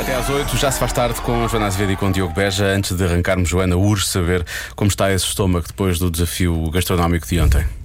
Até 0.00 0.14
às 0.14 0.28
8 0.28 0.56
já 0.56 0.70
se 0.70 0.78
faz 0.78 0.92
tarde 0.92 1.20
com 1.20 1.48
Joana 1.48 1.66
Azevedo 1.66 1.92
e 1.92 1.96
com 1.96 2.10
Diogo 2.10 2.32
Beja. 2.32 2.64
Antes 2.66 2.96
de 2.96 3.04
arrancarmos, 3.04 3.48
Joana, 3.48 3.76
urge 3.76 4.06
saber 4.06 4.44
como 4.76 4.88
está 4.88 5.12
esse 5.12 5.24
estômago 5.24 5.66
depois 5.66 5.98
do 5.98 6.10
desafio 6.10 6.70
gastronómico 6.70 7.26
de 7.26 7.40
ontem. 7.40 7.77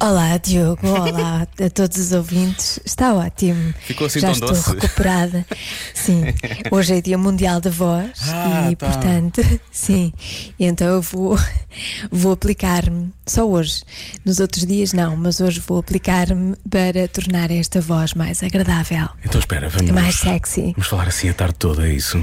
Olá, 0.00 0.36
Diogo. 0.38 0.86
Olá 0.86 1.46
a 1.64 1.70
todos 1.70 1.98
os 1.98 2.12
ouvintes. 2.12 2.80
Está 2.84 3.12
ótimo. 3.14 3.74
Ficou 3.80 4.06
assim 4.06 4.20
Já 4.20 4.28
tão 4.28 4.32
estou 4.34 4.48
doce. 4.48 4.70
recuperada. 4.70 5.46
Sim. 5.94 6.22
Hoje 6.70 6.94
é 6.96 7.00
Dia 7.00 7.18
Mundial 7.18 7.60
da 7.60 7.70
Voz 7.70 8.10
Ah, 8.28 8.70
e, 8.70 8.76
tá. 8.76 8.86
portanto, 8.88 9.42
sim. 9.70 10.12
Então 10.58 10.86
eu 10.88 11.02
vou, 11.02 11.38
vou 12.10 12.32
aplicar-me. 12.32 13.12
Só 13.26 13.46
hoje. 13.48 13.82
Nos 14.24 14.40
outros 14.40 14.64
dias 14.66 14.92
não, 14.92 15.16
mas 15.16 15.40
hoje 15.40 15.60
vou 15.66 15.78
aplicar-me 15.78 16.56
para 16.68 17.06
tornar 17.08 17.50
esta 17.50 17.80
voz 17.80 18.14
mais 18.14 18.42
agradável. 18.42 19.08
Então 19.24 19.38
espera, 19.38 19.68
vamos. 19.68 19.90
Mais 19.90 20.14
sexy. 20.16 20.72
Vamos 20.72 20.88
falar 20.88 21.08
assim 21.08 21.28
a 21.28 21.34
tarde 21.34 21.54
toda, 21.58 21.86
é 21.86 21.92
isso? 21.92 22.20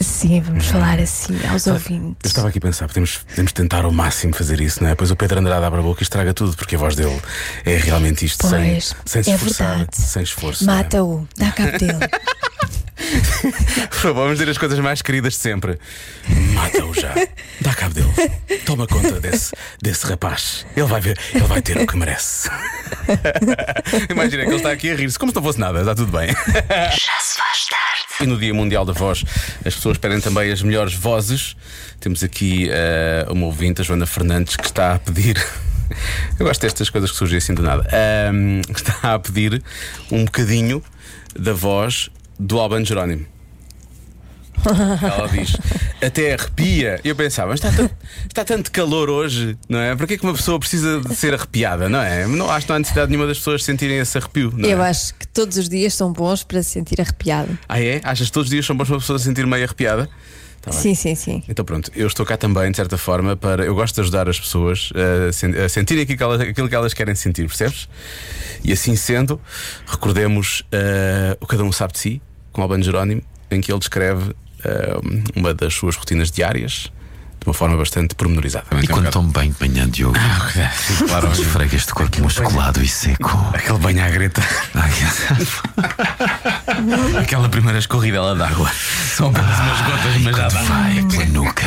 Sim, 0.00 0.40
vamos 0.40 0.66
falar 0.66 0.98
assim 1.00 1.36
aos 1.50 1.66
Eu 1.66 1.74
ouvintes. 1.74 2.16
estava 2.24 2.48
aqui 2.48 2.58
a 2.58 2.60
pensar, 2.60 2.86
podemos, 2.86 3.18
podemos 3.28 3.52
tentar 3.52 3.84
ao 3.84 3.90
máximo 3.92 4.34
fazer 4.34 4.60
isso, 4.60 4.82
não 4.82 4.90
é? 4.90 4.94
Pois 4.94 5.10
o 5.10 5.16
Pedro 5.16 5.40
Andrade 5.40 5.64
abre 5.64 5.80
a 5.80 5.82
boca 5.82 6.02
e 6.02 6.04
estraga 6.04 6.32
tudo, 6.32 6.56
porque 6.56 6.76
a 6.76 6.78
voz 6.78 6.94
dele 6.94 7.20
é 7.64 7.76
realmente 7.76 8.24
isto, 8.24 8.46
sem, 8.46 8.58
Pois, 8.72 8.94
sem 9.04 9.22
se 9.24 9.30
é 9.30 9.34
esforçar. 9.34 9.68
verdade. 9.76 9.96
Sem 9.96 10.22
esforço. 10.22 10.64
é? 10.64 10.66
Mata-o, 10.66 11.26
dá 11.36 11.50
cabo 11.50 11.78
dele. 11.78 11.98
Por 13.90 13.98
favor, 13.98 14.22
vamos 14.24 14.38
dizer 14.38 14.50
as 14.50 14.58
coisas 14.58 14.78
mais 14.80 15.00
queridas 15.02 15.32
de 15.34 15.38
sempre. 15.38 15.78
Mata-o 16.52 16.92
já. 16.94 17.14
Dá 17.60 17.72
cabo 17.74 17.94
dele. 17.94 18.12
Toma 18.66 18.86
conta 18.86 19.20
desse, 19.20 19.52
desse 19.80 20.04
rapaz. 20.06 20.66
Ele 20.76 20.86
vai 20.86 21.00
ver, 21.00 21.18
ele 21.34 21.44
vai 21.46 21.62
ter 21.62 21.78
o 21.78 21.86
que 21.86 21.96
merece. 21.96 22.50
Imagina 24.10 24.42
que 24.44 24.48
ele 24.50 24.56
está 24.56 24.70
aqui 24.72 24.90
a 24.90 24.94
rir-se, 24.96 25.18
como 25.18 25.30
se 25.32 25.36
não 25.36 25.42
fosse 25.42 25.58
nada, 25.58 25.80
está 25.80 25.94
tudo 25.94 26.12
bem. 26.12 26.28
Já 26.28 27.20
se. 27.20 27.37
E 28.20 28.26
no 28.26 28.36
Dia 28.36 28.52
Mundial 28.52 28.84
da 28.84 28.92
Voz, 28.92 29.22
as 29.64 29.76
pessoas 29.76 29.96
pedem 29.96 30.20
também 30.20 30.50
as 30.50 30.60
melhores 30.60 30.92
vozes. 30.92 31.54
Temos 32.00 32.24
aqui 32.24 32.68
eh, 32.68 33.24
uma 33.30 33.46
ouvinte, 33.46 33.80
a 33.80 33.84
Joana 33.84 34.06
Fernandes, 34.06 34.56
que 34.56 34.64
está 34.64 34.96
a 34.96 34.98
pedir. 34.98 35.36
Eu 36.36 36.44
gosto 36.44 36.60
destas 36.62 36.90
coisas 36.90 37.12
que 37.12 37.16
surgem 37.16 37.38
assim 37.38 37.54
do 37.54 37.62
nada. 37.62 37.86
Que 38.66 38.80
está 38.80 39.14
a 39.14 39.18
pedir 39.20 39.62
um 40.10 40.24
bocadinho 40.24 40.82
da 41.38 41.52
voz 41.52 42.10
do 42.40 42.58
Alban 42.58 42.84
Jerónimo. 42.84 43.24
Ela 45.02 45.28
diz, 45.28 45.56
até 46.04 46.34
arrepia. 46.34 47.00
E 47.04 47.08
eu 47.08 47.16
pensava, 47.16 47.50
mas 47.50 47.62
está, 47.64 47.90
está 48.26 48.44
tanto 48.44 48.70
calor 48.72 49.08
hoje, 49.10 49.56
não 49.68 49.78
é? 49.78 49.94
Para 49.96 50.06
que 50.06 50.14
é 50.14 50.18
que 50.18 50.24
uma 50.24 50.34
pessoa 50.34 50.58
precisa 50.58 51.00
de 51.00 51.14
ser 51.14 51.34
arrepiada, 51.34 51.88
não 51.88 52.00
é? 52.00 52.26
Não 52.26 52.50
acho 52.50 52.66
que 52.66 52.70
não 52.70 52.76
há 52.76 52.78
necessidade 52.80 53.10
nenhuma 53.10 53.26
das 53.26 53.38
pessoas 53.38 53.62
sentirem 53.64 53.98
esse 53.98 54.16
arrepio. 54.18 54.52
Não 54.56 54.68
Eu 54.68 54.82
é? 54.82 54.88
acho 54.90 55.14
que 55.14 55.26
todos 55.28 55.56
os 55.56 55.68
dias 55.68 55.94
são 55.94 56.12
bons 56.12 56.42
para 56.42 56.62
se 56.62 56.70
sentir 56.70 57.00
arrepiado. 57.00 57.58
Ah, 57.68 57.80
é? 57.80 58.00
Achas 58.04 58.26
que 58.28 58.32
todos 58.32 58.46
os 58.46 58.50
dias 58.50 58.66
são 58.66 58.76
bons 58.76 58.86
para 58.86 58.94
uma 58.94 59.00
pessoa 59.00 59.18
se 59.18 59.24
sentir 59.24 59.46
meio 59.46 59.64
arrepiada? 59.64 60.08
Tá. 60.60 60.72
Sim, 60.72 60.92
sim, 60.94 61.14
sim. 61.14 61.42
Então 61.48 61.64
pronto, 61.64 61.90
eu 61.94 62.06
estou 62.08 62.26
cá 62.26 62.36
também, 62.36 62.68
de 62.70 62.76
certa 62.76 62.98
forma, 62.98 63.36
para. 63.36 63.64
Eu 63.64 63.76
gosto 63.76 63.94
de 63.94 64.00
ajudar 64.00 64.28
as 64.28 64.40
pessoas 64.40 64.90
a, 65.28 65.32
sen- 65.32 65.54
a 65.56 65.68
sentirem 65.68 66.02
aquilo 66.02 66.18
que, 66.18 66.22
elas, 66.24 66.40
aquilo 66.40 66.68
que 66.68 66.74
elas 66.74 66.92
querem 66.92 67.14
sentir, 67.14 67.46
percebes? 67.46 67.88
E 68.64 68.72
assim 68.72 68.96
sendo, 68.96 69.40
recordemos 69.86 70.64
eh, 70.72 71.36
o 71.40 71.46
Cada 71.46 71.62
Um 71.62 71.70
Sabe 71.70 71.92
de 71.92 72.00
Si, 72.00 72.22
com 72.52 72.60
Albano 72.60 72.82
Jerónimo, 72.82 73.22
em 73.52 73.60
que 73.60 73.70
ele 73.70 73.78
descreve 73.78 74.34
eh, 74.64 74.96
uma 75.36 75.54
das 75.54 75.74
suas 75.74 75.96
rotinas 75.96 76.30
diárias 76.30 76.90
de 77.40 77.46
uma 77.46 77.54
forma 77.54 77.76
bastante 77.76 78.14
pormenorizada. 78.16 78.66
E 78.82 78.86
quando 78.88 79.10
tomo 79.10 79.30
banho 79.30 79.54
de 79.58 79.68
manhã, 79.68 79.88
Diogo, 79.88 80.18
Sim, 80.76 81.06
claro, 81.06 81.30
esfrega 81.30 81.76
este 81.76 81.94
corpo 81.94 82.20
musculado 82.20 82.82
e 82.82 82.88
seco. 82.88 83.30
aquele 83.54 83.78
banho 83.78 84.04
à 84.04 84.08
greta. 84.08 84.42
Aquela 87.20 87.48
primeira 87.48 87.78
escorridela 87.78 88.34
d'água. 88.34 88.70
São 89.16 89.28
apenas 89.28 89.58
umas 89.58 89.80
gotas, 89.82 90.16
mas 90.22 90.36
já 90.36 90.48
vai 90.48 91.02
pela 91.04 91.24
nuca 91.26 91.66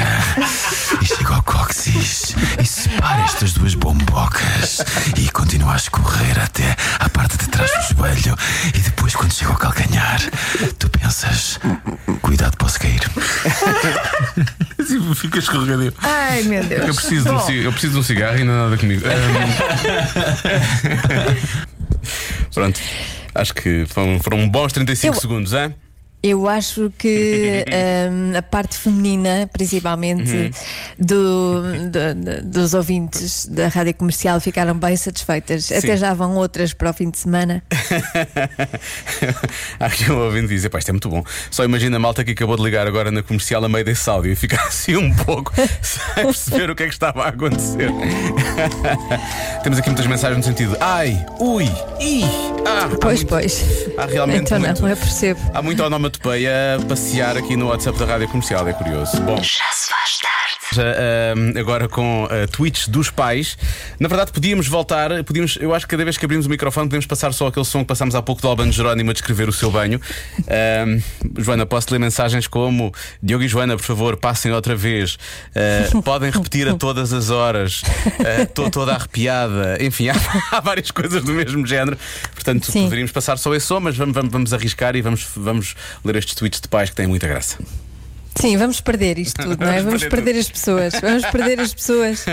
e 1.01 1.05
chega 1.05 1.35
ao 1.35 1.43
cóccix 1.43 2.35
e 2.59 2.65
separa 2.65 3.21
estas 3.23 3.53
duas 3.53 3.73
bombocas 3.75 4.81
e 5.17 5.29
continua 5.31 5.73
a 5.73 5.75
escorrer 5.77 6.39
até 6.41 6.75
à 6.99 7.09
parte 7.09 7.37
de 7.37 7.47
trás 7.49 7.69
do 7.71 7.95
joelho. 7.97 8.35
E 8.73 8.79
depois, 8.79 9.15
quando 9.15 9.33
chega 9.33 9.51
ao 9.51 9.57
calcanhar, 9.57 10.21
tu 10.79 10.89
pensas: 10.89 11.59
cuidado, 12.21 12.55
posso 12.57 12.79
cair. 12.79 13.01
Fica 15.15 15.39
escorregadio. 15.39 15.93
Ai, 16.01 16.43
meu 16.43 16.63
Deus. 16.63 16.87
Eu 16.87 16.93
preciso, 16.95 17.23
de 17.25 17.31
um, 17.31 17.39
ci- 17.39 17.57
eu 17.63 17.71
preciso 17.71 17.93
de 17.93 17.99
um 17.99 18.03
cigarro 18.03 18.37
e 18.39 18.43
não 18.43 18.53
há 18.53 18.63
nada 18.63 18.77
comigo. 18.77 19.03
Ahm. 19.07 19.21
Pronto, 22.53 22.79
acho 23.33 23.53
que 23.53 23.85
foram, 23.87 24.19
foram 24.19 24.49
bons 24.49 24.71
35 24.73 25.15
Eu- 25.15 25.19
segundos, 25.21 25.53
hein? 25.53 25.73
Eu 26.23 26.47
acho 26.47 26.93
que 26.99 27.65
hum, 28.11 28.33
a 28.37 28.41
parte 28.43 28.77
feminina, 28.77 29.49
principalmente 29.51 30.31
Uhum. 30.31 30.51
do, 30.99 31.61
do- 31.89 32.15
do- 32.15 32.41
dos 32.43 32.73
ouvintes 32.75 33.47
da 33.47 33.67
rádio 33.69 33.95
comercial, 33.95 34.39
ficaram 34.39 34.75
bem 34.77 34.95
satisfeitas. 34.95 35.71
Até 35.71 35.97
já 35.97 36.13
vão 36.13 36.35
outras 36.35 36.73
para 36.73 36.91
o 36.91 36.93
fim 36.93 37.09
de 37.09 37.17
semana. 37.17 37.63
Há 39.79 39.85
aqui 39.85 40.11
um 40.11 40.17
ouvinte 40.19 40.47
que 40.49 40.55
diz: 40.55 40.65
"Epá, 40.65 40.79
isto 40.79 40.89
é 40.89 40.93
muito 40.93 41.09
bom. 41.09 41.23
Só 41.49 41.63
imagina 41.63 41.97
a 41.97 41.99
malta 41.99 42.23
que 42.23 42.31
acabou 42.31 42.57
de 42.57 42.63
ligar 42.63 42.87
agora 42.87 43.11
na 43.11 43.23
comercial 43.23 43.63
a 43.63 43.69
meio 43.69 43.85
desse 43.85 44.09
áudio 44.09 44.31
e 44.31 44.35
ficar 44.35 44.63
assim 44.67 44.95
um 44.95 45.13
pouco 45.13 45.53
sem 45.81 46.25
perceber 46.25 46.69
o 46.69 46.75
que 46.75 46.83
é 46.83 46.87
que 46.87 46.93
estava 46.93 47.23
a 47.23 47.29
acontecer. 47.29 47.89
Temos 49.63 49.79
aqui 49.79 49.89
muitas 49.89 50.07
mensagens 50.07 50.37
no 50.37 50.43
sentido: 50.43 50.77
ai, 50.79 51.23
ui, 51.39 51.65
i, 51.99 52.23
ah. 52.65 52.89
Pois, 53.01 53.19
muito- 53.19 53.29
pois. 53.29 53.63
Há 53.97 54.05
realmente 54.05 54.41
Então 54.43 54.59
muito, 54.59 54.81
não, 54.81 54.89
eu 54.89 54.97
percebo. 54.97 55.39
Há 55.53 55.61
muito 55.61 55.83
onomatopeia 56.11 56.75
a 56.75 56.85
passear 56.85 57.37
aqui 57.37 57.55
no 57.55 57.67
WhatsApp 57.67 57.97
da 57.97 58.05
rádio 58.05 58.27
comercial, 58.27 58.67
é 58.67 58.73
curioso. 58.73 59.19
Bom. 59.21 59.37
Já 59.37 59.71
se 59.71 59.89
faz 59.89 60.17
tarde. 60.19 60.40
Ahm, 60.77 61.57
agora 61.59 61.87
com 61.87 62.25
uh, 62.25 62.47
tweets 62.51 62.87
dos 62.87 63.09
pais. 63.09 63.57
Na 63.99 64.07
verdade, 64.07 64.31
podíamos 64.31 64.67
voltar, 64.67 65.23
podíamos, 65.23 65.57
eu 65.57 65.73
acho 65.73 65.85
que 65.85 65.91
cada 65.91 66.03
vez 66.03 66.17
que 66.17 66.25
abrimos 66.25 66.45
o 66.45 66.49
microfone, 66.49 66.87
podemos 66.87 67.05
passar 67.05 67.33
só 67.33 67.47
aquele 67.47 67.65
som 67.65 67.79
que 67.79 67.85
passámos 67.85 68.15
há 68.15 68.21
pouco 68.21 68.41
do 68.41 68.47
Albano 68.47 68.71
Jerónimo 68.71 69.09
a 69.11 69.13
descrever 69.13 69.49
o 69.49 69.53
seu 69.53 69.69
banho. 69.71 69.99
Ahm, 70.47 71.01
Joana, 71.37 71.65
posso 71.65 71.87
ler 71.91 71.99
mensagens 71.99 72.47
como 72.47 72.91
Diogo 73.21 73.43
e 73.43 73.47
Joana, 73.47 73.75
por 73.75 73.83
favor, 73.83 74.17
passem 74.17 74.51
outra 74.51 74.75
vez. 74.75 75.17
Ah, 75.55 75.89
podem 76.03 76.31
repetir 76.31 76.67
a 76.67 76.75
todas 76.75 77.13
as 77.13 77.29
horas. 77.29 77.81
Estou 78.41 78.69
toda 78.69 78.93
arrepiada. 78.93 79.77
Enfim, 79.81 80.07
há, 80.09 80.15
há 80.51 80.59
várias 80.59 80.91
coisas 80.91 81.23
do 81.23 81.33
mesmo 81.33 81.65
género. 81.65 81.97
Portanto, 82.33 82.71
Sim. 82.71 82.83
poderíamos 82.83 83.11
passar 83.11 83.37
só 83.37 83.53
esse 83.53 83.65
som, 83.65 83.79
mas 83.79 83.97
vamos, 83.97 84.13
vamos, 84.13 84.31
vamos 84.31 84.53
arriscar 84.53 84.95
e 84.95 85.01
vamos, 85.01 85.27
vamos 85.35 85.75
ler 86.03 86.15
estes 86.15 86.35
tweets 86.35 86.61
de 86.61 86.67
pais 86.67 86.89
que 86.89 86.95
têm 86.95 87.07
muita 87.07 87.27
graça. 87.27 87.57
Sim, 88.35 88.57
vamos 88.57 88.81
perder 88.81 89.17
isto 89.17 89.41
tudo, 89.41 89.63
não 89.63 89.71
é? 89.71 89.77
Vamos 89.81 90.01
Vamos 90.01 90.03
perder 90.03 90.23
perder 90.23 90.39
as 90.39 90.49
pessoas. 90.49 90.93
Vamos 91.01 91.25
perder 91.25 91.59
as 91.59 91.73
pessoas 91.73 92.25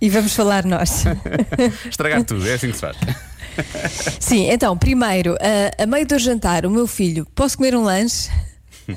e 0.00 0.08
vamos 0.10 0.34
falar 0.34 0.64
nós. 0.64 1.04
Estragar 1.88 2.24
tudo, 2.24 2.48
é 2.48 2.54
assim 2.54 2.68
que 2.68 2.74
se 2.74 2.80
faz. 2.80 2.96
Sim, 4.20 4.50
então, 4.50 4.76
primeiro, 4.76 5.36
a, 5.40 5.82
a 5.82 5.86
meio 5.86 6.06
do 6.06 6.18
jantar, 6.18 6.66
o 6.66 6.70
meu 6.70 6.86
filho, 6.86 7.26
posso 7.34 7.56
comer 7.56 7.74
um 7.74 7.82
lanche? 7.82 8.30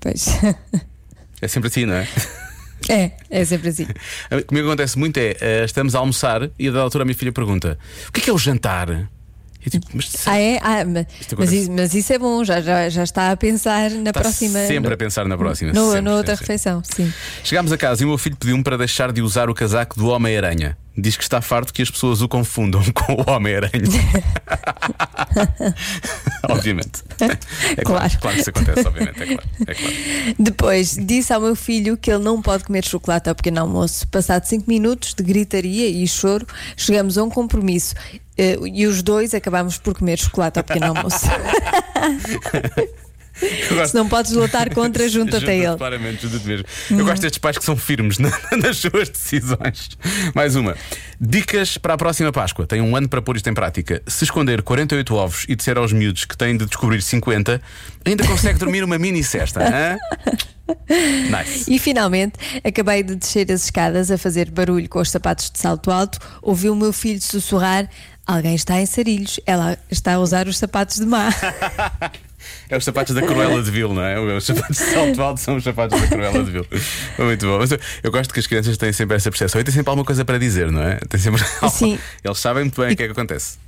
Pois. 0.00 0.28
É 1.42 1.48
sempre 1.48 1.68
assim, 1.68 1.84
não 1.84 1.94
é? 1.94 2.06
É, 2.88 3.10
é 3.28 3.44
sempre 3.44 3.68
assim. 3.68 3.86
Comigo 4.46 4.68
acontece 4.68 4.96
muito 4.96 5.18
é, 5.18 5.36
eh, 5.40 5.64
estamos 5.64 5.94
a 5.96 5.98
almoçar 5.98 6.48
e 6.56 6.68
a 6.68 6.70
da 6.70 6.80
altura 6.80 7.02
a 7.02 7.04
minha 7.04 7.16
filha 7.16 7.32
pergunta: 7.32 7.76
o 8.08 8.12
que 8.12 8.20
é 8.20 8.22
que 8.24 8.30
é 8.30 8.32
o 8.32 8.38
jantar? 8.38 9.10
Eu 9.64 9.70
tipo, 9.72 9.86
mas 9.92 10.10
Ah, 10.26 10.38
é? 10.38 10.58
Ah, 10.62 10.84
mas, 11.36 11.52
isso, 11.52 11.72
mas 11.72 11.92
isso 11.94 12.12
é 12.12 12.18
bom, 12.18 12.44
já, 12.44 12.60
já, 12.60 12.88
já 12.88 13.02
está 13.02 13.32
a 13.32 13.36
pensar 13.36 13.90
na 13.90 14.10
está 14.10 14.20
próxima. 14.20 14.60
sempre 14.66 14.88
no- 14.88 14.94
a 14.94 14.96
pensar 14.96 15.26
na 15.26 15.36
próxima. 15.36 15.72
no- 15.72 15.86
sempre, 15.88 16.00
na 16.02 16.12
outra 16.14 16.36
sempre, 16.36 16.52
refeição, 16.52 16.82
sim. 16.84 17.12
Chegámos 17.42 17.72
a 17.72 17.76
casa 17.76 18.02
e 18.02 18.04
o 18.04 18.08
meu 18.08 18.18
filho 18.18 18.36
pediu-me 18.36 18.62
para 18.62 18.76
deixar 18.78 19.12
de 19.12 19.20
usar 19.20 19.50
o 19.50 19.54
casaco 19.54 19.98
do 19.98 20.06
Homem-Aranha. 20.08 20.76
Diz 20.96 21.16
que 21.16 21.22
está 21.22 21.40
farto 21.40 21.72
que 21.72 21.80
as 21.82 21.90
pessoas 21.90 22.22
o 22.22 22.28
confundam 22.28 22.82
com 22.94 23.12
o 23.14 23.30
Homem-Aranha. 23.30 23.72
obviamente. 26.48 27.02
É 27.76 27.84
claro. 27.84 27.84
Claro. 27.84 28.18
Claro 28.20 28.34
que 28.36 28.40
isso 28.40 28.50
acontece, 28.50 28.86
obviamente. 28.86 29.22
É 29.22 29.26
claro. 29.26 29.42
É 29.66 29.74
claro. 29.74 29.94
Depois 30.38 30.96
disse 31.00 31.32
ao 31.32 31.40
meu 31.40 31.56
filho 31.56 31.96
que 31.96 32.10
ele 32.10 32.22
não 32.22 32.40
pode 32.40 32.64
comer 32.64 32.84
chocolate 32.84 33.28
ao 33.28 33.34
pequeno 33.34 33.60
almoço. 33.60 34.06
Passado 34.08 34.44
5 34.44 34.64
minutos 34.68 35.14
de 35.14 35.22
gritaria 35.22 35.88
e 35.88 36.06
choro, 36.06 36.46
chegamos 36.76 37.18
a 37.18 37.24
um 37.24 37.30
compromisso. 37.30 37.94
Eh, 38.38 38.56
e 38.72 38.86
os 38.86 39.02
dois 39.02 39.34
acabámos 39.34 39.76
por 39.78 39.98
comer 39.98 40.16
chocolate 40.18 40.58
ao 40.60 40.64
pequeno 40.64 40.86
almoço. 40.86 41.26
Gosto- 43.68 43.88
Se 43.90 43.94
não 43.94 44.08
podes 44.08 44.32
lutar 44.32 44.72
contra, 44.74 45.06
junta-te 45.10 45.36
a 45.36 45.40
Junta-te, 45.40 45.52
ele. 45.68 45.76
Claramente, 45.76 46.22
junta-te 46.26 46.44
mesmo. 46.46 46.66
Eu 46.90 47.04
gosto 47.04 47.22
destes 47.22 47.38
pais 47.38 47.56
que 47.56 47.64
são 47.64 47.76
firmes 47.76 48.18
na- 48.18 48.32
nas 48.60 48.78
suas 48.78 49.08
decisões. 49.08 49.90
Mais 50.34 50.56
uma. 50.56 50.76
Dicas 51.20 51.78
para 51.78 51.94
a 51.94 51.96
próxima 51.96 52.32
Páscoa. 52.32 52.66
Tem 52.66 52.80
um 52.80 52.96
ano 52.96 53.08
para 53.08 53.22
pôr 53.22 53.36
isto 53.36 53.48
em 53.48 53.54
prática. 53.54 54.02
Se 54.08 54.24
esconder 54.24 54.60
48 54.62 55.14
ovos 55.14 55.44
e 55.48 55.54
disser 55.54 55.78
aos 55.78 55.92
miúdos 55.92 56.24
que 56.24 56.36
têm 56.36 56.56
de 56.56 56.66
descobrir 56.66 57.00
50, 57.00 57.62
ainda 58.04 58.26
consegue 58.26 58.58
dormir 58.58 58.82
uma 58.82 58.98
mini 58.98 59.22
cesta. 59.22 59.60
hã? 59.62 59.96
Nice. 60.90 61.72
E 61.72 61.78
finalmente, 61.78 62.34
acabei 62.64 63.02
de 63.04 63.14
descer 63.14 63.50
as 63.52 63.64
escadas 63.64 64.10
a 64.10 64.18
fazer 64.18 64.50
barulho 64.50 64.88
com 64.88 64.98
os 64.98 65.10
sapatos 65.10 65.48
de 65.50 65.58
salto 65.60 65.90
alto. 65.92 66.18
Ouvi 66.42 66.68
o 66.68 66.74
meu 66.74 66.92
filho 66.92 67.22
sussurrar: 67.22 67.88
Alguém 68.28 68.54
está 68.54 68.78
em 68.78 68.84
sarilhos, 68.84 69.40
ela 69.46 69.78
está 69.90 70.14
a 70.14 70.18
usar 70.18 70.48
os 70.48 70.58
sapatos 70.58 70.96
de 70.98 71.06
má. 71.06 71.30
É 72.70 72.76
os 72.76 72.84
sapatos 72.84 73.14
da 73.14 73.22
Cruella 73.22 73.62
de 73.62 73.70
Vil, 73.70 73.92
não 73.92 74.02
é? 74.02 74.18
Os 74.20 74.44
sapatos 74.44 74.76
de 74.76 74.84
salto 74.84 75.22
alto 75.22 75.40
são 75.40 75.56
os 75.56 75.64
sapatos 75.64 75.98
da 76.00 76.06
Cruella 76.06 76.44
de 76.44 76.50
Vil. 76.50 76.66
Muito 77.18 77.46
bom. 77.46 77.60
Eu, 77.62 77.78
eu 78.04 78.12
gosto 78.12 78.32
que 78.32 78.40
as 78.40 78.46
crianças 78.46 78.76
têm 78.76 78.92
sempre 78.92 79.16
essa 79.16 79.30
percepção 79.30 79.60
e 79.60 79.64
têm 79.64 79.72
sempre 79.74 79.90
alguma 79.90 80.04
coisa 80.04 80.24
para 80.24 80.38
dizer, 80.38 80.70
não 80.70 80.82
é? 80.82 80.96
Têm 81.08 81.18
sempre... 81.18 81.42
Sim. 81.70 81.98
Eles 82.22 82.38
sabem 82.38 82.64
muito 82.64 82.80
bem 82.80 82.92
o 82.92 82.96
que 82.96 83.02
é 83.02 83.06
que 83.06 83.12
acontece. 83.12 83.58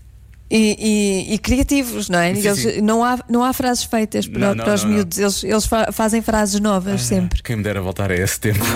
E, 0.51 1.27
e- 1.31 1.35
e 1.35 1.39
criativos, 1.39 2.09
não 2.09 2.19
é? 2.21 2.35
Sim, 2.35 2.47
Eles- 2.49 2.59
sim. 2.61 2.81
Não, 2.81 3.03
há, 3.05 3.19
não 3.29 3.43
há 3.43 3.53
frases 3.53 3.85
feitas 3.85 4.27
para, 4.29 4.39
Não, 4.41 4.55
não, 4.55 4.65
para 4.65 4.75
os 4.75 4.83
não, 4.83 4.91
não. 4.91 4.97
miúdos, 4.97 5.19
eles, 5.19 5.45
eles 5.45 5.67
fa- 5.67 5.91
fazem 5.93 6.23
frases 6.23 6.61
novas 6.61 7.03
sempre. 7.03 7.43
Quem 7.43 7.57
me 7.57 7.63
dera 7.63 7.81
voltar 7.81 8.11
a 8.11 8.15
esse 8.17 8.39
tempo. 8.39 8.61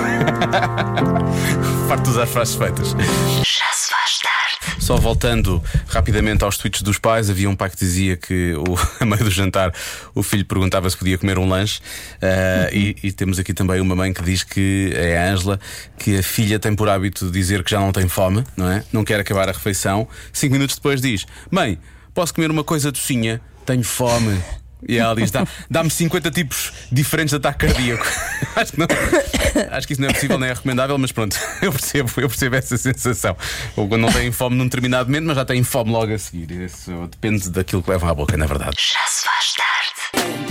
Farto 1.88 2.02
de 2.04 2.10
usar 2.10 2.26
frases 2.26 2.54
feitas. 2.56 2.88
Já 2.88 3.72
se 3.72 3.90
faz 3.90 4.19
tarde. 4.20 4.44
Só 4.84 4.96
voltando 4.96 5.62
rapidamente 5.88 6.44
aos 6.44 6.58
tweets 6.58 6.82
dos 6.82 6.98
pais, 6.98 7.31
havia 7.31 7.48
um 7.48 7.56
pai 7.56 7.70
que 7.70 7.76
dizia 7.78 8.19
que 8.19 8.52
o, 8.52 8.76
a 9.00 9.06
meio 9.06 9.25
do 9.25 9.31
jantar 9.31 9.72
o 10.14 10.22
filho 10.22 10.44
perguntava 10.44 10.90
se 10.90 10.94
podia 10.94 11.16
comer 11.16 11.38
um 11.38 11.48
lanche. 11.48 11.81
Ah, 12.20 12.69
e, 12.70 12.94
e 13.02 13.10
temos 13.10 13.38
aqui 13.38 13.54
também 13.54 13.81
uma 13.81 13.96
mãe 13.96 14.12
que 14.12 14.22
diz 14.22 14.42
que 14.42 14.92
é 14.94 15.16
a 15.16 15.32
Ângela, 15.32 15.58
que 15.96 16.19
a 16.19 16.22
filha 16.22 16.58
tem 16.58 16.76
por 16.76 16.86
hábito 16.86 17.31
dizer 17.31 17.64
que 17.64 17.70
já 17.70 17.81
não 17.81 17.92
tem 17.92 18.06
fome, 18.08 18.44
não 18.58 18.70
é? 18.70 18.84
Não 18.92 19.04
quer 19.04 19.19
acabar 19.19 19.48
a 19.48 19.52
refeição. 19.52 20.06
Cinco 20.31 20.52
minutos 20.52 20.76
depois 20.76 21.00
diz: 21.00 21.25
Mãe, 21.50 21.78
posso 22.12 22.34
comer 22.34 22.50
uma 22.50 22.62
coisa 22.62 22.92
docinha? 22.92 23.40
Tenho 23.64 23.84
fome. 23.84 24.38
E 24.88 24.98
ela 24.98 25.14
diz: 25.14 25.31
"Dá- 25.31 25.46
dá-me 25.70 25.90
50 25.90 26.31
tipos 26.31 26.72
diferentes 26.90 27.31
de 27.31 27.36
ataque 27.36 27.66
cardíaco. 27.66 28.06
acho, 28.56 28.72
que 28.72 28.78
não- 28.78 28.86
acho 29.70 29.86
que 29.86 29.92
isso 29.92 30.02
não 30.02 30.08
é 30.08 30.12
possível 30.12 30.38
nem 30.38 30.50
é 30.50 30.52
recomendável, 30.52 30.98
mas 30.98 31.12
pronto, 31.12 31.36
eu 31.62 31.72
percebo, 31.72 32.10
eu 32.16 32.28
percebo 32.28 32.56
essa 32.56 32.76
sensação. 32.76 33.36
Ou 33.76 33.88
quando 33.88 34.02
não 34.02 34.12
têm 34.12 34.31
fome 34.32 34.56
num 34.56 34.64
determinado 34.64 35.06
momento, 35.08 35.26
mas 35.26 35.36
já 35.36 35.44
têm 35.44 35.62
fome 35.62 35.90
logo 35.90 36.12
a 36.12 36.19
seguir. 36.19 36.50
Isso 36.50 36.90
depende 37.10 37.48
daquilo 37.50 37.82
que 37.82 37.90
levam 37.90 38.08
à 38.08 38.14
boca, 38.14 38.36
na 38.36 38.46
verdade. 38.46 38.76
Já 38.76 39.06
se 39.06 39.25
faz 39.25 39.52
tarde. 39.54 40.44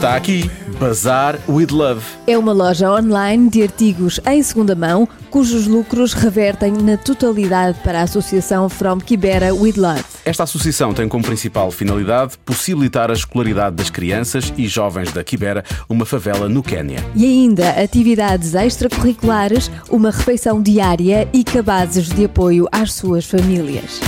Está 0.00 0.16
aqui 0.16 0.50
Bazar 0.80 1.38
with 1.46 1.66
Love. 1.70 2.02
É 2.26 2.38
uma 2.38 2.54
loja 2.54 2.90
online 2.90 3.50
de 3.50 3.62
artigos 3.62 4.18
em 4.26 4.42
segunda 4.42 4.74
mão, 4.74 5.06
cujos 5.28 5.66
lucros 5.66 6.14
revertem 6.14 6.72
na 6.72 6.96
totalidade 6.96 7.78
para 7.80 8.00
a 8.00 8.04
associação 8.04 8.66
From 8.70 8.96
Kibera 8.96 9.54
with 9.54 9.74
Love. 9.76 10.02
Esta 10.24 10.44
associação 10.44 10.94
tem 10.94 11.06
como 11.06 11.22
principal 11.22 11.70
finalidade 11.70 12.38
possibilitar 12.46 13.10
a 13.10 13.12
escolaridade 13.12 13.76
das 13.76 13.90
crianças 13.90 14.50
e 14.56 14.66
jovens 14.66 15.12
da 15.12 15.22
Kibera, 15.22 15.62
uma 15.86 16.06
favela 16.06 16.48
no 16.48 16.62
Quénia. 16.62 17.04
E 17.14 17.26
ainda 17.26 17.68
atividades 17.68 18.54
extracurriculares, 18.54 19.70
uma 19.90 20.10
refeição 20.10 20.62
diária 20.62 21.28
e 21.30 21.44
cabazes 21.44 22.08
de 22.08 22.24
apoio 22.24 22.66
às 22.72 22.94
suas 22.94 23.26
famílias. 23.26 24.00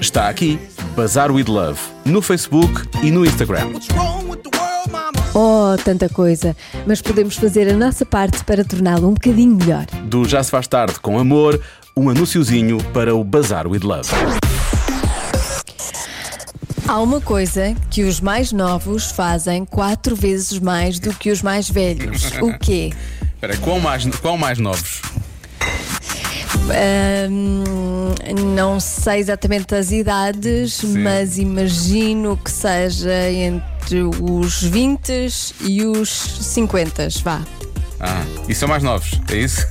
Está 0.00 0.28
aqui 0.28 0.58
Bazar 0.96 1.32
with 1.32 1.46
Love 1.48 1.80
no 2.04 2.22
Facebook 2.22 2.88
e 3.02 3.10
no 3.10 3.26
Instagram. 3.26 3.68
Oh, 5.34 5.76
tanta 5.84 6.08
coisa! 6.08 6.56
Mas 6.86 7.02
podemos 7.02 7.34
fazer 7.34 7.68
a 7.68 7.76
nossa 7.76 8.06
parte 8.06 8.44
para 8.44 8.64
torná-lo 8.64 9.08
um 9.08 9.14
bocadinho 9.14 9.56
melhor. 9.56 9.86
Do 10.04 10.24
Já 10.24 10.40
se 10.40 10.52
faz 10.52 10.68
tarde 10.68 11.00
com 11.00 11.18
amor, 11.18 11.60
um 11.96 12.08
anúnciozinho 12.08 12.78
para 12.92 13.12
o 13.12 13.24
Bazar 13.24 13.66
with 13.66 13.80
Love. 13.82 14.08
Há 16.86 17.00
uma 17.00 17.20
coisa 17.20 17.74
que 17.90 18.04
os 18.04 18.20
mais 18.20 18.52
novos 18.52 19.10
fazem 19.10 19.64
quatro 19.64 20.14
vezes 20.14 20.60
mais 20.60 21.00
do 21.00 21.12
que 21.12 21.32
os 21.32 21.42
mais 21.42 21.68
velhos. 21.68 22.30
O 22.40 22.56
quê? 22.56 22.92
Espera, 23.34 23.56
quão 23.56 23.80
mais, 23.80 24.04
quão 24.20 24.38
mais 24.38 24.60
novos? 24.60 25.02
Não 28.54 28.80
sei 28.80 29.18
exatamente 29.20 29.74
as 29.74 29.90
idades, 29.90 30.82
mas 30.84 31.38
imagino 31.38 32.36
que 32.36 32.50
seja 32.50 33.30
entre 33.30 34.02
os 34.20 34.62
20 34.62 35.28
e 35.60 35.84
os 35.84 36.08
50, 36.08 37.08
vá. 37.22 37.42
Ah, 38.00 38.24
e 38.48 38.54
são 38.54 38.68
mais 38.68 38.82
novos, 38.82 39.20
é 39.30 39.36
isso? 39.36 39.66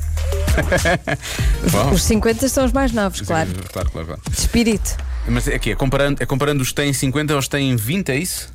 Bom, 1.71 1.91
Os 1.91 2.03
50 2.03 2.47
são 2.47 2.65
os 2.65 2.71
mais 2.71 2.91
novos, 2.91 3.21
claro. 3.21 3.49
claro, 3.71 3.89
claro, 3.91 4.07
claro. 4.07 4.21
De 4.29 4.37
espírito. 4.39 4.95
Mas 5.27 5.47
é 5.47 5.57
que 5.57 5.71
é 5.71 5.75
comparando, 5.75 6.21
é 6.21 6.25
comparando 6.25 6.61
os 6.61 6.69
que 6.69 6.75
têm 6.75 6.91
50 6.93 7.33
aos 7.33 7.45
que 7.45 7.51
têm 7.51 7.75
20, 7.75 8.09
é 8.09 8.17
isso? 8.17 8.49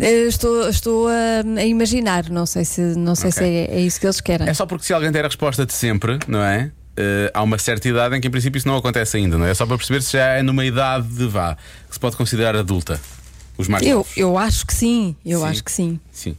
Eh, 0.00 0.26
Estou, 0.26 0.68
estou 0.68 1.08
a, 1.08 1.42
a 1.58 1.64
imaginar, 1.64 2.28
não 2.28 2.44
sei 2.46 2.64
se, 2.64 2.80
não 2.80 3.14
sei 3.14 3.30
se 3.30 3.38
Ok. 3.40 3.48
é, 3.70 3.76
é 3.76 3.80
isso 3.80 4.00
que 4.00 4.06
eles 4.06 4.20
querem. 4.20 4.48
É 4.48 4.54
só 4.54 4.66
porque 4.66 4.84
se 4.84 4.92
alguém 4.92 5.10
der 5.12 5.24
a 5.24 5.28
resposta 5.28 5.64
de 5.64 5.72
sempre, 5.72 6.18
não 6.26 6.42
é? 6.42 6.70
Eh, 6.96 7.30
há 7.32 7.42
uma 7.42 7.56
certa 7.58 7.88
idade 7.88 8.16
em 8.16 8.20
que 8.20 8.28
em 8.28 8.30
princípio 8.30 8.58
isso 8.58 8.68
não 8.68 8.76
acontece 8.76 9.16
ainda, 9.16 9.38
não 9.38 9.46
é? 9.46 9.50
É 9.50 9.54
só 9.54 9.64
para 9.66 9.76
perceber 9.76 10.02
se 10.02 10.12
já 10.12 10.26
é 10.34 10.42
numa 10.42 10.64
idade 10.64 11.06
de 11.08 11.26
vá, 11.26 11.56
que 11.88 11.94
se 11.94 12.00
pode 12.00 12.16
considerar 12.16 12.54
adulta. 12.56 13.00
Os 13.56 13.68
mais 13.68 13.86
Eu, 13.86 13.98
novos. 13.98 14.16
eu 14.16 14.38
acho 14.38 14.66
que 14.66 14.74
sim, 14.74 15.14
eu 15.24 15.40
Sim. 15.40 15.46
acho 15.46 15.64
que 15.64 15.70
sim. 15.72 16.00
Sim. 16.10 16.36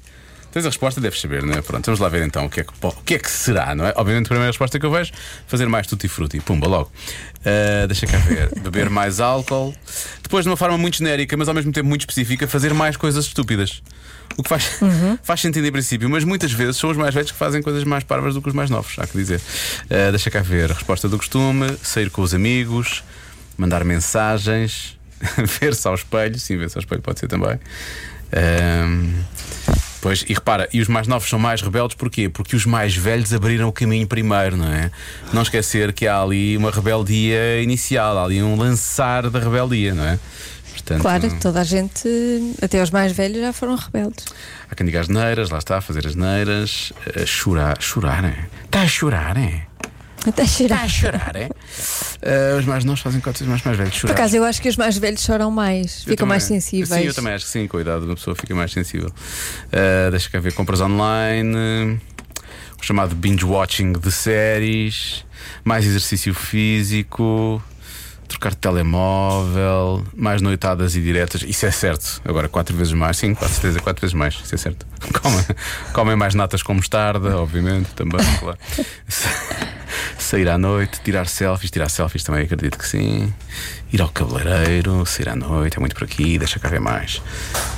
Tens 0.51 0.65
a 0.65 0.68
resposta, 0.69 1.00
deves 1.00 1.21
saber, 1.21 1.44
não 1.44 1.53
é? 1.53 1.62
Pronto, 1.62 1.86
vamos 1.86 2.00
lá 2.01 2.09
ver 2.09 2.24
então 2.24 2.45
o 2.45 2.50
que 2.50 2.59
é 2.59 2.63
que, 2.65 2.74
o 2.81 2.92
que, 3.06 3.13
é 3.15 3.19
que 3.19 3.31
será, 3.31 3.74
não 3.74 3.86
é? 3.86 3.94
Obviamente, 3.95 4.25
a 4.25 4.30
primeira 4.30 4.48
resposta 4.51 4.77
que 4.77 4.86
eu 4.86 4.92
vejo 4.92 5.13
fazer 5.48 5.65
mais 5.69 5.88
tutti 5.88 6.09
frutti, 6.09 6.42
pumba, 6.42 6.68
logo. 6.68 6.92
Ah, 7.45 7.88
deixa 7.88 8.06
cá 8.06 8.18
ver. 8.18 8.50
Beber 8.59 8.89
mais 8.89 9.21
álcool. 9.21 9.74
Depois, 10.21 10.44
de 10.44 10.50
uma 10.50 10.57
forma 10.57 10.77
muito 10.77 10.97
genérica, 10.97 11.38
mas 11.38 11.47
ao 11.47 11.54
mesmo 11.54 11.71
tempo 11.71 11.88
muito 11.88 12.01
específica, 12.01 12.47
fazer 12.50 12.74
mais 12.74 12.97
coisas 12.97 13.24
estúpidas. 13.25 13.81
O 14.38 14.44
que 14.44 14.50
faz, 14.50 14.80
faz 15.24 15.42
sentido 15.42 15.66
em 15.68 15.72
princípio, 15.72 16.10
mas 16.10 16.24
muitas 16.24 16.51
vezes 16.51 16.78
são 16.78 16.89
os 16.89 16.98
mais 16.98 17.13
velhos 17.13 17.31
que 17.31 17.38
fazem 17.38 17.62
coisas 17.62 17.83
mais 17.83 18.04
parvas 18.04 18.33
do 18.33 18.42
que 18.42 18.50
os 18.50 18.54
mais 18.54 18.69
novos, 18.69 18.98
há 18.98 19.06
que 19.06 19.18
dizer. 19.18 19.42
Ah, 19.89 20.12
deixa 20.12 20.30
cá 20.30 20.42
ver. 20.42 20.72
Resposta 20.72 21.07
do 21.10 21.18
costume: 21.18 21.78
sair 21.83 22.10
com 22.10 22.22
os 22.22 22.33
amigos, 22.33 23.04
mandar 23.57 23.83
mensagens, 23.83 24.98
ver-se 25.60 25.88
ao 25.88 25.95
espelho. 25.95 26.38
Sim, 26.39 26.57
ver-se 26.57 26.78
ao 26.78 26.81
espelho 26.81 27.01
pode 27.01 27.19
ser 27.19 27.28
também. 27.28 27.60
Ahm, 28.33 29.12
Pois, 30.01 30.25
e 30.28 30.33
repara, 30.33 30.68
e 30.74 30.81
os 30.81 30.88
mais 30.88 31.07
novos 31.07 31.30
são 31.30 31.38
mais 31.38 31.62
rebeldes 31.62 31.95
porquê? 31.95 32.28
Porque 32.28 32.56
os 32.56 32.66
mais 32.66 32.95
velhos 32.95 33.31
abriram 33.31 33.68
o 33.68 33.72
caminho 33.72 34.07
primeiro, 34.07 34.57
não 34.57 34.68
é? 34.68 34.90
Não 35.31 35.44
esquecer 35.44 35.94
que 35.94 36.07
há 36.07 36.19
ali 36.19 36.57
uma 36.57 36.71
rebeldia 36.71 37.61
inicial, 37.61 38.18
há 38.18 38.23
ali 38.23 38.42
um 38.42 38.57
lançar 38.57 39.30
da 39.30 39.38
rebeldia, 39.38 39.94
não 39.94 40.04
é? 40.04 40.18
Portanto, 40.83 41.02
Claro, 41.02 41.40
toda 41.40 41.61
a 41.61 41.64
gente, 41.64 42.07
até 42.61 42.81
os 42.81 42.90
mais 42.90 43.11
velhos, 43.11 43.40
já 43.40 43.54
foram 43.54 43.76
rebeldes. 43.76 44.26
há 44.69 44.76
quem 44.76 44.85
diga 44.85 45.00
as 45.02 45.07
neiras, 45.07 45.50
lá 45.50 45.59
está, 45.59 45.78
a 45.78 45.81
fazer 45.81 46.06
as 46.07 46.16
neiras, 46.16 46.92
a 47.21 47.26
chorar, 47.26 47.81
chorar, 47.81 48.23
é? 48.26 48.45
Está 48.66 48.81
a 48.81 48.88
chorar, 48.88 49.38
é? 49.38 49.68
Até 50.28 50.45
cheirar. 50.45 50.88
chorar, 50.88 51.35
é? 51.35 51.50
Ah, 52.23 52.57
os 52.59 52.66
mais 52.66 52.83
novos 52.83 53.02
fazem 53.02 53.19
coisas 53.19 53.42
mais, 53.47 53.64
mais 53.64 53.76
velhos 53.78 53.94
Por 53.94 54.00
chorar. 54.02 54.14
acaso, 54.14 54.35
eu 54.35 54.44
acho 54.44 54.61
que 54.61 54.69
os 54.69 54.78
mais 54.78 54.95
velhos 54.97 55.21
choram 55.23 55.50
mais, 55.50 55.97
Eu 55.97 56.11
ficam 56.11 56.16
também- 56.18 56.28
mais 56.30 56.44
sensíveis. 56.44 56.90
Sim, 57.02 57.07
eu 57.07 57.14
também 57.14 57.33
acho 57.33 57.45
que 57.45 57.52
sim, 57.52 57.68
com 57.68 57.78
a 57.78 57.81
idade 57.81 58.06
uma 58.06 58.16
pessoa 58.16 58.35
fica 58.35 58.54
mais 58.54 58.71
sensível. 58.71 59.07
Uh, 59.09 60.11
deixa 60.11 60.30
cá 60.30 60.40
ver 60.40 60.54
compras 60.54 60.80
online, 60.81 62.00
o 62.80 62.83
chamado 62.83 63.16
binge 63.16 63.44
watching 63.45 63.94
de 63.94 64.11
séries, 64.11 65.26
mais 65.64 65.85
exercício 65.88 66.33
físico, 66.35 67.61
trocar 68.31 68.52
de 68.52 68.57
telemóvel, 68.57 70.04
mais 70.16 70.42
noitadas 70.42 70.95
e 70.95 71.02
diretas. 71.02 71.44
Isso 71.44 71.66
é 71.66 71.71
certo. 71.71 72.21
Agora, 72.26 72.47
quatro 72.50 72.76
vezes 72.76 72.94
mais, 72.94 73.18
sim, 73.18 73.33
com 73.33 73.47
certeza, 73.47 73.80
quatro 73.80 74.02
vezes 74.02 74.14
mais. 74.14 74.40
Isso 74.44 74.56
é 74.56 74.57
certo. 74.57 74.85
Comem, 75.94 76.16
mais 76.16 76.33
natas 76.33 76.64
com 76.64 76.73
mostarda, 76.73 77.38
obviamente, 77.38 77.90
também, 77.94 78.19
claro. 78.40 78.57
Sair 80.18 80.47
à 80.50 80.57
noite, 80.57 81.02
tirar 81.04 81.28
selfies, 81.28 81.69
tirar 81.69 81.90
selfies 81.90 82.23
também 82.23 82.44
acredito 82.44 82.78
que 82.78 82.88
sim. 82.88 83.33
Ir 83.92 84.02
ao 84.02 84.09
cabeleireiro, 84.09 85.06
sair 85.06 85.30
à 85.30 85.35
noite, 85.35 85.78
é 85.78 85.80
muito 85.80 85.95
por 85.95 86.06
aqui, 86.06 86.38
deixa 86.38 86.59
cá 86.59 86.69
ver 86.69 86.80
mais. 86.80 87.21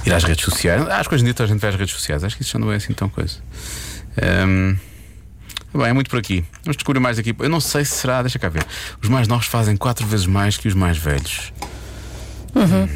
Ir 0.06 0.14
às 0.14 0.24
redes 0.24 0.46
sociais. 0.46 0.88
Acho 0.88 1.10
que 1.10 1.16
hoje 1.16 1.24
em 1.24 1.26
dia 1.26 1.34
toda 1.34 1.50
a 1.50 1.52
gente 1.52 1.62
vai 1.62 1.72
às 1.72 1.76
redes 1.76 1.94
sociais, 1.94 2.24
acho 2.24 2.36
que 2.36 2.44
isso 2.44 2.52
já 2.52 2.60
não 2.60 2.72
é 2.72 2.76
assim 2.76 2.94
tão 2.94 3.10
coisa. 3.10 3.38
Ahm, 4.22 4.76
Bem, 5.74 5.88
é 5.88 5.94
muito 5.94 6.10
por 6.10 6.20
aqui. 6.20 6.46
Vamos 6.64 6.78
descobrir 6.78 7.00
mais 7.00 7.18
aqui. 7.18 7.36
Eu 7.40 7.50
não 7.50 7.60
sei 7.60 7.84
se 7.84 7.96
será, 7.96 8.22
deixa 8.22 8.38
cá 8.38 8.48
ver. 8.50 8.66
Os 9.02 9.10
mais 9.10 9.28
novos 9.28 9.48
fazem 9.48 9.76
quatro 9.76 10.06
vezes 10.06 10.26
mais 10.28 10.56
que 10.58 10.68
os 10.68 10.74
mais 10.76 10.98
velhos. 10.98 11.52
Hum. 12.56 12.88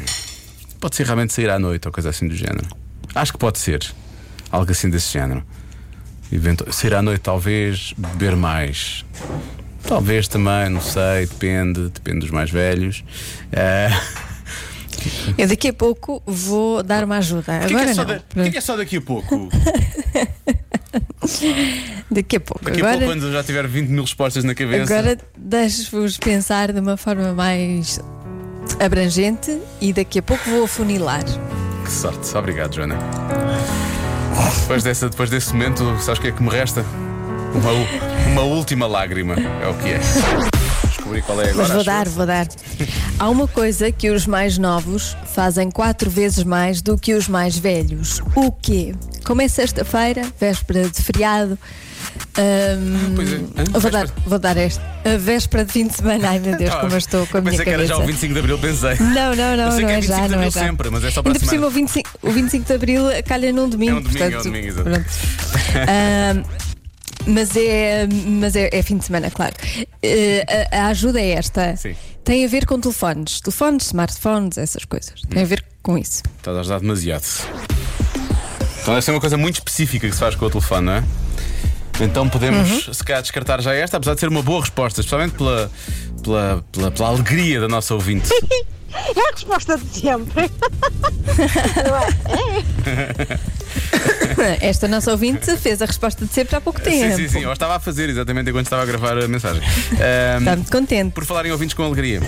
Pode 0.80 0.94
ser 0.94 1.04
realmente 1.04 1.32
sair 1.32 1.50
à 1.50 1.58
noite 1.58 1.86
ou 1.88 1.92
coisa 1.92 2.10
assim 2.10 2.28
do 2.28 2.36
género. 2.36 2.66
Acho 3.14 3.32
que 3.32 3.38
pode 3.38 3.58
ser. 3.58 3.84
Algo 4.50 4.70
assim 4.70 4.88
desse 4.88 5.12
género. 5.12 5.42
Eventu- 6.30 6.72
Sair 6.72 6.94
à 6.94 7.02
noite, 7.02 7.20
talvez, 7.22 7.94
beber 7.96 8.36
mais. 8.36 9.04
Talvez 9.82 10.28
também, 10.28 10.68
não 10.68 10.80
sei, 10.80 11.26
depende, 11.26 11.88
depende 11.88 12.20
dos 12.20 12.30
mais 12.30 12.50
velhos. 12.50 13.02
Eh, 13.50 13.88
Eu 15.36 15.48
daqui 15.48 15.68
a 15.68 15.72
pouco 15.72 16.22
vou 16.26 16.82
dar 16.82 17.02
uma 17.04 17.16
ajuda. 17.18 17.58
Porquê 17.60 17.66
que, 17.68 17.74
Agora 17.74 17.90
é 17.90 17.94
não. 17.94 18.04
da- 18.04 18.20
porquê 18.20 18.50
que 18.50 18.58
é 18.58 18.60
só 18.60 18.76
daqui 18.76 18.96
a 18.98 19.00
pouco? 19.00 19.48
Daqui 22.10 22.36
a 22.36 22.40
pouco. 22.40 22.64
Daqui 22.64 22.80
a 22.80 22.84
agora, 22.84 22.98
pouco, 22.98 23.12
quando 23.12 23.26
eu 23.26 23.32
já 23.32 23.44
tiver 23.44 23.66
20 23.66 23.88
mil 23.88 24.02
respostas 24.02 24.44
na 24.44 24.54
cabeça. 24.54 24.94
agora 24.94 25.18
deixo-vos 25.36 26.16
pensar 26.16 26.72
de 26.72 26.80
uma 26.80 26.96
forma 26.96 27.32
mais 27.34 28.00
abrangente 28.80 29.58
e 29.80 29.92
daqui 29.92 30.18
a 30.18 30.22
pouco 30.22 30.48
vou 30.48 30.64
afunilar. 30.64 31.24
Que 31.84 31.90
sorte. 31.90 32.36
Obrigado, 32.36 32.74
Joana. 32.74 32.96
Depois, 34.60 34.82
dessa, 34.82 35.08
depois 35.08 35.30
desse 35.30 35.52
momento, 35.52 35.84
sabes 36.00 36.18
o 36.18 36.22
que 36.22 36.28
é 36.28 36.32
que 36.32 36.42
me 36.42 36.50
resta? 36.50 36.84
Uma, 37.54 37.72
uma 38.32 38.42
última 38.42 38.86
lágrima. 38.86 39.34
É 39.34 39.66
o 39.66 39.74
que 39.74 39.88
é. 39.88 40.57
Descobri 41.08 41.22
qual 41.22 41.40
é 41.40 41.50
agora. 41.50 41.56
Mas 41.56 41.70
vou 41.70 41.84
dar, 41.84 42.08
vou 42.08 42.26
dar. 42.26 42.48
Há 43.18 43.28
uma 43.28 43.48
coisa 43.48 43.90
que 43.90 44.10
os 44.10 44.26
mais 44.26 44.58
novos 44.58 45.16
fazem 45.34 45.70
quatro 45.70 46.10
vezes 46.10 46.44
mais 46.44 46.82
do 46.82 46.96
que 46.98 47.14
os 47.14 47.28
mais 47.28 47.56
velhos. 47.58 48.20
O 48.34 48.52
quê? 48.52 48.94
Como 49.24 49.42
é 49.42 49.48
sexta-feira, 49.48 50.22
véspera 50.40 50.88
de 50.88 51.02
feriado. 51.02 51.58
hum, 52.38 53.12
Pois 53.16 53.32
é. 53.32 53.36
Hã? 53.36 53.64
vou, 53.80 53.90
dar, 53.90 54.06
vou 54.26 54.38
dar 54.38 54.56
este. 54.56 54.80
A 55.04 55.16
véspera 55.16 55.64
de 55.64 55.72
fim 55.72 55.86
de 55.86 55.94
semana. 55.94 56.28
Ai 56.30 56.38
meu 56.38 56.56
Deus, 56.56 56.70
Ah, 56.72 56.80
como 56.80 56.92
eu 56.92 56.98
estou 56.98 57.26
com 57.26 57.38
a 57.38 57.40
minha 57.40 57.50
Pensei 57.52 57.64
que 57.64 57.70
era 57.70 57.82
cabeça. 57.82 57.98
já 57.98 58.04
o 58.04 58.06
25 58.06 58.32
de 58.34 58.38
Abril, 58.40 58.58
pensei. 58.58 58.96
Não, 59.00 59.34
não, 59.34 59.56
não, 59.56 59.70
não 59.70 59.76
que 59.76 59.84
é 59.84 59.92
é 59.92 60.00
25 60.00 60.06
já, 60.20 60.28
não 60.28 60.42
é 60.42 60.50
já. 60.50 60.60
sempre, 60.60 60.90
mas 60.90 61.04
é 61.04 61.10
só 61.10 61.22
para 61.22 61.30
Ainda 61.32 61.40
por 61.40 61.48
cima, 61.48 61.66
o 61.66 61.70
25, 61.70 62.10
o 62.22 62.30
25 62.30 62.64
de 62.66 62.72
Abril 62.74 63.02
calha 63.26 63.52
num 63.52 63.68
domingo. 63.68 63.92
É 63.96 63.98
um 63.98 64.02
domingo, 64.02 64.22
é 64.22 64.26
um 64.26 64.30
portanto, 64.30 64.44
domingo, 64.44 64.66
exato. 64.68 64.84
pronto. 64.90 65.04
Ahm, 65.88 66.42
mas 67.26 67.56
é, 67.56 68.06
mas 68.26 68.56
é, 68.56 68.70
é 68.72 68.82
fim 68.82 68.96
de 68.98 69.04
semana, 69.04 69.30
claro. 69.30 69.54
Eh, 70.02 70.66
a, 70.72 70.84
a 70.84 70.86
ajuda 70.88 71.20
é 71.20 71.30
esta. 71.30 71.76
Sim. 71.76 71.94
Tem 72.24 72.44
a 72.44 72.48
ver 72.48 72.66
com 72.66 72.78
telefones. 72.80 73.40
Telefones, 73.40 73.86
smartphones, 73.86 74.58
essas 74.58 74.84
coisas. 74.84 75.20
Tem 75.28 75.42
a 75.42 75.46
ver 75.46 75.64
com 75.82 75.96
isso. 75.98 76.22
Estás 76.38 76.56
a 76.56 76.60
ajudar 76.60 76.80
demasiado. 76.80 77.24
Então 78.82 78.94
deve 78.94 79.02
ser 79.04 79.10
uma 79.12 79.20
coisa 79.20 79.36
muito 79.36 79.54
específica 79.56 80.06
que 80.08 80.12
se 80.14 80.20
faz 80.20 80.34
com 80.34 80.46
o 80.46 80.50
telefone, 80.50 80.86
não 80.86 80.92
é? 80.94 81.04
Então 82.00 82.28
podemos, 82.28 82.86
Uhum. 82.86 82.94
se 82.94 83.02
calhar, 83.04 83.20
descartar 83.22 83.60
já 83.60 83.74
esta, 83.74 83.96
apesar 83.96 84.14
de 84.14 84.20
ser 84.20 84.28
uma 84.28 84.42
boa 84.42 84.60
resposta, 84.60 85.00
especialmente 85.00 85.34
pela, 85.36 85.70
pela, 86.22 86.64
pela, 86.70 86.90
pela 86.90 87.08
alegria 87.08 87.60
da 87.60 87.68
nossa 87.68 87.94
ouvinte. 87.94 88.28
É 89.14 89.20
a 89.20 89.32
resposta 89.32 89.76
de 89.76 90.00
sempre. 90.00 90.50
Esta 94.60 94.86
nossa 94.88 95.10
ouvinte 95.10 95.56
fez 95.56 95.82
a 95.82 95.86
resposta 95.86 96.24
de 96.24 96.32
sempre 96.32 96.56
há 96.56 96.60
pouco 96.60 96.80
tempo. 96.80 97.16
Sim, 97.16 97.16
sim, 97.16 97.28
sim. 97.28 97.42
Eu 97.44 97.52
estava 97.52 97.76
a 97.76 97.80
fazer 97.80 98.08
exatamente 98.08 98.50
enquanto 98.50 98.66
estava 98.66 98.82
a 98.82 98.86
gravar 98.86 99.18
a 99.18 99.26
mensagem. 99.28 99.62
Ahm, 99.62 100.38
Está 100.40 100.56
muito 100.56 100.70
contente. 100.72 101.12
por 101.12 101.24
falar 101.24 101.46
em 101.46 101.50
ouvintes 101.52 101.74
com 101.74 101.82
alegria. 101.84 102.20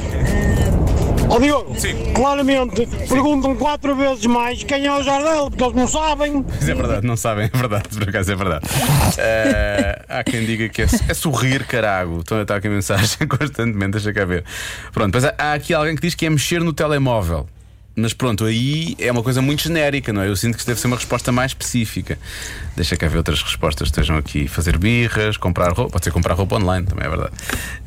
Ó 1.28 1.38
Diogo, 1.38 1.78
Sim. 1.78 2.12
claramente 2.12 2.86
perguntam 3.08 3.54
quatro 3.54 3.94
vezes 3.94 4.26
mais 4.26 4.64
quem 4.64 4.84
é 4.84 4.92
o 4.92 5.00
Jardel, 5.00 5.48
porque 5.48 5.62
eles 5.62 5.76
não 5.76 5.86
sabem. 5.86 6.44
Mas 6.48 6.68
é 6.68 6.74
verdade, 6.74 7.06
não 7.06 7.16
sabem, 7.16 7.48
é 7.52 7.56
verdade, 7.56 7.88
por 7.88 8.08
acaso 8.08 8.32
é 8.32 8.34
verdade. 8.34 8.66
Ah, 9.16 10.18
há 10.18 10.24
quem 10.24 10.44
diga 10.44 10.68
que 10.68 10.82
é, 10.82 10.86
é 11.08 11.14
sorrir 11.14 11.64
carago. 11.66 12.18
Então 12.20 12.42
está 12.42 12.56
aqui 12.56 12.66
a 12.66 12.70
mensagem 12.70 13.26
constantemente, 13.30 13.92
deixa 13.92 14.12
cá 14.12 14.24
ver. 14.24 14.44
Pronto, 14.92 15.14
mas 15.14 15.24
há, 15.24 15.34
há 15.38 15.52
aqui 15.52 15.72
alguém 15.72 15.94
que 15.94 16.02
diz 16.02 16.16
que 16.16 16.26
é 16.26 16.30
mexer 16.30 16.60
no 16.62 16.72
telemóvel. 16.72 17.46
Mas 17.96 18.12
pronto, 18.12 18.44
aí 18.44 18.96
é 18.98 19.10
uma 19.10 19.22
coisa 19.22 19.42
muito 19.42 19.62
genérica, 19.62 20.12
não 20.12 20.22
é? 20.22 20.28
Eu 20.28 20.36
sinto 20.36 20.56
que 20.56 20.64
deve 20.64 20.80
ser 20.80 20.86
uma 20.86 20.96
resposta 20.96 21.32
mais 21.32 21.50
específica. 21.50 22.18
Deixa 22.76 22.96
cá 22.96 23.08
ver 23.08 23.18
outras 23.18 23.42
respostas. 23.42 23.88
Estejam 23.88 24.16
aqui 24.16 24.46
fazer 24.46 24.78
birras, 24.78 25.36
comprar 25.36 25.72
roupa. 25.72 25.92
Pode 25.92 26.04
ser 26.04 26.12
comprar 26.12 26.34
roupa 26.34 26.56
online, 26.56 26.86
também 26.86 27.04
é 27.04 27.08
verdade. 27.08 27.32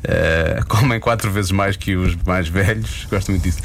Ah, 0.06 0.62
comem 0.68 1.00
quatro 1.00 1.30
vezes 1.30 1.50
mais 1.50 1.76
que 1.76 1.96
os 1.96 2.14
mais 2.16 2.48
velhos. 2.48 3.06
Gosto 3.10 3.30
muito 3.30 3.42
disso. 3.42 3.60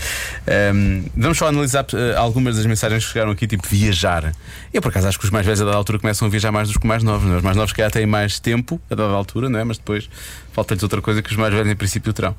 Ahm, 0.47 1.03
vamos 1.15 1.37
só 1.37 1.47
analisar 1.47 1.85
ah, 1.93 2.19
algumas 2.19 2.55
das 2.55 2.65
mensagens 2.65 3.05
que 3.05 3.11
chegaram 3.11 3.31
aqui, 3.31 3.45
tipo 3.45 3.67
viajar. 3.67 4.33
Eu, 4.73 4.81
por 4.81 4.89
acaso, 4.89 5.09
acho 5.09 5.19
que 5.19 5.25
os 5.25 5.31
mais 5.31 5.45
velhos 5.45 5.61
a 5.61 5.65
dada 5.65 5.77
altura 5.77 5.99
começam 5.99 6.27
a 6.27 6.31
viajar 6.31 6.51
mais 6.51 6.69
do 6.69 6.79
que 6.79 6.85
os 6.85 6.87
mais 6.87 7.03
novos. 7.03 7.29
É? 7.29 7.35
Os 7.35 7.43
mais 7.43 7.57
novos 7.57 7.73
que 7.73 7.81
já 7.81 7.89
têm 7.89 8.05
mais 8.05 8.39
tempo 8.39 8.81
a 8.89 8.95
dada 8.95 9.13
altura, 9.13 9.49
não 9.49 9.59
é? 9.59 9.63
Mas 9.65 9.77
depois 9.77 10.09
falta-lhes 10.53 10.81
outra 10.83 11.01
coisa 11.01 11.21
que 11.21 11.29
os 11.29 11.37
mais 11.37 11.53
velhos, 11.53 11.69
em 11.69 11.75
princípio, 11.75 12.13
terão, 12.13 12.35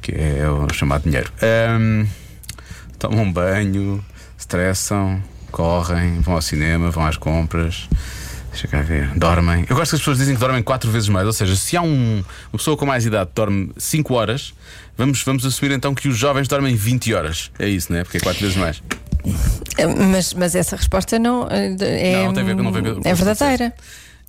que 0.00 0.12
é 0.12 0.48
o 0.48 0.72
chamado 0.72 1.04
dinheiro. 1.04 1.30
Ahm, 1.42 2.06
tomam 3.08 3.30
banho, 3.30 4.02
estressam, 4.38 5.22
correm, 5.50 6.20
vão 6.20 6.34
ao 6.34 6.42
cinema, 6.42 6.90
vão 6.90 7.04
às 7.04 7.16
compras. 7.16 7.88
Deixa 8.50 8.68
cá 8.68 8.80
ver, 8.82 9.08
dormem. 9.16 9.66
Eu 9.68 9.76
gosto 9.76 9.90
que 9.90 9.96
as 9.96 10.00
pessoas 10.00 10.18
dizem 10.18 10.34
que 10.34 10.40
dormem 10.40 10.62
quatro 10.62 10.90
vezes 10.90 11.08
mais. 11.08 11.26
Ou 11.26 11.32
seja, 11.32 11.56
se 11.56 11.76
há 11.76 11.82
um, 11.82 12.22
uma 12.52 12.56
pessoa 12.58 12.76
com 12.76 12.86
mais 12.86 13.04
idade 13.04 13.30
que 13.30 13.34
dorme 13.34 13.72
5 13.76 14.14
horas, 14.14 14.54
vamos, 14.96 15.22
vamos 15.22 15.44
assumir 15.44 15.72
então 15.74 15.92
que 15.94 16.08
os 16.08 16.16
jovens 16.16 16.46
dormem 16.48 16.74
20 16.76 17.12
horas. 17.14 17.50
É 17.58 17.68
isso, 17.68 17.92
não 17.92 17.98
é? 17.98 18.04
Porque 18.04 18.18
é 18.18 18.20
quatro 18.20 18.40
vezes 18.40 18.56
mais. 18.56 18.82
Mas, 20.10 20.34
mas 20.34 20.54
essa 20.54 20.76
resposta 20.76 21.18
não 21.18 21.48
eh, 21.50 21.74
é, 21.80 22.24
Não, 22.24 22.32
tem 22.32 22.42
a 22.42 22.46
ver 22.46 22.54
não 22.54 22.72
tem 22.72 22.80
a 22.80 22.84
ver 22.84 22.94
com 22.94 23.08
é 23.08 23.14
verdadeira. 23.14 23.74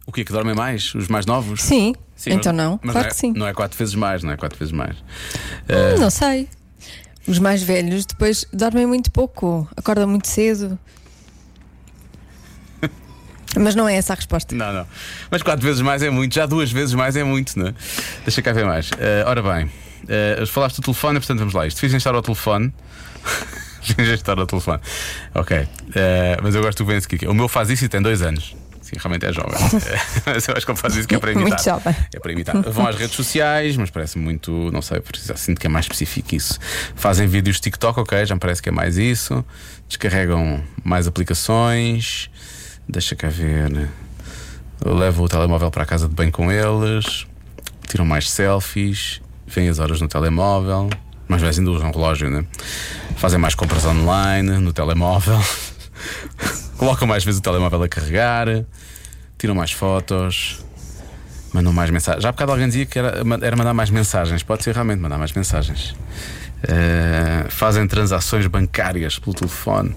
O 0.08 0.12
que 0.12 0.22
é 0.22 0.24
que 0.26 0.32
dormem 0.32 0.56
mais? 0.56 0.94
Os 0.96 1.08
mais 1.08 1.26
novos? 1.26 1.62
Sim, 1.62 1.94
Sim, 2.16 2.32
então 2.34 2.52
mas- 2.54 2.66
não. 2.66 2.80
mas 2.82 2.92
claro 2.94 3.08
é, 3.08 3.10
que 3.12 3.16
sim. 3.16 3.34
Não 3.36 3.48
é 3.48 3.54
quatro 3.54 3.78
vezes 3.78 3.94
mais, 3.96 4.24
não 4.24 4.32
é 4.32 4.38
quatro 4.38 4.58
vezes 4.58 4.72
mais. 4.72 4.96
Eh, 5.68 5.98
Não 6.00 6.10
sei. 6.10 6.48
Os 7.28 7.40
mais 7.40 7.64
velhos 7.64 8.06
depois 8.06 8.46
dormem 8.54 8.86
muito 8.86 9.12
pouco, 9.12 9.68
acordam 9.76 10.08
muito 10.08 10.28
cedo. 10.28 10.78
Mas 13.58 13.74
não 13.74 13.90
é 13.90 13.96
essa 13.96 14.14
a 14.14 14.16
resposta. 14.16 14.54
Não, 14.54 14.72
não. 14.72 14.86
Mas 15.32 15.42
quatro 15.42 15.66
vezes 15.66 15.82
mais 15.82 16.04
é 16.04 16.10
muito, 16.10 16.36
já 16.36 16.46
duas 16.46 16.72
vezes 16.72 16.94
mais 16.94 17.16
é 17.16 17.24
muito, 17.24 17.58
não 17.58 17.68
é? 17.68 17.74
Deixa 18.24 18.42
cá 18.42 18.54
ver 18.54 18.66
mais. 18.66 18.92
Eh, 19.00 19.24
ora 19.26 19.42
bem, 19.42 19.72
eh, 20.08 20.44
falaste 20.46 20.78
do 20.78 20.84
telefone, 20.84 21.20
portanto 21.20 21.40
vamos 21.40 21.54
lá. 21.54 21.66
Isto 21.66 21.80
fiz 21.80 21.94
instalar 21.94 22.20
o 22.20 22.22
telefone. 22.22 22.74
fiz 23.82 24.08
instalar 24.08 24.44
o 24.44 24.48
telefone. 24.48 24.82
Ok. 25.34 25.68
Eh, 25.96 26.38
mas 26.44 26.54
eu 26.54 26.62
gosto 26.62 26.84
do 26.84 26.86
Vence 26.86 27.08
aqui. 27.12 27.26
O 27.28 27.34
meu 27.34 27.48
faz 27.48 27.70
isso 27.70 27.86
e 27.86 27.90
tem 27.90 28.02
dois 28.02 28.22
anos. 28.22 28.56
Realmente 28.98 29.26
é 29.26 29.34
jovem. 29.34 29.60
Mas 30.26 30.48
eu 30.48 30.56
acho 30.56 30.66
que 30.66 30.72
ele 30.72 30.80
faz 30.80 30.96
isso 30.96 31.08
que 31.08 31.16
é 31.16 31.20
para 31.20 31.32
imitar. 31.32 31.50
Muito 31.50 31.64
jovem. 31.64 31.96
É 32.14 32.20
para 32.20 32.32
imitar. 32.32 32.62
Vão 32.62 32.88
às 32.88 32.96
redes 32.96 33.16
sociais, 33.16 33.76
mas 33.78 33.90
parece 33.90 34.18
muito, 34.18 34.72
não 34.72 34.82
sei, 34.82 35.02
sinto 35.36 35.60
que 35.60 35.68
é 35.68 35.70
mais 35.70 35.86
específico 35.86 36.36
isso. 36.36 36.60
Fazem 36.96 37.28
vídeos 37.28 37.60
TikTok, 37.60 38.00
ok, 38.00 38.26
já 38.26 38.36
me 38.36 38.40
parece 38.40 38.62
que 38.62 38.70
é 38.70 38.72
mais 38.72 38.98
isso. 38.98 39.44
Descarregam 39.88 40.64
mais 40.84 41.08
aplicações. 41.08 42.30
Deixa 42.88 43.16
cá 43.16 43.30
ver. 43.30 43.90
Levam 44.84 45.26
o 45.26 45.30
telemóvel 45.30 45.72
para 45.72 45.84
a 45.84 45.86
casa 45.86 46.08
de 46.08 46.14
banho 46.14 46.32
com 46.32 46.52
eles. 46.52 47.26
Tiram 47.88 48.06
mais 48.06 48.30
selfies. 48.30 49.22
Vêm 49.48 49.70
as 49.70 49.80
horas 49.80 50.02
no 50.02 50.08
telemóvel. 50.08 50.90
Mais 51.28 51.42
vezes 51.42 51.60
ainda 51.60 51.72
usam 51.72 51.92
relógio, 51.92 52.30
né? 52.30 52.46
Fazem 53.18 53.40
mais 53.40 53.56
compras 53.56 53.86
online 53.86 54.58
no 54.60 54.72
telemóvel. 54.72 55.40
Colocam 56.78 57.08
mais 57.08 57.24
vezes 57.24 57.40
o 57.40 57.44
telemóvel 57.44 57.84
a 57.84 57.88
carregar. 57.90 58.48
Tiram 59.38 59.56
mais 59.56 59.72
fotos. 59.72 60.64
Mandam 61.54 61.72
mais 61.72 61.90
mensagens. 61.90 62.22
Já 62.24 62.30
há 62.30 62.32
bocado 62.32 62.52
alguém 62.52 62.68
dizia 62.68 62.86
que 62.86 63.00
era, 63.00 63.22
era 63.42 63.56
mandar 63.56 63.74
mais 63.74 63.90
mensagens. 63.90 64.44
Pode 64.44 64.64
ser 64.64 64.74
realmente 64.74 65.00
mandar 65.00 65.18
mais 65.18 65.32
mensagens. 65.34 65.96
Eh, 66.68 67.46
fazem 67.50 67.88
transações 67.88 68.46
bancárias 68.48 69.18
pelo 69.20 69.34
telefone. 69.36 69.96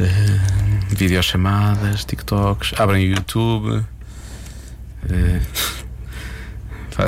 Eh, 0.00 0.06
videochamadas, 0.88 2.04
TikToks. 2.04 2.72
Abrem 2.78 3.04
YouTube. 3.04 3.84
Fa- 6.90 7.06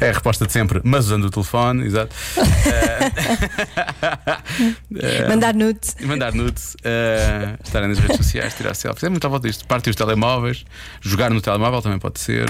É 0.00 0.10
a 0.10 0.12
resposta 0.12 0.46
de 0.46 0.52
sempre, 0.52 0.80
mas 0.84 1.06
usando 1.06 1.24
o 1.24 1.30
telefone, 1.30 1.86
exato. 1.86 2.14
Mandar 5.28 5.54
nudes. 5.54 5.96
Mandar 6.00 6.34
nudes, 6.34 6.76
eh, 6.84 7.56
estarem 7.64 7.88
nas 7.88 7.98
redes 7.98 8.16
sociais, 8.16 8.54
tirar 8.54 8.74
selfies. 8.74 9.04
É 9.04 9.08
muito 9.08 9.26
à 9.26 9.30
volta 9.30 9.48
disto. 9.48 9.66
Partir 9.66 9.90
os 9.90 9.96
telemóveis, 9.96 10.64
jogar 11.00 11.30
no 11.30 11.40
telemóvel 11.40 11.82
também 11.82 11.98
pode 11.98 12.20
ser. 12.20 12.46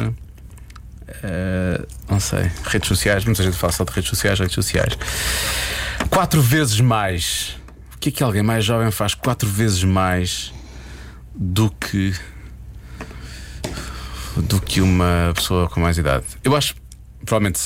Eh, 1.23 1.85
não 2.09 2.21
sei. 2.21 2.51
Redes 2.65 2.89
sociais, 2.89 3.25
muita 3.25 3.43
gente 3.43 3.57
fala 3.57 3.73
só 3.73 3.85
de 3.85 3.93
redes 3.93 4.09
sociais, 4.09 4.39
redes 4.39 4.55
sociais. 4.55 4.97
Quatro 6.09 6.41
vezes 6.41 6.81
mais. 6.81 7.57
O 7.95 7.99
que 7.99 8.09
é 8.09 8.13
que 8.13 8.23
alguém 8.23 8.43
mais 8.43 8.65
jovem 8.65 8.91
faz 8.91 9.15
quatro 9.15 9.49
vezes 9.49 9.85
mais 9.85 10.53
do 11.35 11.71
que. 11.71 12.15
do 14.37 14.61
que 14.61 14.81
uma 14.81 15.33
pessoa 15.35 15.69
com 15.69 15.81
mais 15.81 15.99
idade? 15.99 16.25
Eu 16.43 16.57
acho. 16.57 16.75
Provavelmente, 17.31 17.61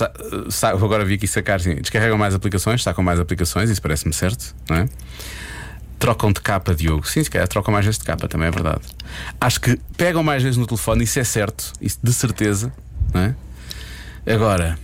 agora 0.63 1.07
vi 1.07 1.15
aqui 1.15 1.27
sacar, 1.27 1.57
assim, 1.57 1.77
descarregam 1.77 2.19
mais 2.19 2.35
aplicações, 2.35 2.83
sacam 2.83 3.03
mais 3.03 3.19
aplicações, 3.19 3.71
isso 3.71 3.81
parece-me 3.81 4.13
certo, 4.13 4.55
não 4.69 4.77
é? 4.77 4.89
Trocam 5.99 6.31
de 6.31 6.43
capa, 6.43 6.75
Diogo. 6.75 7.09
Sim, 7.09 7.25
se 7.25 7.31
calhar 7.31 7.49
trocam 7.49 7.73
mais 7.73 7.83
vezes 7.83 7.99
de 7.99 8.05
capa, 8.05 8.29
também 8.29 8.49
é 8.49 8.51
verdade. 8.51 8.83
Acho 9.41 9.59
que 9.63 9.81
pegam 9.97 10.23
mais 10.23 10.43
vezes 10.43 10.59
no 10.59 10.67
telefone, 10.67 11.05
isso 11.05 11.19
é 11.19 11.25
certo, 11.25 11.73
isso 11.81 11.99
de 12.03 12.13
certeza, 12.13 12.71
não 13.15 13.23
é? 13.23 13.35
Agora, 14.35 14.79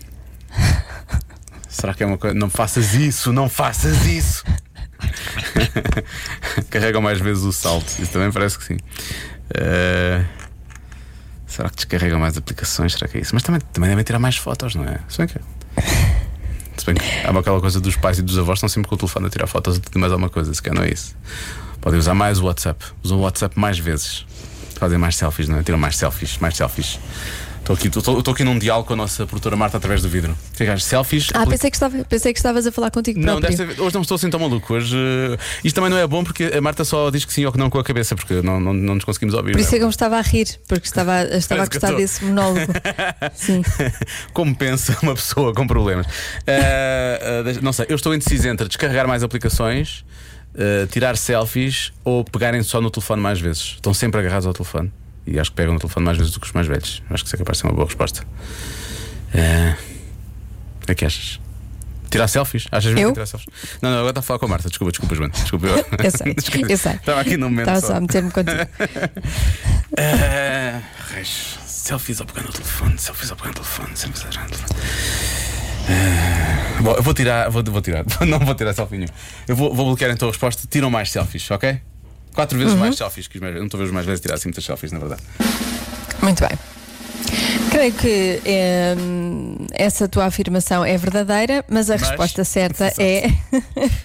será 1.68 1.92
que 1.92 2.02
é 2.02 2.06
uma 2.06 2.16
coisa? 2.16 2.34
Não 2.34 2.48
faças 2.48 2.94
isso, 2.94 3.34
não 3.34 3.50
faças 3.50 4.06
isso! 4.06 4.42
Carregam 6.70 7.02
mais 7.02 7.20
vezes 7.20 7.44
o 7.44 7.52
salto, 7.52 7.86
isso 7.98 8.12
também 8.12 8.32
parece 8.32 8.56
que 8.56 8.64
sim. 8.64 8.78
Eh, 9.54 10.24
será 11.50 11.68
que 11.68 11.76
descarregam 11.76 12.18
mais 12.18 12.36
aplicações? 12.36 12.92
Será 12.92 13.08
que 13.08 13.18
é 13.18 13.20
isso? 13.20 13.34
Mas 13.34 13.42
também, 13.42 13.60
também 13.72 13.90
devem 13.90 14.04
tirar 14.04 14.18
mais 14.18 14.36
fotos, 14.36 14.74
não 14.74 14.84
é? 14.84 15.00
Se 15.08 15.18
bem 15.18 15.26
que, 15.26 15.40
se 16.76 16.86
bem 16.86 16.94
que 16.94 17.26
há 17.26 17.38
aquela 17.38 17.60
coisa 17.60 17.80
dos 17.80 17.96
pais 17.96 18.18
e 18.18 18.22
dos 18.22 18.38
avós 18.38 18.58
estão 18.58 18.68
sempre 18.68 18.88
com 18.88 18.94
o 18.94 18.98
telefone 18.98 19.26
a 19.26 19.30
tirar 19.30 19.46
fotos 19.46 19.78
de 19.78 19.98
mais 19.98 20.12
alguma 20.12 20.30
coisa, 20.30 20.54
se 20.54 20.62
calhar 20.62 20.76
não 20.76 20.84
é 20.84 20.92
isso. 20.92 21.14
Podem 21.80 21.98
usar 21.98 22.14
mais 22.14 22.38
o 22.38 22.44
WhatsApp. 22.46 22.84
Usam 23.02 23.18
o 23.18 23.22
WhatsApp 23.22 23.58
mais 23.58 23.78
vezes. 23.78 24.26
Fazem 24.76 24.98
mais 24.98 25.16
selfies, 25.16 25.48
não 25.48 25.58
é? 25.58 25.62
Tiram 25.62 25.78
mais 25.78 25.96
selfies, 25.96 26.38
mais 26.38 26.56
selfies. 26.56 26.98
Estou 27.72 27.74
aqui, 28.08 28.18
estou, 28.18 28.34
aqui 28.34 28.42
num 28.44 28.58
diálogo 28.58 28.88
com 28.88 28.94
a 28.94 28.96
nossa 28.96 29.24
produtora 29.26 29.54
Marta 29.56 29.76
através 29.76 30.02
do 30.02 30.08
vidro. 30.08 30.36
Ficas 30.54 30.82
selfies. 30.82 31.28
Ah, 31.32 31.42
aplica- 31.42 31.50
pensei 31.52 31.70
que, 31.70 31.76
estava, 31.76 32.04
pensei 32.04 32.32
que 32.32 32.38
estavas 32.40 32.66
a 32.66 32.72
falar 32.72 32.90
contigo 32.90 33.20
Não, 33.20 33.34
próprio. 33.40 33.48
desta 33.48 33.64
vez, 33.64 33.78
hoje 33.78 33.94
não 33.94 34.02
estou 34.02 34.16
assim 34.16 34.28
tão 34.28 34.40
maluco. 34.40 34.74
Hoje, 34.74 34.96
eh, 34.96 35.38
isto 35.62 35.76
também 35.76 35.88
não 35.90 35.96
é 35.96 36.04
bom 36.04 36.24
porque 36.24 36.44
a 36.52 36.60
Marta 36.60 36.84
só 36.84 37.10
diz 37.10 37.24
que 37.24 37.32
sim 37.32 37.44
ou 37.44 37.52
que 37.52 37.58
não 37.58 37.70
com 37.70 37.78
a 37.78 37.84
cabeça, 37.84 38.16
porque 38.16 38.42
não, 38.42 38.58
não, 38.58 38.72
não 38.72 38.94
nos 38.96 39.04
conseguimos 39.04 39.34
ouvir. 39.34 39.52
Por 39.52 39.60
isso 39.60 39.72
é? 39.72 39.76
é 39.76 39.78
que 39.78 39.84
eu 39.84 39.86
me 39.88 39.92
estava 39.92 40.16
a 40.16 40.20
rir, 40.20 40.48
porque 40.66 40.86
estava, 40.86 41.22
estava 41.36 41.62
a 41.62 41.66
gostar 41.66 41.94
desse 41.94 42.24
monólogo. 42.24 42.72
Sim. 43.34 43.62
Como 44.32 44.54
pensa 44.56 44.96
uma 45.00 45.14
pessoa 45.14 45.54
com 45.54 45.64
problemas? 45.66 46.06
Ah, 46.48 47.42
deixa- 47.44 47.60
não 47.60 47.72
sei, 47.72 47.86
eu 47.88 47.94
estou 47.94 48.12
indeciso 48.12 48.48
entre 48.48 48.66
descarregar 48.66 49.06
mais 49.06 49.22
aplicações, 49.22 50.04
tirar 50.90 51.16
selfies 51.16 51.92
ou 52.04 52.24
pegarem 52.24 52.64
só 52.64 52.80
no 52.80 52.90
telefone 52.90 53.22
mais 53.22 53.40
vezes. 53.40 53.74
Estão 53.76 53.94
sempre 53.94 54.18
agarrados 54.20 54.46
ao 54.46 54.52
telefone 54.52 54.90
e 55.26 55.38
acho 55.38 55.50
que 55.50 55.56
pegam 55.56 55.74
no 55.74 55.80
telefone 55.80 56.06
mais 56.06 56.18
vezes 56.18 56.32
do 56.32 56.40
que 56.40 56.46
os 56.46 56.52
mais 56.52 56.66
velhos. 56.66 57.02
Acho 57.10 57.22
que 57.22 57.28
isso 57.28 57.36
é 57.36 57.38
capaz 57.38 57.58
de 57.58 57.62
ser 57.62 57.66
uma 57.68 57.74
boa 57.74 57.86
resposta. 57.86 58.24
Ah, 59.34 59.76
o 60.82 60.86
que 60.86 60.92
é 60.92 60.94
que 60.94 61.04
achas? 61.04 61.40
Tirar 62.10 62.26
selfies? 62.26 62.66
Achas 62.72 62.92
mesmo 62.92 63.10
Eu? 63.10 63.12
tirar 63.12 63.26
selfies? 63.26 63.48
Não, 63.80 63.88
não, 63.90 63.98
agora 63.98 64.10
está 64.10 64.20
a 64.20 64.22
falar 64.22 64.38
com 64.40 64.46
a 64.46 64.48
Marta. 64.48 64.68
Desculpa, 64.68 64.90
desculpa, 64.90 65.14
Joana. 65.14 65.32
Desculpa, 65.32 65.66
eu, 65.66 65.76
Eu 66.04 66.10
sei, 66.10 66.34
eu 66.68 66.76
sei. 66.76 66.92
Estava 66.92 67.20
aqui 67.20 67.36
num 67.36 67.48
momento. 67.48 67.68
Estava 67.68 67.80
só. 67.80 67.86
só 67.88 67.94
a 67.94 68.00
meter-me 68.00 68.30
contigo. 68.30 68.58
Ah, 69.98 70.80
reis, 71.12 71.58
selfies 71.66 72.20
ao 72.20 72.26
pegar 72.26 72.42
no 72.46 72.52
telefone, 72.52 72.96
selfies 72.96 73.30
ao 73.30 73.36
pegar 73.36 73.48
no 73.48 73.54
telefone, 73.54 73.96
selfies 73.96 74.24
ao 74.24 74.30
pegar 74.30 74.44
no 74.44 74.50
telefone. 74.50 74.80
Ah, 75.88 76.82
bom, 76.82 76.92
eu 76.94 77.02
vou 77.02 77.12
tirar, 77.12 77.50
vou, 77.50 77.64
vou 77.64 77.82
tirar, 77.82 78.04
não 78.26 78.38
vou 78.38 78.54
tirar 78.54 78.72
selfie 78.72 78.98
nenhum. 78.98 79.10
Eu 79.48 79.56
vou, 79.56 79.74
vou 79.74 79.86
bloquear 79.86 80.12
então 80.12 80.28
a 80.28 80.30
resposta. 80.30 80.62
Tiram 80.70 80.88
mais 80.90 81.10
selfies, 81.10 81.50
ok? 81.50 81.80
Quatro 82.34 82.58
vezes 82.58 82.74
mais 82.74 82.96
selfies 82.96 83.26
que 83.28 83.36
os 83.36 83.40
mais 83.40 83.52
velhos. 83.52 83.60
Não 83.62 83.66
estou 83.66 83.78
a 83.78 83.82
ver 83.82 83.86
os 83.88 83.92
mais 83.94 84.06
velhos 84.06 84.20
tirar 84.20 84.34
assim 84.34 84.48
muitas 84.48 84.64
selfies, 84.64 84.92
na 84.92 84.98
verdade. 84.98 85.22
Muito 86.22 86.40
bem. 86.46 86.58
Creio 87.70 87.92
que 87.92 88.40
hum, 88.98 89.66
essa 89.72 90.08
tua 90.08 90.24
afirmação 90.26 90.84
é 90.84 90.96
verdadeira, 90.96 91.64
mas 91.68 91.88
a 91.90 91.94
Mas- 91.94 92.08
resposta 92.08 92.44
certa 92.44 92.92
é 92.98 93.28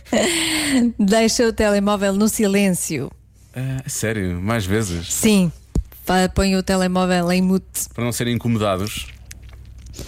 deixa 1.00 1.48
o 1.48 1.54
telemóvel 1.54 2.14
no 2.14 2.28
silêncio. 2.28 3.12
Ah, 3.56 3.82
sério, 3.88 4.40
mais 4.42 4.66
vezes. 4.66 5.12
Sim, 5.14 5.52
põe 6.34 6.56
o 6.56 6.64
telemóvel 6.64 7.32
em 7.32 7.42
mute. 7.42 7.90
Para 7.94 8.04
não 8.04 8.12
serem 8.12 8.36
incomodados. 8.36 9.08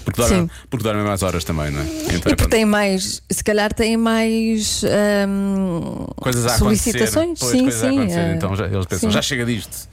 Porque 0.04 0.22
dormem, 0.22 0.50
porque 0.70 0.84
dormem 0.84 1.04
mais 1.06 1.22
horas 1.24 1.44
também, 1.44 1.72
não 1.72 1.82
é? 1.82 1.84
Então, 1.86 2.16
E 2.16 2.20
porque 2.20 2.36
pronto. 2.36 2.50
tem 2.50 2.66
mais, 2.66 3.22
se 3.30 3.44
calhar 3.44 3.74
tem 3.74 3.96
mais 3.98 4.82
hum, 5.28 6.06
coisas 6.16 6.46
a 6.46 6.58
solicitações. 6.58 7.40
Pois, 7.40 7.52
sim, 7.52 7.64
coisas 7.64 7.84
a 7.84 7.90
sim. 7.90 7.98
acontecer. 8.00 8.20
eh, 8.20 8.34
Então 8.36 8.56
já, 8.56 8.66
eles 8.66 8.86
pensam, 8.86 9.10
sim. 9.10 9.14
já 9.14 9.22
chega 9.22 9.46
disto. 9.46 9.88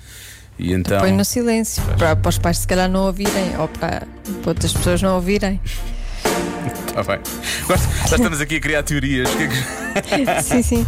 E 0.59 0.73
então. 0.73 1.01
Põe 1.01 1.13
no 1.13 1.25
silêncio 1.25 1.83
para, 1.99 2.15
para 2.15 2.29
os 2.29 2.39
pais 2.39 2.59
se 2.59 2.67
calhar 2.67 2.89
não 2.89 3.07
ouvirem 3.07 3.57
ou 3.59 3.67
para, 3.69 4.07
para 4.43 4.51
outras 4.51 4.73
pessoas 4.73 5.03
não 5.03 5.17
ouvirem. 5.17 5.61
Tá 6.95 7.03
bem. 7.03 7.19
Já 8.09 8.17
estamos 8.17 8.41
aqui 8.41 8.57
a 8.57 8.61
criar 8.61 8.83
teorias. 8.85 9.29
É 10.27 10.41
sim, 10.43 10.63
sim. 10.63 10.87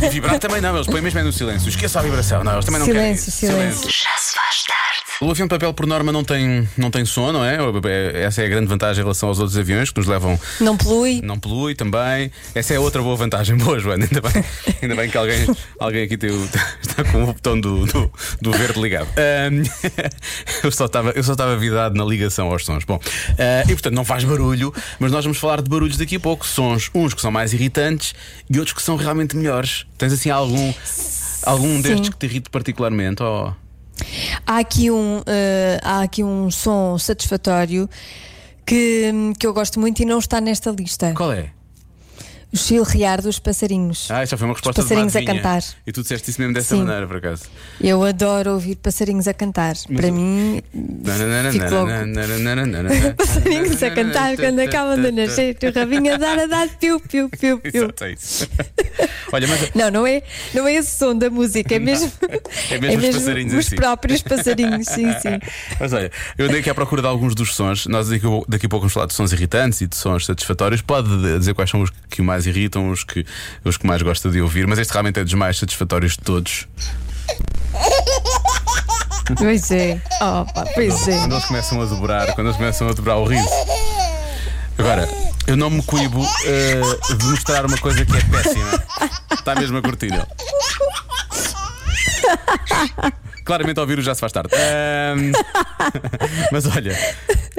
E 0.00 0.08
vibrar 0.10 0.38
também 0.38 0.60
não, 0.60 0.74
eles 0.76 0.86
põem 0.86 1.02
mesmo 1.02 1.18
é 1.18 1.22
no 1.24 1.32
silêncio. 1.32 1.68
Esqueça 1.68 1.98
a 1.98 2.02
vibração, 2.02 2.44
não, 2.44 2.52
eles 2.52 2.64
também 2.64 2.78
não 2.80 2.86
querem. 2.86 3.16
Silêncio, 3.16 3.28
isso. 3.28 3.38
silêncio. 3.46 3.88
O 5.20 5.28
avião 5.28 5.48
de 5.48 5.50
papel, 5.50 5.74
por 5.74 5.84
norma, 5.84 6.12
não 6.12 6.22
tem, 6.22 6.68
não 6.76 6.92
tem 6.92 7.04
som, 7.04 7.32
não 7.32 7.44
é? 7.44 7.58
Essa 8.22 8.42
é 8.42 8.46
a 8.46 8.48
grande 8.48 8.68
vantagem 8.68 9.00
em 9.00 9.04
relação 9.04 9.28
aos 9.28 9.40
outros 9.40 9.58
aviões 9.58 9.90
que 9.90 9.98
nos 9.98 10.06
levam. 10.06 10.38
Não 10.60 10.76
polui. 10.76 11.20
Não 11.24 11.36
polui 11.36 11.74
também. 11.74 12.30
Essa 12.54 12.74
é 12.74 12.78
outra 12.78 13.02
boa 13.02 13.16
vantagem. 13.16 13.56
Boa, 13.58 13.80
Joana. 13.80 14.04
Ainda 14.04 14.20
bem, 14.20 14.44
ainda 14.80 14.94
bem 14.94 15.10
que 15.10 15.18
alguém, 15.18 15.56
alguém 15.80 16.04
aqui 16.04 16.16
tem 16.16 16.30
está 16.80 17.02
com 17.02 17.24
o 17.24 17.26
botão 17.32 17.60
do, 17.60 17.84
do, 17.86 18.12
do 18.40 18.52
verde 18.52 18.80
ligado. 18.80 19.08
Ahm, 19.16 19.64
eu 20.62 20.70
só 20.70 20.86
estava 20.86 21.10
eu 21.10 21.24
só 21.24 21.32
estava 21.32 21.56
virado 21.56 21.96
na 21.96 22.04
ligação 22.04 22.52
aos 22.52 22.64
sons. 22.64 22.84
Bom, 22.84 23.00
ah, 23.38 23.64
e 23.64 23.72
portanto 23.72 23.94
não 23.94 24.04
faz 24.04 24.22
barulho, 24.22 24.72
mas 25.00 25.10
nós 25.10 25.24
vamos 25.24 25.38
falar 25.38 25.60
de 25.60 25.68
barulhos 25.68 25.96
daqui 25.96 26.14
a 26.14 26.20
pouco. 26.20 26.46
Sons, 26.46 26.90
uns 26.94 27.12
que 27.12 27.20
são 27.20 27.32
mais 27.32 27.52
irritantes 27.52 28.14
e 28.48 28.56
outros 28.56 28.76
que 28.76 28.82
são 28.82 28.94
realmente 28.94 29.36
melhores. 29.36 29.84
Tens 29.98 30.12
assim 30.12 30.30
algum, 30.30 30.72
algum 31.42 31.80
destes 31.80 32.08
que 32.08 32.16
te 32.16 32.26
irrite 32.26 32.50
particularmente? 32.50 33.20
Oh. 33.20 33.52
Há 34.46 34.58
aqui 34.58 34.90
um, 34.90 35.22
eh, 35.26 35.80
há 35.82 36.02
aqui 36.02 36.22
um 36.22 36.50
som 36.50 36.98
satisfatório 36.98 37.88
que, 38.64 39.12
que 39.38 39.46
eu 39.46 39.52
gosto 39.52 39.80
muito 39.80 40.00
e 40.00 40.04
não 40.04 40.18
está 40.18 40.40
nesta 40.40 40.70
lista. 40.70 41.12
Qual 41.14 41.32
é? 41.32 41.50
O 42.50 42.56
chilrear 42.56 43.20
dos 43.20 43.38
passarinhos. 43.38 44.10
Ah, 44.10 44.24
já 44.24 44.36
foi 44.36 44.46
uma 44.48 44.54
resposta 44.54 44.80
passarinhos 44.82 45.12
de 45.12 45.18
a 45.18 45.24
cantar. 45.24 45.62
E 45.86 45.92
tu 45.92 46.00
disseste 46.00 46.30
isso 46.30 46.40
mesmo 46.40 46.54
dessa 46.54 46.74
Sim. 46.74 46.82
maneira, 46.84 47.06
por 47.06 47.16
acaso. 47.16 47.42
Eu 47.78 48.02
adoro 48.02 48.52
ouvir 48.52 48.76
passarinhos 48.76 49.28
a 49.28 49.34
cantar. 49.34 49.74
Para 49.94 50.10
mim, 50.10 50.62
fico 51.52 51.74
logo. 51.74 51.90
Passarinhos 53.16 53.82
a 53.82 53.90
cantar 53.90 54.36
quando 54.36 54.60
acabam 54.60 55.00
de 55.00 55.10
nascer, 55.12 55.56
o 55.62 55.78
rabinho 55.78 56.14
a 56.14 56.16
dar 56.16 56.38
a 56.38 56.46
dar 56.46 56.68
piu, 56.68 56.98
piu, 57.00 57.28
piu, 57.28 57.58
piu. 57.60 57.70
Exato, 57.84 58.04
é 58.04 58.12
isso. 58.12 58.48
Olha, 59.30 59.46
mas 59.46 59.70
Não, 59.74 59.90
não 59.90 60.06
é, 60.06 60.22
não 60.54 60.66
é 60.66 60.74
esse 60.74 60.96
som 60.98 61.14
da 61.14 61.28
música, 61.28 61.74
é 61.74 61.78
mesmo, 61.78 62.10
É 62.70 62.78
mesmo 62.78 63.08
os 63.08 63.14
passarinhos 63.16 63.54
os 63.54 63.66
si. 63.66 63.76
próprios 63.76 64.22
passarinhos, 64.22 64.86
sim, 64.86 65.12
sim. 65.20 65.38
Mas 65.78 65.92
olha, 65.92 66.10
eu 66.38 66.46
andei 66.46 66.60
aqui 66.60 66.70
à 66.70 66.74
procura 66.74 67.02
de 67.02 67.08
alguns 67.08 67.34
dos 67.34 67.54
sons. 67.54 67.86
Nós 67.86 68.08
daqui, 68.08 68.24
a- 68.26 68.30
pouco 68.68 68.78
vamos 68.80 68.92
falar 68.92 69.06
de 69.06 69.12
sons 69.12 69.32
irritantes 69.32 69.80
e 69.82 69.86
de 69.86 69.96
sons 69.96 70.24
satisfatórios. 70.26 70.80
Pode 70.80 71.08
dizer 71.38 71.52
quais 71.54 71.68
são 71.70 71.82
os 71.82 71.90
que 72.08 72.22
o 72.22 72.24
mais 72.38 72.46
irritam, 72.46 72.90
os 72.90 73.02
que, 73.02 73.26
os 73.64 73.76
que 73.76 73.86
mais 73.86 74.00
gosta 74.00 74.30
de 74.30 74.40
ouvir, 74.40 74.66
mas 74.66 74.78
este 74.78 74.92
realmente 74.92 75.18
é 75.18 75.24
dos 75.24 75.34
mais 75.34 75.58
satisfatórios 75.58 76.12
de 76.12 76.18
todos. 76.18 76.68
Pois 79.36 79.70
é, 79.72 80.00
oh, 80.22 80.44
pá, 80.46 80.64
pois 80.74 81.08
é. 81.08 81.18
Quando 81.18 81.32
eles 81.32 81.44
começam 81.44 81.82
a 81.82 81.84
dobrar, 81.84 82.34
quando 82.34 82.46
eles 82.46 82.56
começam 82.56 82.88
a 82.88 82.92
dobrar 82.92 83.16
o 83.16 83.24
riso. 83.24 83.48
Agora, 84.78 85.08
eu 85.46 85.56
não 85.56 85.68
me 85.68 85.82
cuibo 85.82 86.24
eh, 86.46 86.80
de 87.14 87.24
mostrar 87.26 87.66
uma 87.66 87.76
coisa 87.76 88.06
que 88.06 88.16
é 88.16 88.20
péssima. 88.20 88.84
Está 89.32 89.54
mesmo 89.56 89.76
a 89.78 89.82
curtir. 89.82 90.12
Claramente 93.48 93.78
ao 93.78 93.84
ouvir 93.84 93.98
o 93.98 94.02
já 94.02 94.14
se 94.14 94.20
faz 94.20 94.30
tarde. 94.30 94.50
Ahm, 94.54 95.32
Mas 96.52 96.66
olha, 96.66 96.94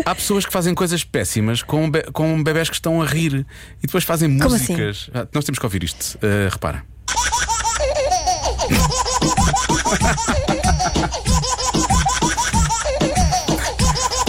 há 0.05 0.13
pessoas 0.13 0.45
que 0.45 0.53
fazem 0.53 0.75
coisas 0.75 1.03
péssimas 1.03 1.63
com, 1.63 1.89
be- 1.89 2.03
com 2.13 2.43
bebés 2.43 2.69
que 2.69 2.75
estão 2.75 3.01
a 3.01 3.07
rir 3.07 3.43
e 3.81 3.87
depois 3.87 4.03
fazem 4.03 4.37
Como 4.37 4.53
assim? 4.53 4.73
músicas. 4.73 5.09
Ah, 5.11 5.27
nós 5.33 5.43
temos 5.45 5.57
que 5.57 5.65
ouvir 5.65 5.83
isto. 5.83 6.19
Ah, 6.21 6.47
repara. 6.51 6.83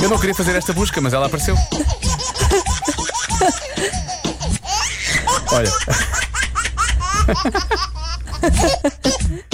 Eu 0.03 0.09
não 0.09 0.19
queria 0.19 0.35
fazer 0.35 0.57
esta 0.57 0.73
busca, 0.73 1.01
mas 1.01 1.13
ela 1.13 1.27
apareceu. 1.27 1.57
Olha. 5.53 5.71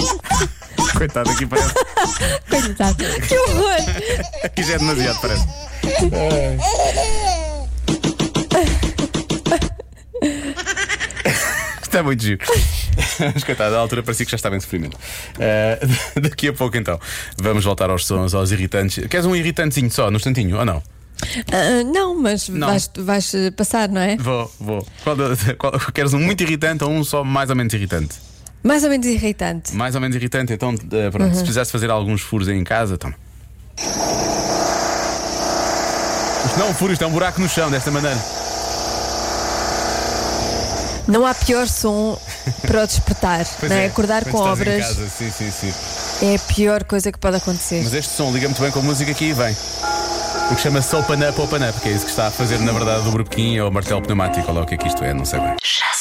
Coitado, 0.97 1.29
aqui 1.29 1.45
parece. 1.45 1.73
Coitado. 2.49 2.95
Que 3.27 3.37
horror! 3.37 3.77
Aqui 4.43 4.63
já 4.63 4.73
é 4.73 4.77
demasiado, 4.77 5.19
parece. 5.21 5.45
Está 11.81 12.03
muito 12.03 12.21
giro. 12.21 12.39
Mas 13.33 13.43
coitado, 13.43 13.75
à 13.75 13.79
altura 13.79 14.03
parecia 14.03 14.25
que 14.25 14.31
já 14.31 14.35
estava 14.35 14.55
em 14.55 14.59
sofrimento. 14.59 14.97
Eh, 15.39 15.79
daqui 16.21 16.49
a 16.49 16.53
pouco 16.53 16.75
então, 16.77 16.99
vamos 17.37 17.63
voltar 17.63 17.89
aos 17.89 18.05
sons, 18.05 18.33
aos 18.33 18.51
irritantes. 18.51 19.07
Queres 19.07 19.25
um 19.25 19.35
irritantezinho 19.35 19.89
só, 19.89 20.11
no 20.11 20.17
instantinho, 20.17 20.57
ou 20.57 20.65
não? 20.65 20.81
Ah, 21.51 21.83
não, 21.85 22.15
mas 22.19 22.47
Não. 22.49 22.67
Vais, 22.67 22.91
vais 22.97 23.31
passar, 23.55 23.89
não 23.89 24.01
é? 24.01 24.17
Vou, 24.17 24.51
vou. 24.59 24.87
Qual 25.03 25.15
qual- 25.57 25.79
queres 25.93 26.13
um 26.13 26.19
muito 26.19 26.41
irritante 26.43 26.83
ou 26.83 26.91
um 26.91 27.03
só 27.03 27.23
mais 27.23 27.49
ou 27.49 27.55
menos 27.55 27.73
irritante? 27.73 28.15
Mais 28.67 28.83
ou 28.83 28.89
menos 28.89 29.07
irritante. 29.07 29.73
Mais 29.75 29.95
ou 29.95 30.01
menos 30.01 30.15
irritante, 30.15 30.53
então 30.53 30.75
eh, 30.91 31.09
pronto, 31.09 31.33
se 31.33 31.39
precisasse 31.39 31.71
fazer 31.71 31.89
alguns 31.89 32.21
furos 32.21 32.47
aí 32.47 32.57
em 32.57 32.63
casa, 32.63 32.97
toma. 32.97 33.15
Isto 36.45 36.59
não 36.59 36.67
é 36.67 36.69
um 36.69 36.73
furo, 36.73 36.93
isto 36.93 37.03
é 37.03 37.07
um 37.07 37.11
buraco 37.11 37.39
no 37.41 37.47
chão, 37.47 37.71
desta 37.71 37.89
maneira. 37.91 38.17
Não 41.07 41.25
há 41.25 41.33
pior 41.33 41.67
som 41.67 42.19
para 42.61 42.83
o 42.83 42.87
despertar, 42.87 43.45
Pois 43.59 43.71
não 43.71 43.77
é? 43.77 43.85
Acordar 43.85 44.23
quando 44.23 44.33
com 44.33 44.39
estás 44.39 44.59
em 44.59 44.61
obras 44.61 44.87
casa, 44.87 45.09
sim, 45.09 45.31
sim, 45.31 45.51
sim. 45.51 45.73
é 46.25 46.35
a 46.35 46.39
pior 46.39 46.83
coisa 46.83 47.11
que 47.11 47.17
pode 47.17 47.37
acontecer. 47.37 47.81
Mas 47.83 47.93
este 47.93 48.13
som 48.13 48.31
liga 48.31 48.47
muito 48.47 48.61
bem 48.61 48.71
com 48.71 48.79
a 48.79 48.83
música 48.83 49.11
aqui 49.11 49.25
e 49.25 49.33
vem. 49.33 49.55
O 50.51 50.55
que 50.55 50.61
chama-se 50.61 50.95
Open 50.95 51.29
Up, 51.29 51.41
Open 51.41 51.69
Up, 51.69 51.79
que 51.81 51.89
é 51.89 51.91
isso 51.91 52.05
que 52.05 52.11
está 52.11 52.27
a 52.27 52.31
fazer, 52.31 52.59
na 52.59 52.71
verdade, 52.71 53.07
o 53.07 53.11
burbequim 53.11 53.59
ou 53.59 53.69
o 53.69 53.73
martelo 53.73 54.01
pneumático, 54.01 54.47
ou 54.47 54.55
lá 54.55 54.63
o 54.63 54.65
que 54.65 54.75
é 54.75 54.77
que 54.77 54.87
isto 54.87 55.03
é, 55.03 55.13
não 55.13 55.25
sei 55.25 55.39
bem. 55.39 55.55
Já 55.63 55.91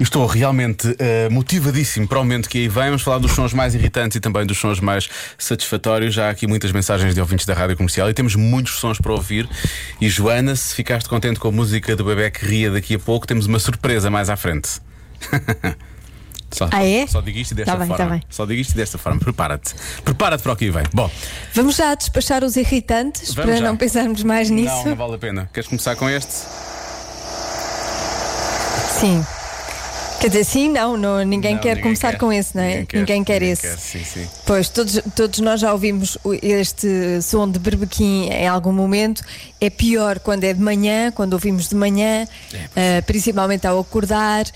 Estou 0.00 0.26
realmente 0.26 0.94
eh, 0.98 1.28
motivadíssimo 1.30 2.08
para 2.08 2.18
o 2.18 2.22
momento 2.24 2.48
que 2.48 2.58
aí 2.58 2.68
vem. 2.68 2.84
Vamos 2.86 3.02
falar 3.02 3.18
dos 3.18 3.32
sons 3.32 3.52
mais 3.52 3.74
irritantes 3.74 4.16
e 4.16 4.20
também 4.20 4.44
dos 4.44 4.58
sons 4.58 4.80
mais 4.80 5.08
satisfatórios. 5.38 6.12
Já 6.14 6.26
há 6.26 6.30
aqui 6.30 6.46
muitas 6.46 6.72
mensagens 6.72 7.14
de 7.14 7.20
ouvintes 7.20 7.46
da 7.46 7.54
rádio 7.54 7.76
comercial 7.76 8.10
e 8.10 8.14
temos 8.14 8.34
muitos 8.34 8.74
sons 8.74 8.98
para 8.98 9.12
ouvir. 9.12 9.48
E 10.00 10.08
Joana, 10.08 10.56
se 10.56 10.74
ficaste 10.74 11.08
contente 11.08 11.38
com 11.38 11.48
a 11.48 11.52
música 11.52 11.94
do 11.94 12.04
bebê 12.04 12.30
que 12.30 12.44
ria 12.44 12.70
daqui 12.70 12.94
a 12.96 12.98
pouco, 12.98 13.26
temos 13.26 13.46
uma 13.46 13.58
surpresa 13.58 14.10
mais 14.10 14.28
à 14.28 14.36
frente. 14.36 14.68
Só, 16.50 16.68
Ah, 16.70 16.84
é? 16.86 17.04
Só 17.08 17.20
digo 17.20 17.38
isto 17.38 17.52
desta 17.54 17.72
Tá 17.72 17.78
bem, 17.78 17.88
forma. 17.88 18.04
tá 18.04 18.10
bem. 18.10 18.22
Só 18.30 18.46
digo 18.46 18.60
isto 18.60 18.76
desta 18.76 18.96
forma. 18.96 19.18
Prepara-te. 19.18 19.74
Prepara-te 20.04 20.42
para 20.42 20.52
o 20.52 20.56
que 20.56 20.70
vem. 20.70 20.84
Bom, 20.92 21.10
Vamos 21.52 21.74
já 21.76 21.94
despachar 21.96 22.44
os 22.44 22.54
irritantes 22.56 23.34
Vamos 23.34 23.50
para 23.50 23.56
já. 23.60 23.64
não 23.66 23.76
pensarmos 23.76 24.22
mais 24.22 24.50
nisso? 24.50 24.72
não, 24.74 24.84
não 24.86 24.96
vale 24.96 25.14
a 25.14 25.18
pena. 25.18 25.50
Queres 25.52 25.68
começar 25.68 25.96
com 25.96 26.08
este? 26.08 26.32
Sim. 29.00 29.24
Quer 30.24 30.28
dizer, 30.30 30.44
sim, 30.44 30.70
não, 30.70 30.96
não 30.96 31.22
ninguém 31.22 31.52
Não, 31.52 31.60
quer 31.60 31.68
ninguém 31.76 31.82
começar 31.82 32.12
quer. 32.12 32.18
com 32.18 32.32
esse, 32.32 32.56
não 32.56 32.62
é? 32.62 32.86
Ninguém 32.94 33.22
quer, 33.22 33.42
esse. 33.42 33.76
sim, 33.76 34.02
sim. 34.02 34.26
Pois, 34.46 34.70
todos, 34.70 34.98
todos 35.14 35.38
nós 35.40 35.60
já 35.60 35.70
ouvimos 35.70 36.16
este 36.42 37.20
som 37.20 37.46
de 37.46 37.58
berbequim 37.58 38.30
em 38.30 38.48
algum 38.48 38.72
momento. 38.72 39.22
É 39.60 39.68
pior 39.68 40.18
quando 40.18 40.44
é 40.44 40.54
de 40.54 40.60
manhã, 40.62 41.12
quando 41.12 41.34
ouvimos 41.34 41.68
de 41.68 41.74
manhã, 41.74 42.26
É, 42.74 42.98
ah, 43.00 43.02
principalmente 43.02 43.66
ao 43.66 43.78
acordar. 43.78 44.46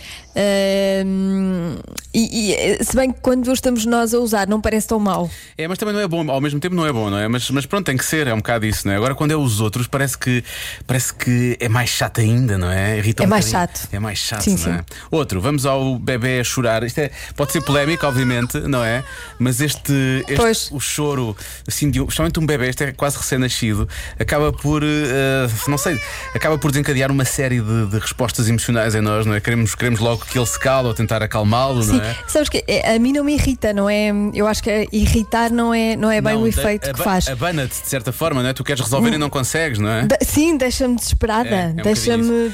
E, 2.14 2.52
e, 2.80 2.84
se 2.84 2.94
bem 2.96 3.12
que 3.12 3.20
quando 3.20 3.52
estamos 3.52 3.84
nós 3.84 4.14
a 4.14 4.18
usar, 4.18 4.46
não 4.46 4.60
parece 4.60 4.86
tão 4.88 4.98
mau. 4.98 5.30
É, 5.56 5.66
mas 5.68 5.78
também 5.78 5.94
não 5.94 6.00
é 6.00 6.08
bom, 6.08 6.30
ao 6.30 6.40
mesmo 6.40 6.58
tempo 6.60 6.74
não 6.74 6.86
é 6.86 6.92
bom, 6.92 7.10
não 7.10 7.18
é? 7.18 7.28
Mas, 7.28 7.50
mas 7.50 7.66
pronto, 7.66 7.86
tem 7.86 7.96
que 7.96 8.04
ser, 8.04 8.26
é 8.26 8.34
um 8.34 8.38
bocado 8.38 8.66
isso, 8.66 8.86
não 8.86 8.94
é? 8.94 8.96
Agora 8.96 9.14
quando 9.14 9.30
é 9.32 9.36
os 9.36 9.60
outros, 9.60 9.86
parece 9.86 10.16
que 10.16 10.42
parece 10.86 11.12
que 11.14 11.56
é 11.60 11.68
mais 11.68 11.90
chato 11.90 12.20
ainda, 12.20 12.56
não 12.58 12.70
é? 12.70 12.98
Irrita 12.98 13.22
É 13.22 13.26
um 13.26 13.28
mais 13.30 13.46
bocadinho. 13.46 13.76
chato. 13.76 13.88
É 13.92 13.98
mais 13.98 14.18
chato, 14.18 14.42
Sim, 14.42 14.56
não 14.66 14.72
é? 14.74 14.78
sim. 14.78 14.84
Outro, 15.10 15.40
vamos 15.40 15.66
ao 15.66 15.98
bebê 15.98 16.40
a 16.40 16.44
chorar. 16.44 16.82
Isto 16.82 16.98
é, 17.00 17.10
pode 17.36 17.52
ser 17.52 17.60
polémico, 17.62 18.06
obviamente, 18.06 18.58
não 18.60 18.84
é? 18.84 19.04
Mas 19.38 19.60
este, 19.60 19.92
este 20.28 20.74
o 20.74 20.80
choro, 20.80 21.36
assim, 21.66 21.90
de, 21.90 22.00
um- 22.00 22.04
especialmente 22.04 22.38
um 22.40 22.46
bebê, 22.46 22.68
este 22.68 22.84
é 22.84 22.92
quase 22.92 23.16
recém-nascido, 23.18 23.88
acaba 24.18 24.52
por, 24.52 24.82
eh, 24.82 25.48
não 25.66 25.78
sei, 25.78 26.00
acaba 26.34 26.58
por 26.58 26.70
desencadear 26.70 27.10
uma 27.10 27.24
série 27.24 27.60
de, 27.60 27.86
de 27.86 27.98
respostas 27.98 28.48
emocionais 28.48 28.94
em 28.94 29.00
nós, 29.00 29.26
não 29.26 29.34
é? 29.34 29.40
Queremos, 29.40 29.74
queremos 29.74 30.00
logo 30.00 30.24
que 30.30 30.38
ele 30.38 30.46
se 30.46 30.58
cale 30.58 30.86
ou 30.88 30.94
tentar 30.94 31.22
acalmá-lo, 31.22 31.82
Sim, 31.82 31.96
não 31.98 32.04
é? 32.04 32.16
sabes 32.26 32.48
que 32.48 32.62
é, 32.66 32.94
a 32.94 32.98
mim 32.98 33.12
não 33.12 33.24
me 33.24 33.34
irrita, 33.34 33.72
não 33.72 33.88
é? 33.88 34.10
Eu 34.34 34.46
acho 34.46 34.62
que 34.62 34.88
irritar 34.92 35.50
não 35.50 35.72
é, 35.74 35.96
não 35.96 36.10
é 36.10 36.20
bem 36.20 36.34
Não, 36.34 36.42
o 36.42 36.46
efeito 36.46 36.82
que 36.84 36.90
aba- 36.90 37.04
faz. 37.04 37.28
Abana-te 37.28 37.80
de 37.82 37.88
certa 37.88 38.12
forma, 38.12 38.42
não 38.42 38.48
é? 38.50 38.52
Tu 38.52 38.62
queres 38.64 38.82
resolver 38.82 39.12
e 39.12 39.18
não 39.18 39.30
consegues, 39.30 39.78
não 39.78 39.88
é? 39.90 40.06
Da- 40.06 40.18
sim, 40.22 40.56
deixa-me 40.56 40.96
desesperada, 40.96 41.48
É, 41.48 41.64
é 41.64 41.68
um 41.68 41.74
deixa-me 41.82 42.52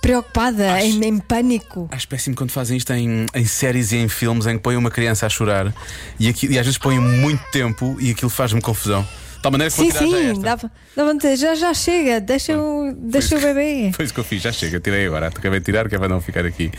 preocupada, 0.00 0.72
Acho- 0.74 0.86
em, 0.86 1.04
em 1.04 1.18
pânico. 1.18 1.88
Acho 1.90 2.08
péssimo 2.08 2.34
quando 2.34 2.50
fazem 2.50 2.76
isto 2.76 2.92
em, 2.92 3.26
em 3.34 3.44
séries 3.44 3.92
e 3.92 3.96
em 3.98 4.08
filmes 4.08 4.46
em 4.46 4.56
que 4.56 4.62
põem 4.62 4.76
uma 4.76 4.90
criança 4.90 5.26
a 5.26 5.28
chorar 5.28 5.74
e, 6.18 6.28
aqui, 6.28 6.46
e 6.46 6.58
às 6.58 6.64
vezes 6.64 6.78
põem 6.78 6.98
muito 6.98 7.42
tempo 7.52 7.96
e 8.00 8.10
aquilo 8.10 8.30
faz-me 8.30 8.60
confusão. 8.60 9.06
Tal 9.42 9.50
maneira 9.50 9.70
que 9.70 9.76
vou 9.78 9.86
Sim, 9.86 9.92
tirar 9.92 10.06
já 10.10 10.16
sim, 10.18 10.30
esta. 10.30 10.42
dava, 10.42 10.72
dava 10.94 11.14
dizer, 11.14 11.36
já, 11.36 11.54
já 11.54 11.72
chega, 11.74 12.20
deixa, 12.20 12.58
o, 12.58 12.92
deixa 12.94 13.36
o 13.36 13.40
bebê. 13.40 13.90
Foi 13.96 14.04
isso 14.04 14.12
que 14.12 14.20
eu 14.20 14.24
fiz, 14.24 14.42
já 14.42 14.52
chega, 14.52 14.78
tirei 14.80 15.06
agora. 15.06 15.28
Acabei 15.28 15.60
de 15.60 15.64
tirar, 15.64 15.88
que 15.88 15.94
é 15.94 15.98
para 15.98 16.08
não 16.08 16.20
ficar 16.20 16.44
aqui, 16.44 16.70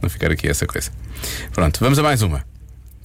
não 0.00 0.08
ficar 0.08 0.30
aqui 0.30 0.48
essa 0.48 0.66
coisa. 0.66 0.90
Pronto, 1.52 1.78
vamos 1.80 1.98
a 1.98 2.02
mais 2.02 2.22
uma. 2.22 2.44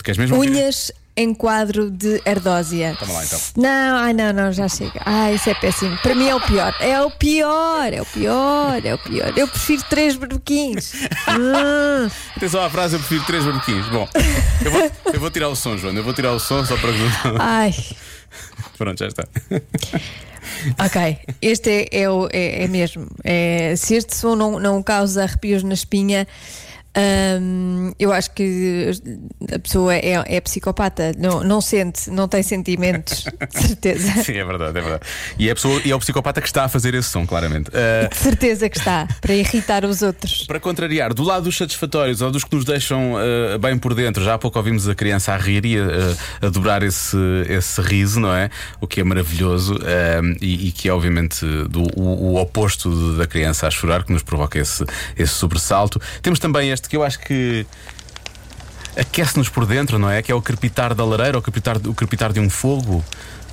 Queres 0.03 0.17
mesmo? 0.17 0.37
Unhas 0.37 0.91
em 1.21 1.33
quadro 1.33 1.89
de 1.89 2.21
ardósia. 2.25 2.95
Toma 2.99 3.13
lá, 3.13 3.23
então. 3.25 3.39
Não, 3.57 3.97
ai 3.97 4.13
não, 4.13 4.33
não, 4.33 4.51
já 4.51 4.67
chega. 4.67 5.01
Ai, 5.05 5.35
isso 5.35 5.49
é 5.49 5.53
péssimo. 5.53 5.97
Para 5.99 6.15
mim 6.15 6.27
é 6.27 6.35
o 6.35 6.41
pior. 6.41 6.75
É 6.79 7.01
o 7.01 7.11
pior, 7.11 7.93
é 7.93 8.01
o 8.01 8.05
pior, 8.05 8.85
é 8.85 8.93
o 8.93 8.97
pior. 8.97 9.33
Eu 9.37 9.47
prefiro 9.47 9.83
três 9.89 10.15
berbequins. 10.15 10.93
Hum. 11.29 12.09
Atenção 12.35 12.63
à 12.63 12.69
frase, 12.69 12.95
eu 12.95 12.99
prefiro 12.99 13.23
três 13.25 13.43
barbequinhos. 13.45 13.87
Bom, 13.89 14.07
eu 14.65 14.71
vou, 14.71 14.91
eu 15.13 15.19
vou 15.19 15.29
tirar 15.31 15.49
o 15.49 15.55
som, 15.55 15.77
Joana. 15.77 15.99
Eu 15.99 16.03
vou 16.03 16.13
tirar 16.13 16.31
o 16.33 16.39
som 16.39 16.65
só 16.65 16.75
para. 16.77 16.91
Ai, 17.39 17.73
Pronto, 18.77 18.97
já 18.99 19.07
está. 19.07 19.25
ok. 20.83 21.17
Este 21.41 21.87
é, 21.91 22.01
é, 22.03 22.09
o- 22.09 22.27
é- 22.31 22.63
é 22.63 22.67
mesmo. 22.67 23.07
É, 23.23 23.75
se 23.75 23.95
este 23.95 24.15
som 24.15 24.35
não, 24.35 24.59
não 24.59 24.81
causa 24.81 25.23
arrepios 25.23 25.63
na 25.63 25.73
espinha. 25.73 26.27
Hum, 26.97 27.93
eu 27.99 28.11
acho 28.11 28.31
que 28.31 28.91
a 29.53 29.59
pessoa 29.59 29.95
é, 29.95 30.23
é 30.25 30.41
psicopata, 30.41 31.11
não, 31.17 31.43
não 31.43 31.61
sente, 31.61 32.09
não 32.09 32.27
tem 32.27 32.43
sentimentos, 32.43 33.25
de 33.53 33.67
certeza. 33.67 34.11
Sim, 34.23 34.37
é 34.37 34.45
verdade, 34.45 34.77
é 34.77 34.81
verdade. 34.81 35.03
E 35.37 35.47
é, 35.47 35.51
a 35.51 35.55
pessoa, 35.55 35.81
e 35.83 35.91
é 35.91 35.95
o 35.95 35.99
psicopata 35.99 36.41
que 36.41 36.47
está 36.47 36.65
a 36.65 36.69
fazer 36.69 36.93
esse 36.93 37.09
som, 37.09 37.25
claramente. 37.25 37.71
Ah, 37.73 38.07
De 38.07 38.17
certeza 38.17 38.69
que 38.69 38.77
está, 38.77 39.07
para 39.21 39.33
irritar 39.33 39.85
os 39.85 40.01
outros. 40.01 40.45
Para 40.45 40.59
contrariar, 40.59 41.13
do 41.13 41.23
lado 41.23 41.43
dos 41.43 41.57
satisfatórios 41.57 42.21
ou 42.21 42.31
dos 42.31 42.43
que 42.43 42.55
nos 42.55 42.65
deixam 42.65 43.15
eh, 43.19 43.57
bem 43.57 43.77
por 43.77 43.93
dentro, 43.93 44.23
já 44.23 44.35
há 44.35 44.37
pouco 44.37 44.57
ouvimos 44.57 44.87
a 44.87 44.95
criança 44.95 45.33
a 45.33 45.37
rir 45.37 45.65
e 45.65 45.77
a, 45.77 46.47
a 46.47 46.49
dobrar 46.49 46.83
esse, 46.83 47.17
esse 47.47 47.81
riso, 47.81 48.19
não 48.19 48.33
é? 48.33 48.49
O 48.79 48.87
que 48.87 48.99
é 49.01 49.03
maravilhoso 49.03 49.79
eh, 49.83 50.21
e, 50.41 50.67
e 50.67 50.71
que 50.71 50.87
é, 50.87 50.93
obviamente, 50.93 51.45
do, 51.69 51.83
o, 51.95 52.33
o 52.33 52.35
oposto 52.41 53.15
da 53.17 53.27
criança 53.27 53.67
a 53.67 53.71
chorar, 53.71 54.03
que 54.03 54.11
nos 54.11 54.23
provoca 54.23 54.59
esse, 54.59 54.83
esse 55.17 55.33
sobressalto. 55.33 55.99
Temos 56.21 56.39
também 56.39 56.71
este 56.81 56.89
que 56.89 56.97
eu 56.97 57.03
acho 57.03 57.19
que 57.19 57.65
aquece-nos 58.97 59.47
por 59.49 59.65
dentro, 59.65 59.97
não 59.99 60.09
é? 60.09 60.21
Que 60.21 60.31
é 60.31 60.35
o 60.35 60.41
crepitar 60.41 60.93
da 60.93 61.05
lareira, 61.05 61.37
o 61.37 61.41
crepitar, 61.41 61.77
o 61.77 61.93
crepitar 61.93 62.33
de 62.33 62.39
um 62.39 62.49
fogo. 62.49 63.03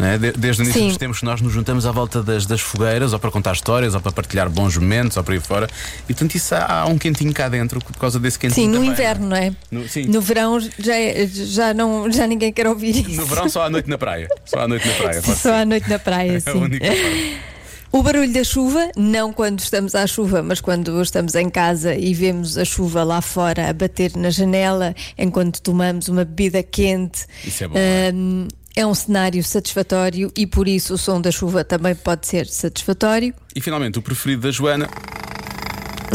É? 0.00 0.16
De- 0.16 0.30
Desde 0.32 0.62
o 0.62 0.64
início 0.64 0.80
Sim. 0.80 0.88
dos 0.88 0.96
tempos 0.96 1.22
nós 1.22 1.40
nos 1.40 1.52
juntamos 1.52 1.84
à 1.84 1.90
volta 1.90 2.22
das, 2.22 2.46
das 2.46 2.60
fogueiras, 2.60 3.12
ou 3.12 3.18
para 3.18 3.32
contar 3.32 3.52
histórias, 3.52 3.96
ou 3.96 4.00
para 4.00 4.12
partilhar 4.12 4.48
bons 4.48 4.76
momentos, 4.76 5.16
ou 5.16 5.24
para 5.24 5.34
aí 5.34 5.40
fora. 5.40 5.68
E 6.08 6.14
portanto, 6.14 6.36
isso 6.36 6.54
há, 6.54 6.82
há 6.82 6.86
um 6.86 6.96
quentinho 6.96 7.32
cá 7.34 7.48
dentro 7.48 7.80
por 7.80 7.96
causa 7.96 8.18
desse 8.20 8.38
quentinho. 8.38 8.66
Sim, 8.66 8.68
no 8.68 8.74
também, 8.76 8.90
inverno, 8.92 9.26
não 9.28 9.36
é? 9.36 9.52
No- 9.72 9.88
sim. 9.88 10.04
No 10.04 10.20
verão 10.20 10.60
já, 10.78 10.94
é- 10.94 11.26
já, 11.26 11.74
não, 11.74 12.10
já 12.12 12.28
ninguém 12.28 12.52
quer 12.52 12.68
ouvir 12.68 12.96
isso. 13.08 13.20
No 13.20 13.26
verão, 13.26 13.48
só 13.48 13.64
à 13.64 13.70
noite 13.70 13.90
na 13.90 13.98
praia. 13.98 14.28
Só 14.44 14.60
à 14.60 14.68
noite 14.68 14.86
na 14.86 14.94
praia. 14.94 15.22
Só 15.22 15.54
à 15.54 15.64
noite 15.64 15.90
na 15.90 15.98
praia, 15.98 16.32
É 16.34 16.36
a 16.36 16.40
sim. 16.52 16.58
única 16.58 16.86
forma. 16.86 17.48
O 17.90 18.02
barulho 18.02 18.32
da 18.32 18.44
chuva, 18.44 18.90
não 18.96 19.32
quando 19.32 19.60
estamos 19.60 19.94
à 19.94 20.06
chuva, 20.06 20.42
mas 20.42 20.60
quando 20.60 21.00
estamos 21.02 21.34
em 21.34 21.48
casa 21.48 21.94
e 21.94 22.12
vemos 22.12 22.58
a 22.58 22.64
chuva 22.64 23.02
lá 23.02 23.22
fora 23.22 23.68
a 23.68 23.72
bater 23.72 24.14
na 24.14 24.28
janela 24.30 24.94
enquanto 25.16 25.60
tomamos 25.62 26.08
uma 26.08 26.24
bebida 26.24 26.62
quente. 26.62 27.24
Isso 27.44 27.64
é 27.64 27.68
bom, 27.68 27.74
é? 27.78 28.12
Hum, 28.14 28.46
é 28.76 28.86
um 28.86 28.94
cenário 28.94 29.42
satisfatório 29.42 30.30
e 30.36 30.46
por 30.46 30.68
isso 30.68 30.94
o 30.94 30.98
som 30.98 31.18
da 31.20 31.30
chuva 31.30 31.64
também 31.64 31.94
pode 31.94 32.26
ser 32.26 32.46
satisfatório. 32.46 33.32
E 33.56 33.60
finalmente, 33.60 33.98
o 33.98 34.02
preferido 34.02 34.42
da 34.42 34.50
Joana, 34.50 34.86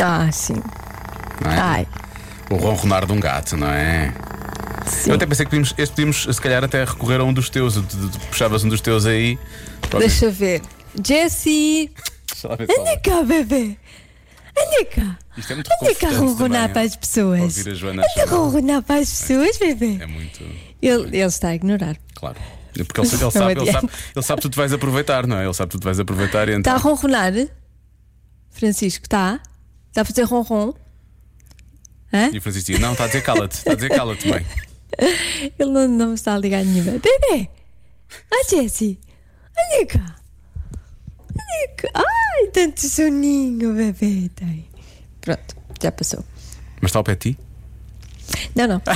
Ah, 0.01 0.31
sim. 0.31 0.61
não 1.43 1.51
é? 1.51 1.57
Ai, 1.59 1.87
O 2.51 2.55
ronronar 2.55 3.05
de 3.07 3.11
um 3.13 3.19
gato, 3.19 3.57
não 3.57 3.67
é? 3.67 4.13
sim. 4.85 5.09
Eu 5.09 5.15
até 5.15 5.25
pensei 5.25 5.43
que 5.45 5.49
podíamos, 5.49 5.73
este 5.75 5.91
podíamos, 5.95 6.27
se 6.35 6.39
calhar, 6.41 6.63
até 6.63 6.85
recorrer 6.85 7.19
a 7.19 7.23
um 7.23 7.33
dos 7.33 7.49
teus. 7.49 7.73
Tu- 7.73 7.81
tu- 7.83 8.09
tu 8.09 8.19
Puxavas 8.27 8.63
um 8.63 8.69
dos 8.69 8.79
teus 8.79 9.07
aí. 9.07 9.39
Deixa 9.97 10.29
ver. 10.29 10.61
Jessie, 11.01 11.91
anda 12.45 12.67
fala. 12.67 12.99
cá, 12.99 13.23
bebê. 13.23 13.77
Anda 14.55 14.85
cá. 14.85 15.19
Isto 15.37 15.53
é 15.53 15.55
muito 15.55 15.69
Anda 15.81 15.95
cá 15.95 16.09
ronronar 16.09 16.73
para 16.73 16.81
as 16.81 16.95
pessoas. 16.95 17.57
Anda 17.65 18.25
ronronar 18.27 18.83
para 18.83 19.01
as 19.01 19.09
pessoas, 19.09 19.57
bebê. 19.57 19.97
É 20.01 20.05
muito. 20.05 20.43
Ele, 20.81 21.03
ele 21.07 21.25
está 21.25 21.49
a 21.49 21.55
ignorar. 21.55 21.97
Claro. 22.13 22.37
Porque 22.73 23.01
ele, 23.01 23.07
ele 23.21 23.31
sabe, 23.31 23.51
ele, 23.51 23.71
sabe, 23.71 23.89
ele 24.15 24.25
sabe 24.25 24.41
que 24.41 24.47
tu 24.47 24.51
te 24.51 24.57
vais 24.57 24.73
aproveitar, 24.73 25.27
não 25.27 25.37
é? 25.37 25.45
Ele 25.45 25.53
sabe 25.53 25.71
que 25.71 25.77
tu 25.77 25.81
te 25.81 25.85
vais 25.85 25.99
aproveitar 25.99 26.47
e 26.49 26.51
Está 26.51 26.59
então. 26.59 26.75
a 26.75 26.77
ronronar? 26.77 27.33
Francisco, 28.51 29.05
está? 29.05 29.39
Está 29.89 30.01
a 30.01 30.05
fazer 30.05 30.23
ronron? 30.23 30.73
Hã? 32.11 32.29
E 32.31 32.37
o 32.37 32.41
Francisco 32.41 32.67
dizia: 32.71 32.79
Não, 32.79 32.91
está 32.93 33.05
a 33.05 33.07
dizer 33.07 33.21
cala-te, 33.23 33.57
está 33.57 33.71
a 33.71 33.75
dizer 33.75 33.89
cala-te, 33.89 34.27
mãe. 34.27 34.45
Ele 35.57 35.71
não, 35.71 35.87
não 35.87 36.07
me 36.09 36.13
está 36.13 36.35
a 36.35 36.37
ligar 36.37 36.63
nenhuma. 36.63 36.91
Bebê! 36.99 37.49
Ah, 38.31 38.43
Jessie! 38.47 38.99
Olha 39.57 39.85
cá! 39.87 40.15
Ai, 41.93 42.47
tanto 42.53 42.81
soninho, 42.87 43.73
bebê 43.73 44.29
tem. 44.35 44.65
Pronto, 45.21 45.55
já 45.81 45.91
passou. 45.91 46.23
Mas 46.81 46.89
está 46.89 46.99
ao 46.99 47.03
pé 47.03 47.15
de 47.15 47.33
ti? 47.33 47.39
Não, 48.55 48.67
não. 48.67 48.81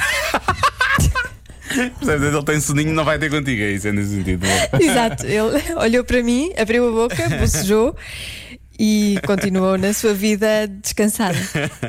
Percebes? 1.67 2.33
Ele 2.33 2.43
tem 2.43 2.59
soninho, 2.61 2.93
não 2.93 3.03
vai 3.03 3.19
ter 3.19 3.29
contigo, 3.29 3.61
é 3.61 3.71
isso, 3.71 3.87
é 3.87 3.91
nesse 3.91 4.15
sentido. 4.15 4.45
Exato. 4.79 5.25
Ele 5.25 5.73
olhou 5.75 6.03
para 6.03 6.23
mim, 6.23 6.51
abriu 6.57 6.87
a 6.87 6.91
boca, 6.91 7.29
bocejou 7.37 7.95
e 8.79 9.19
continuou 9.25 9.77
na 9.77 9.93
sua 9.93 10.13
vida 10.13 10.67
descansada. 10.81 11.37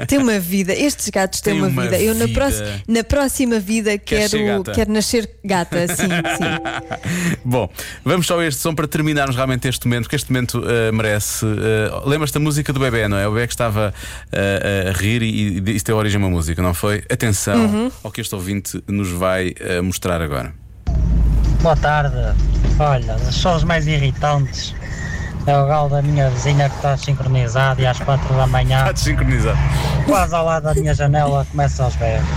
Tem 0.06 0.18
uma 0.18 0.38
vida, 0.38 0.72
estes 0.72 1.08
gatos 1.10 1.40
têm 1.40 1.54
Tem 1.54 1.62
uma, 1.62 1.68
uma 1.70 1.82
vida. 1.82 1.98
Eu 2.00 2.14
na, 2.14 2.26
vida. 2.26 2.38
próxima- 2.40 2.82
na 2.88 3.04
próxima 3.04 3.58
vida 3.60 3.98
Queres 3.98 4.30
quero, 4.30 4.62
quero 4.64 4.92
nascer 4.92 5.28
gata, 5.44 5.86
sim, 5.88 6.08
sim. 6.08 7.38
Bom, 7.44 7.68
vamos 8.04 8.26
só 8.26 8.38
a 8.40 8.46
este 8.46 8.60
som 8.60 8.74
para 8.74 8.86
terminarmos 8.88 9.36
realmente 9.36 9.68
este 9.68 9.86
momento, 9.86 10.04
porque 10.04 10.16
este 10.16 10.30
momento 10.32 10.62
eh, 10.66 10.92
merece. 10.92 11.44
eh, 11.46 11.90
Lembras-te 12.06 12.34
da 12.34 12.40
música 12.40 12.72
do 12.72 12.80
bebê, 12.80 13.08
não 13.08 13.16
é? 13.18 13.26
O 13.28 13.32
bebê 13.32 13.46
que 13.46 13.52
estava 13.52 13.92
eh, 14.32 14.86
a 14.88 14.92
rir 14.98 15.22
e, 15.22 15.58
e 15.58 15.76
isso 15.76 15.84
deu 15.84 15.96
origem 15.96 16.20
a 16.20 16.24
uma 16.24 16.30
música, 16.30 16.62
não 16.62 16.74
foi? 16.74 17.02
Atenção 17.10 17.66
Uhum. 17.66 17.90
ao 18.02 18.10
que 18.10 18.20
este 18.20 18.34
ouvinte 18.34 18.82
nos 18.86 19.08
vai 19.10 19.52
eh, 19.60 19.80
mostrar 19.80 20.20
agora. 20.22 20.52
Boa 21.62 21.76
tarde. 21.76 22.14
Olha, 22.78 23.18
só 23.32 23.56
os 23.56 23.64
mais 23.64 23.86
irritantes. 23.86 24.74
É 25.48 25.56
o 25.56 25.66
galo 25.66 25.88
da 25.88 26.02
minha 26.02 26.28
vizinha 26.28 26.68
que 26.68 26.76
está 26.76 26.94
sincronizado 26.94 27.80
e 27.80 27.86
às 27.86 27.98
4 27.98 28.36
da 28.36 28.46
manhã, 28.46 28.80
Está 28.80 28.92
desincronizado. 28.92 29.58
quase 30.04 30.34
ao 30.34 30.44
lado 30.44 30.64
da 30.64 30.74
minha 30.74 30.92
janela, 30.92 31.46
começa 31.50 31.84
aos 31.84 31.96
berros. 31.96 32.28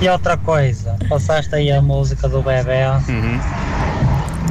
E 0.00 0.08
outra 0.08 0.36
coisa, 0.36 0.96
passaste 1.08 1.54
aí 1.54 1.70
a 1.70 1.80
música 1.80 2.28
do 2.28 2.42
bebê, 2.42 2.86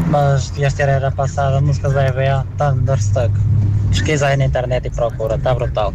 mas 0.07 0.49
devias 0.51 0.73
ter 0.73 0.87
era 0.87 1.11
passada 1.11 1.57
a 1.57 1.61
música 1.61 1.89
do 1.89 1.95
bebê, 1.95 2.27
Thunderstruck. 2.57 3.33
Pesquisa 3.89 4.27
aí 4.27 4.37
na 4.37 4.45
internet 4.45 4.85
e 4.85 4.89
procura, 4.89 5.35
está 5.35 5.53
brutal. 5.53 5.93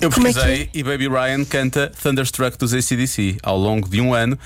Eu 0.00 0.08
é 0.08 0.12
que 0.12 0.18
pesquisei 0.22 0.70
e 0.72 0.82
Baby 0.82 1.08
Ryan 1.08 1.44
canta 1.44 1.92
Thunderstruck 2.02 2.56
dos 2.56 2.72
ACDC 2.72 3.36
ao 3.42 3.58
longo 3.58 3.86
de 3.86 4.00
um 4.00 4.14
ano 4.14 4.38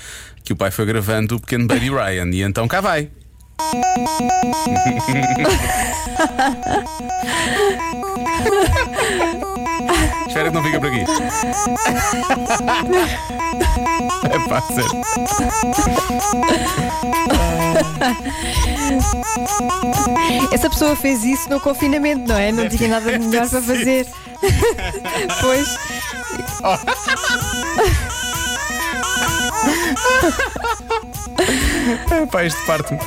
que 0.43 0.51
o 0.51 0.55
pai 0.57 0.69
foi 0.69 0.85
gravando 0.85 1.37
o 1.37 1.39
pequeno 1.39 1.65
Baby 1.65 1.89
Ryan. 1.91 2.27
E 2.33 2.41
então 2.41 2.67
cá 2.67 2.81
vai. 2.81 3.09
Espera 10.27 10.49
que 10.49 10.55
não 10.55 10.63
fica 10.63 10.79
por 10.79 10.89
aqui. 10.89 11.05
É 14.25 14.39
sério. 14.73 14.89
Essa 20.51 20.69
pessoa 20.69 20.93
fez 20.95 21.23
isso 21.23 21.49
no 21.49 21.59
confinamento, 21.61 22.27
não 22.27 22.37
é? 22.37 22.51
Não 22.51 22.67
tinha 22.67 22.89
nada 22.89 23.17
de 23.17 23.25
melhor 23.25 23.49
para 23.49 23.61
fazer. 23.61 24.05
pois. 25.41 25.65
É 32.11 32.25
pá, 32.25 32.43
este 32.43 32.59
parte-me. 32.65 32.99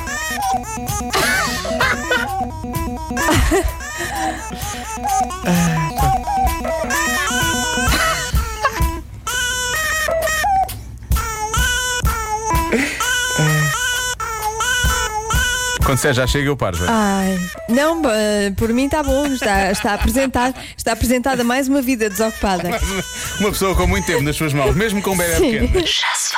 Quando 15.85 15.97
você 15.97 16.13
já 16.13 16.25
chega, 16.25 16.47
eu 16.47 16.57
paro. 16.57 16.77
velho. 16.77 16.91
Ai, 16.91 17.39
não, 17.67 18.01
eh, 18.05 18.51
por 18.57 18.69
mim 18.69 18.85
está 18.85 19.03
bom, 19.03 19.27
está, 19.27 19.71
está, 19.71 19.93
apresentado, 19.93 20.55
está 20.75 20.93
apresentada 20.93 21.43
mais 21.43 21.67
uma 21.67 21.81
vida 21.81 22.09
desocupada. 22.09 22.69
Uma 23.39 23.51
pessoa 23.51 23.73
com 23.73 23.87
muito 23.87 24.05
tempo 24.05 24.21
nas 24.21 24.35
suas 24.35 24.51
mãos, 24.53 24.75
mesmo 24.75 25.01
com 25.01 25.11
um 25.11 25.17
bebê 25.17 25.35
Sim. 25.35 25.67
pequeno. 25.67 25.87
Já 25.87 26.13
se 26.13 26.28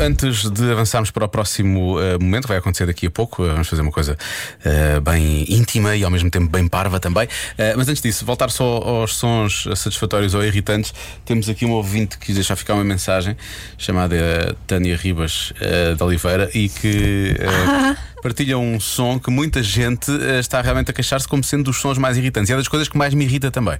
Antes 0.00 0.50
de 0.50 0.70
avançarmos 0.70 1.10
para 1.10 1.24
o 1.24 1.28
próximo 1.28 2.00
eh, 2.00 2.18
momento, 2.18 2.42
que 2.42 2.48
vai 2.48 2.58
acontecer 2.58 2.86
daqui 2.86 3.06
a 3.06 3.10
pouco, 3.10 3.44
eh, 3.44 3.48
vamos 3.48 3.68
fazer 3.68 3.82
uma 3.82 3.92
coisa 3.92 4.16
eh, 4.64 5.00
bem 5.00 5.44
íntima 5.48 5.94
e 5.96 6.04
ao 6.04 6.10
mesmo 6.10 6.30
tempo 6.30 6.50
bem 6.50 6.66
parva 6.68 6.98
também. 6.98 7.28
Mas 7.76 7.88
antes 7.88 8.02
disso, 8.02 8.24
voltar 8.24 8.50
só 8.50 8.64
aos 8.64 9.14
sons 9.14 9.68
satisfatórios 9.76 10.34
ou 10.34 10.44
irritantes, 10.44 10.92
temos 11.24 11.48
aqui 11.48 11.64
um 11.64 11.72
ouvinte 11.72 12.18
que 12.18 12.26
quis 12.26 12.34
deixar 12.34 12.56
ficar 12.56 12.74
uma 12.74 12.84
mensagem 12.84 13.36
chamada 13.76 14.56
Tânia 14.66 14.96
Ribas 14.96 15.52
de 15.96 16.02
Oliveira 16.02 16.50
e 16.54 16.68
que 16.68 17.36
eh, 17.38 17.96
partilha 18.22 18.58
um 18.58 18.78
som 18.80 19.18
que 19.18 19.30
muita 19.30 19.62
gente 19.62 20.10
está 20.38 20.60
realmente 20.60 20.90
a 20.90 20.94
queixar-se 20.94 21.28
como 21.28 21.42
sendo 21.42 21.64
dos 21.64 21.80
sons 21.80 21.98
mais 21.98 22.16
irritantes. 22.16 22.50
E 22.50 22.52
é 22.52 22.56
das 22.56 22.68
coisas 22.68 22.88
que 22.88 22.96
mais 22.96 23.14
me 23.14 23.24
irrita 23.24 23.50
também. 23.50 23.78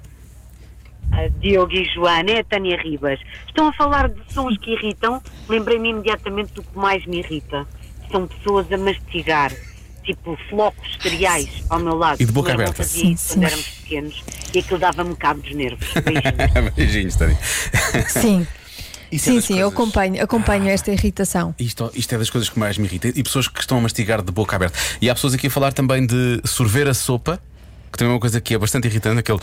A 1.15 1.27
Diogo 1.39 1.71
e 1.73 1.85
Joana, 1.93 2.31
é 2.31 2.39
a 2.39 2.43
Tânia 2.43 2.75
Ribas. 2.81 3.19
Estão 3.47 3.67
a 3.67 3.73
falar 3.73 4.09
de 4.09 4.19
sons 4.33 4.57
que 4.57 4.71
irritam. 4.71 5.21
Lembrei-me 5.47 5.89
imediatamente 5.89 6.53
do 6.53 6.63
que 6.63 6.77
mais 6.77 7.05
me 7.05 7.19
irrita. 7.19 7.67
São 8.11 8.27
pessoas 8.27 8.71
a 8.71 8.77
mastigar, 8.77 9.51
tipo 10.03 10.37
flocos 10.49 10.97
de 10.97 11.03
cereais 11.09 11.49
ao 11.69 11.79
meu 11.79 11.95
lado. 11.95 12.21
E 12.21 12.25
de 12.25 12.31
boca 12.31 12.51
aberta. 12.53 12.73
fazia 12.77 13.03
Sim, 13.05 13.15
sim. 13.15 13.33
quando 13.35 13.43
éramos 13.45 13.67
pequenos 13.67 14.23
e 14.53 14.59
aquilo 14.59 14.79
dava-me 14.79 15.15
cabo 15.15 15.41
dos 15.41 15.53
nervos. 15.55 15.87
Beijinhos. 16.03 16.73
Beijinhos, 16.75 17.15
Tânia. 17.15 17.37
Sim, 18.09 18.47
Isso 19.11 19.29
é 19.29 19.31
sim, 19.31 19.35
das 19.35 19.45
sim, 19.45 19.53
eu 19.59 19.71
coisas- 19.71 19.73
acompanho, 19.73 20.23
acompanho 20.23 20.67
esta 20.69 20.91
irritação. 20.91 21.53
Isto, 21.59 21.91
isto 21.93 22.13
é 22.15 22.17
das 22.17 22.29
coisas 22.31 22.49
que 22.49 22.57
mais 22.59 22.77
me 22.77 22.85
irrita. 22.87 23.07
E 23.09 23.21
pessoas 23.23 23.47
que 23.47 23.59
estão 23.59 23.77
a 23.77 23.81
mastigar 23.81 24.21
de 24.23 24.31
boca 24.31 24.55
aberta. 24.55 24.77
E 24.99 25.09
há 25.09 25.13
pessoas 25.13 25.33
aqui 25.35 25.45
a 25.47 25.51
falar 25.51 25.73
também 25.73 26.05
de 26.07 26.41
sorver 26.43 26.87
a 26.87 26.93
sopa. 26.93 27.39
Que 27.93 27.97
também 27.99 28.11
é 28.11 28.13
uma 28.15 28.19
coisa 28.19 28.41
que 28.41 28.55
é 28.55 28.57
bastante 28.57 28.87
irritante, 28.87 29.19
aquele. 29.19 29.37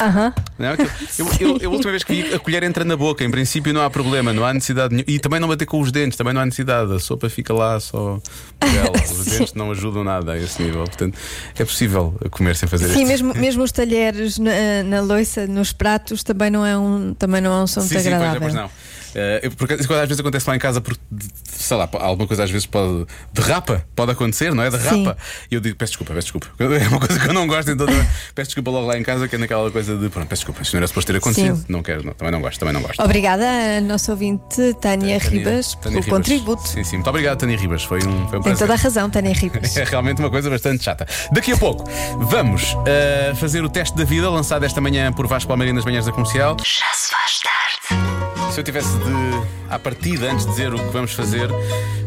Aham. 0.00 0.34
Não, 0.58 0.72
aquele- 0.72 0.90
eu, 1.16 1.26
eu- 1.40 1.58
eu 1.62 1.70
a 1.70 1.72
última 1.74 1.92
vez 1.92 2.02
que 2.02 2.12
vi, 2.12 2.34
a 2.34 2.38
colher 2.40 2.64
entra 2.64 2.84
na 2.84 2.96
boca, 2.96 3.22
em 3.22 3.30
princípio 3.30 3.72
não 3.72 3.80
há 3.82 3.88
problema, 3.88 4.32
não 4.32 4.44
há 4.44 4.52
necessidade 4.52 4.92
nenhuma. 4.92 5.08
E 5.08 5.20
também 5.20 5.38
não 5.38 5.46
bater 5.46 5.64
com 5.64 5.80
os 5.80 5.92
dentes, 5.92 6.18
também 6.18 6.34
não 6.34 6.40
há 6.40 6.44
necessidade. 6.44 6.92
A 6.92 6.98
sopa 6.98 7.30
fica 7.30 7.54
lá 7.54 7.78
só 7.78 8.20
por 8.58 8.68
ela. 8.68 8.90
Os 9.00 9.24
dentes 9.26 9.54
não 9.54 9.70
ajudam 9.70 10.02
nada 10.02 10.32
a 10.32 10.38
esse 10.38 10.60
nível. 10.60 10.82
Portanto, 10.84 11.16
é 11.56 11.64
possível 11.64 12.14
comer 12.32 12.56
sem 12.56 12.68
fazer 12.68 12.88
Sim, 12.88 13.04
mesmo, 13.04 13.32
mesmo 13.34 13.62
os 13.62 13.70
talheres 13.70 14.38
na, 14.38 14.82
na 14.84 15.00
loiça, 15.00 15.46
nos 15.46 15.72
pratos, 15.72 16.24
também 16.24 16.50
não 16.50 16.66
é 16.66 16.76
um, 16.76 17.14
também 17.14 17.40
não 17.40 17.52
é 17.60 17.62
um 17.62 17.66
som 17.68 17.78
muito 17.80 17.92
Sim, 17.92 17.98
sim, 18.00 18.04
pois, 18.10 18.14
agradável. 18.16 18.40
pois 18.40 18.54
não. 18.54 18.70
Eu- 19.42 19.50
porque 19.52 19.74
isso 19.74 19.92
às 19.92 20.00
vezes 20.08 20.20
acontece 20.20 20.48
lá 20.48 20.56
em 20.56 20.58
casa 20.58 20.80
porque, 20.80 21.00
sei 21.44 21.76
lá, 21.76 21.88
alguma 22.00 22.26
coisa 22.26 22.44
às 22.44 22.50
vezes 22.50 22.66
pode. 22.66 23.06
derrapa, 23.32 23.84
pode 23.94 24.12
acontecer, 24.12 24.54
não 24.54 24.62
é? 24.62 24.70
Derrapa. 24.70 25.16
E 25.50 25.54
eu 25.54 25.60
digo, 25.60 25.76
peço 25.76 25.92
desculpa, 25.92 26.12
peço 26.14 26.26
desculpa. 26.32 26.48
É 26.78 26.88
uma 26.88 27.00
coisa 27.00 27.18
que 27.18 27.28
eu 27.28 27.32
não 27.32 27.46
gosto, 27.46 27.70
então 27.70 27.86
peço 28.34 28.48
desculpa 28.50 28.70
logo 28.70 28.86
lá 28.86 28.98
em 28.98 29.02
casa, 29.02 29.26
que 29.28 29.34
é 29.34 29.38
naquela 29.38 29.70
coisa 29.70 29.96
de, 29.96 30.08
pronto, 30.08 30.28
peço 30.28 30.40
desculpa, 30.40 30.62
isto 30.62 30.72
não 30.74 30.78
era 30.78 30.86
suposto 30.86 31.10
ter 31.12 31.18
acontecido. 31.18 31.56
Sim. 31.56 31.64
Não 31.68 31.82
quero, 31.82 32.04
não, 32.04 32.12
também 32.12 32.32
não 32.32 32.40
gosto, 32.40 32.58
também 32.60 32.74
não 32.74 32.82
gosto. 32.82 33.02
Obrigada 33.02 33.44
a 33.78 33.80
nossa 33.80 34.12
ouvinte 34.12 34.74
Tânia, 34.80 35.18
Ribas 35.18 35.74
Tânia 35.74 35.80
pelo 35.82 35.94
Ribas. 36.00 36.06
contributo. 36.08 36.68
Sim, 36.68 36.84
sim, 36.84 36.96
muito 36.96 37.08
obrigado, 37.10 37.38
Tânia 37.38 37.56
Ribas. 37.56 37.82
Foi 37.84 37.98
um, 37.98 38.28
foi 38.28 38.38
um 38.38 38.42
Tem 38.42 38.42
prazer. 38.42 38.58
toda 38.58 38.72
a 38.74 38.76
razão, 38.76 39.10
Tânia 39.10 39.32
Ribas. 39.34 39.76
É 39.76 39.84
realmente 39.84 40.20
uma 40.20 40.30
coisa 40.30 40.48
bastante 40.50 40.84
chata. 40.84 41.06
Daqui 41.32 41.52
a 41.52 41.56
pouco 41.56 41.84
vamos 42.20 42.76
eh, 42.86 43.32
fazer 43.36 43.64
o 43.64 43.68
teste 43.68 43.96
da 43.96 44.04
vida, 44.04 44.28
lançado 44.30 44.64
esta 44.64 44.80
manhã 44.80 45.12
por 45.12 45.26
Vasco 45.26 45.48
Palmeirinho 45.48 45.76
nas 45.76 45.84
manhãs 45.84 46.06
da 46.06 46.12
comercial. 46.12 46.56
Já 46.58 46.92
se 46.94 47.10
faz. 47.10 47.37
Se 48.58 48.62
eu 48.62 48.64
tivesse 48.64 48.98
de, 48.98 49.70
à 49.70 49.78
partida, 49.78 50.32
antes 50.32 50.44
de 50.44 50.50
dizer 50.50 50.74
o 50.74 50.78
que 50.78 50.90
vamos 50.92 51.12
fazer, 51.12 51.48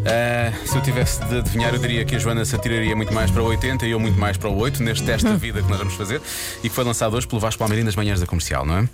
eh, 0.04 0.52
se 0.66 0.76
eu 0.76 0.82
tivesse 0.82 1.24
de 1.24 1.38
adivinhar, 1.38 1.74
eu 1.74 1.80
diria 1.80 2.04
que 2.04 2.14
a 2.14 2.20
Joana 2.20 2.44
se 2.44 2.54
atiraria 2.54 2.94
muito 2.94 3.14
mais 3.14 3.32
para 3.32 3.42
o 3.42 3.46
80 3.46 3.86
e 3.86 3.92
eu 3.92 4.00
muito 4.02 4.20
mais 4.20 4.36
para 4.36 4.50
o 4.50 4.58
8, 4.58 4.84
neste 4.84 5.06
teste 5.06 5.26
da 5.26 5.38
vida 5.38 5.62
que 5.62 5.70
nós 5.70 5.78
vamos 5.78 5.94
fazer 5.94 6.22
e 6.62 6.68
que 6.68 6.76
foi 6.76 6.84
lançado 6.84 7.16
hoje 7.16 7.26
pelo 7.26 7.40
Vasco 7.40 7.58
Palmeirinho 7.58 7.86
nas 7.86 7.96
manhãs 7.96 8.20
da 8.20 8.26
comercial, 8.26 8.66
não 8.66 8.80
é? 8.80 8.90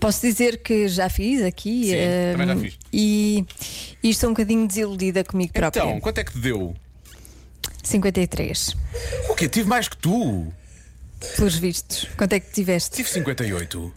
Posso 0.00 0.20
dizer 0.20 0.64
que 0.64 0.88
já 0.88 1.08
fiz 1.08 1.44
aqui 1.44 1.90
Sim, 1.90 2.32
também 2.32 2.46
já 2.48 2.56
fiz. 2.56 2.78
E, 2.92 3.46
e 4.02 4.10
estou 4.10 4.30
um 4.30 4.32
bocadinho 4.32 4.66
desiludida 4.66 5.22
comigo 5.22 5.52
própria. 5.52 5.82
Então, 5.82 6.00
quanto 6.00 6.18
é 6.18 6.24
que 6.24 6.32
te 6.32 6.38
deu? 6.40 6.74
53, 7.84 8.76
O 9.28 9.36
quê? 9.36 9.48
Tive 9.48 9.68
mais 9.68 9.86
que 9.86 9.96
tu? 9.96 10.52
pelos 11.36 11.56
vistos. 11.56 12.08
Quanto 12.16 12.32
é 12.32 12.40
que 12.40 12.50
tiveste? 12.50 12.96
Tive 12.96 13.08
58. 13.08 13.92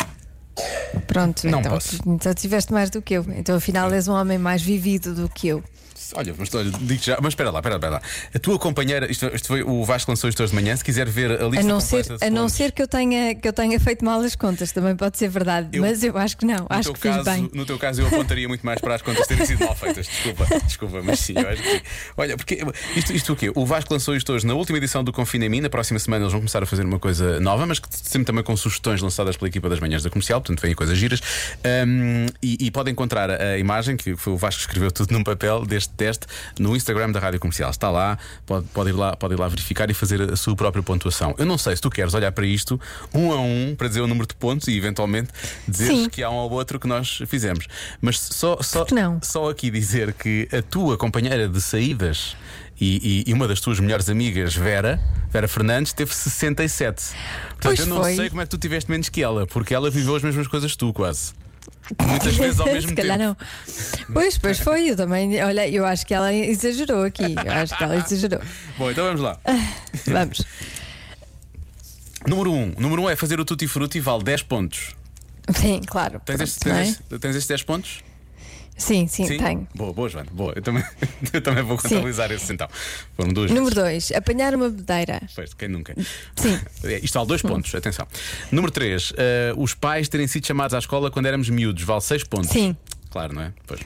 Pronto, 1.08 1.48
Não 1.48 1.60
então, 1.60 1.72
posso. 1.74 1.98
então 2.06 2.34
tiveste 2.34 2.72
mais 2.72 2.90
do 2.90 3.02
que 3.02 3.16
eu. 3.16 3.26
Então 3.36 3.56
afinal 3.56 3.92
és 3.92 4.08
um 4.08 4.14
homem 4.14 4.38
mais 4.38 4.62
vivido 4.62 5.14
do 5.14 5.28
que 5.30 5.48
eu. 5.48 5.64
Olha, 6.16 6.34
mas 6.38 6.54
olha, 6.54 6.72
digo 6.82 7.02
já, 7.04 7.18
mas 7.22 7.32
espera 7.32 7.50
lá, 7.52 7.60
espera 7.60 7.76
lá, 7.76 7.78
espera 7.78 7.94
lá. 7.96 8.02
A 8.34 8.40
tua 8.40 8.60
companheira, 8.60 9.12
isto, 9.12 9.26
isto 9.34 9.48
foi 9.48 9.64
o 9.64 9.84
Vasco 9.84 10.12
lançou 10.12 10.30
isto 10.30 10.42
hoje 10.44 10.52
de 10.52 10.56
manhã. 10.62 10.76
Se 10.76 10.84
quiser 10.84 11.08
ver 11.10 11.32
a 11.42 11.46
lista 11.48 11.60
A 11.62 11.64
não, 11.64 11.80
ser, 11.80 12.06
a 12.22 12.30
não 12.30 12.42
pontos, 12.44 12.54
ser 12.54 12.72
que 12.72 12.82
eu, 12.82 12.88
tenha, 12.88 13.36
que 13.36 13.48
eu 13.48 13.54
tenha 13.54 13.80
feito 13.80 14.04
mal 14.06 14.20
as 14.22 14.36
contas, 14.36 14.72
também 14.72 14.96
pode 14.96 15.18
ser 15.18 15.30
verdade, 15.30 15.70
Eu- 15.74 15.82
mas 15.82 16.04
eu 16.04 16.18
acho 16.18 16.38
que 16.38 16.46
não, 16.46 16.60
no 16.60 16.68
acho 16.70 16.84
teu 16.84 16.94
que 16.94 17.00
fiz 17.02 17.12
caso, 17.16 17.24
bem. 17.30 17.50
No 17.54 17.66
teu 17.66 17.78
caso, 17.78 18.02
eu 18.02 18.08
apontaria 18.08 18.48
muito 18.48 18.66
mais 18.66 18.80
para 18.80 18.96
as 18.96 19.02
contas 19.02 19.28
terem 19.28 19.46
sido 19.46 19.64
mal 19.66 19.76
feitas. 19.76 20.08
Desculpa, 20.08 20.46
desculpa, 20.66 21.02
mas 21.04 21.20
sim, 21.20 21.34
eu 21.36 21.50
acho 21.50 21.62
que. 21.62 21.82
Olha, 22.18 22.38
porque 22.38 22.60
isto, 22.96 23.14
isto 23.14 23.34
o 23.34 23.36
quê? 23.36 23.52
O 23.56 23.66
Vasco 23.66 23.94
lançou 23.94 24.16
isto 24.16 24.32
hoje 24.34 24.46
na 24.46 24.54
última 24.54 24.78
edição 24.78 25.04
do 25.04 25.12
Confina 25.12 25.46
em 25.46 25.50
mim. 25.50 25.62
Na 25.62 25.70
próxima 25.70 26.00
semana 26.00 26.24
eles 26.24 26.32
vão 26.32 26.42
começar 26.42 26.62
a 26.62 26.66
fazer 26.66 26.84
uma 26.86 27.00
coisa 27.00 27.40
nova, 27.40 27.66
mas 27.66 27.80
que 27.80 27.88
sempre 27.92 28.26
também 28.26 28.44
com 28.44 28.56
sugestões 28.56 29.02
lançadas 29.02 29.36
pela 29.38 29.48
equipa 29.50 29.70
das 29.70 29.80
manhãs 29.80 30.04
da 30.04 30.10
comercial, 30.10 30.42
portanto, 30.42 30.62
vêm 30.62 30.74
coisas 30.76 30.98
giras. 30.98 31.22
Um, 31.66 32.26
e, 32.42 32.58
e 32.68 32.72
podem 32.72 32.92
encontrar 32.92 33.30
a, 33.30 33.58
imagem, 33.58 33.96
que 33.98 34.16
foi 34.16 34.34
o 34.34 34.38
Vasco 34.38 34.60
que 34.62 34.68
escreveu 34.68 34.92
tudo 34.92 35.12
num 35.14 35.24
papel 35.24 35.66
deste 35.66 35.94
teste, 36.04 36.28
no 36.60 36.76
Instagram 36.76 37.12
da 37.12 37.20
Rádio 37.20 37.40
Comercial. 37.40 37.70
Está 37.70 37.90
lá, 37.90 38.18
pode, 38.46 38.66
pode, 38.74 38.90
ir 38.90 38.94
lá, 38.94 39.16
pode 39.16 39.34
ir 39.34 39.40
lá 39.40 39.48
verificar 39.48 39.90
e 39.90 39.94
fazer 39.94 40.22
a 40.34 40.36
sua 40.36 40.56
própria 40.56 40.84
pontuação. 40.84 41.34
Eu 41.38 41.46
não 41.46 41.58
sei 41.58 41.76
se 41.76 41.82
tu 41.82 41.90
queres 41.90 42.14
olhar 42.14 42.32
para 42.32 42.46
isto 42.46 42.80
um 43.14 43.32
a 43.32 43.40
um 43.40 43.76
para 43.78 43.88
dizer 43.88 44.02
o 44.02 44.08
número 44.08 44.28
de 44.28 44.36
pontos 44.36 44.68
e 44.68 44.78
eventualmente 44.78 45.30
dizer 45.68 46.10
que 46.10 46.22
há 46.24 46.30
um 46.30 46.36
ou 46.36 46.52
outro 46.52 46.80
que 46.80 46.88
nós 46.88 47.22
fizemos. 47.28 47.68
Mas 48.02 48.20
só, 48.20 48.58
só, 48.62 48.86
só 49.22 49.50
aqui 49.50 49.70
dizer 49.72 50.14
que 50.14 50.48
a 50.52 50.62
tua 50.62 50.98
companheira 50.98 51.48
de 51.48 51.62
saídas 51.62 52.36
e, 52.80 53.24
e- 53.28 53.30
e 53.30 53.34
uma 53.34 53.48
das 53.48 53.60
tuas 53.62 53.80
melhores 53.80 54.10
amigas, 54.10 54.56
Vera, 54.56 55.00
Vera 55.32 55.48
Fernandes, 55.48 55.94
teve 55.94 56.14
67. 56.14 57.04
Portanto, 57.04 57.58
Pois 57.62 57.80
eu 57.80 57.86
não 57.86 58.02
foi. 58.02 58.16
sei 58.16 58.30
como 58.30 58.42
é 58.42 58.46
que 58.46 58.50
tu 58.50 58.58
tiveste 58.58 58.90
menos 58.92 59.10
que 59.10 59.22
ela, 59.24 59.46
porque 59.48 59.74
ela 59.74 59.90
viveu 59.90 60.16
as 60.16 60.24
mesmas 60.24 60.48
coisas 60.48 60.72
que 60.72 60.78
tu, 60.78 60.92
quase. 60.92 61.34
Muitas 62.08 62.36
vezes 62.38 62.60
ao 62.60 62.66
mesmo 62.68 62.90
Se 62.90 62.96
tempo. 62.96 63.08
calhar 63.08 63.18
não. 63.20 63.38
Pois, 64.14 64.38
pois 64.38 64.60
foi, 64.60 64.90
eu 64.92 64.96
também. 64.96 65.42
Olha, 65.44 65.68
eu 65.70 65.86
acho 65.86 66.06
que 66.06 66.14
ela 66.14 66.34
exagerou 66.34 67.04
aqui. 67.04 67.36
Eu 67.46 67.52
acho 67.54 67.78
que 67.78 67.84
ela 67.84 67.96
exagerou. 67.98 68.42
Bom, 68.78 68.90
então 68.92 69.06
vamos 69.06 69.22
lá. 69.22 69.38
Vamos. 70.08 70.46
Número 72.28 72.52
1. 72.54 72.56
Um. 72.56 72.74
Número 72.80 73.02
1 73.02 73.06
um 73.06 73.10
é 73.10 73.16
fazer 73.16 73.40
o 73.40 73.46
Tutti 73.46 73.68
Frutti, 73.68 74.00
vale 74.00 74.24
10 74.24 74.44
pontos. 74.44 74.96
Sim, 75.54 75.82
claro. 75.86 76.22
Tens, 76.26 76.38
pronto, 76.38 76.44
estes, 76.44 76.64
não 76.66 76.72
é? 76.74 76.78
tens, 76.84 76.90
estes- 76.92 77.20
tens 77.20 77.30
estes 77.36 77.48
10 77.48 77.64
pontos? 77.64 78.04
Sim, 78.78 79.08
sim, 79.08 79.26
tenho. 79.26 79.68
Boa, 79.76 79.94
boa, 79.94 80.10
Joana. 80.10 80.30
Boa. 80.32 80.54
Eu 80.56 80.62
também, 80.62 80.84
eu 81.32 81.42
também 81.42 81.64
vou 81.64 81.78
Sim. 81.78 81.90
contabilizar 81.90 82.32
esse 82.32 82.52
então. 82.52 82.68
Foram 83.16 83.32
duas. 83.32 83.52
Número 83.52 83.76
vezes. 83.76 84.10
2, 84.10 84.18
apanhar 84.18 84.56
uma 84.56 84.70
bedeira. 84.70 85.22
Pois, 85.36 85.54
quem 85.54 85.68
nunca? 85.68 85.96
Sim. 86.36 86.60
É, 86.84 87.00
Isto 87.00 87.14
vale 87.14 87.28
dois 87.28 87.42
pontos, 87.42 87.74
atenção. 87.74 88.06
Número 88.52 88.72
3, 88.72 89.14
os 89.58 89.74
pais 89.74 90.10
terem 90.10 90.28
sido 90.28 90.46
chamados 90.46 90.74
à 90.74 90.80
escola 90.80 91.10
quando 91.10 91.28
éramos 91.28 91.50
miúdos, 91.50 91.84
vale 91.84 92.02
seis 92.02 92.24
pontos. 92.24 92.50
Sim. 92.50 92.76
Claro, 93.14 93.36
não 93.36 93.44
é? 93.44 93.54
Pois. 93.68 93.80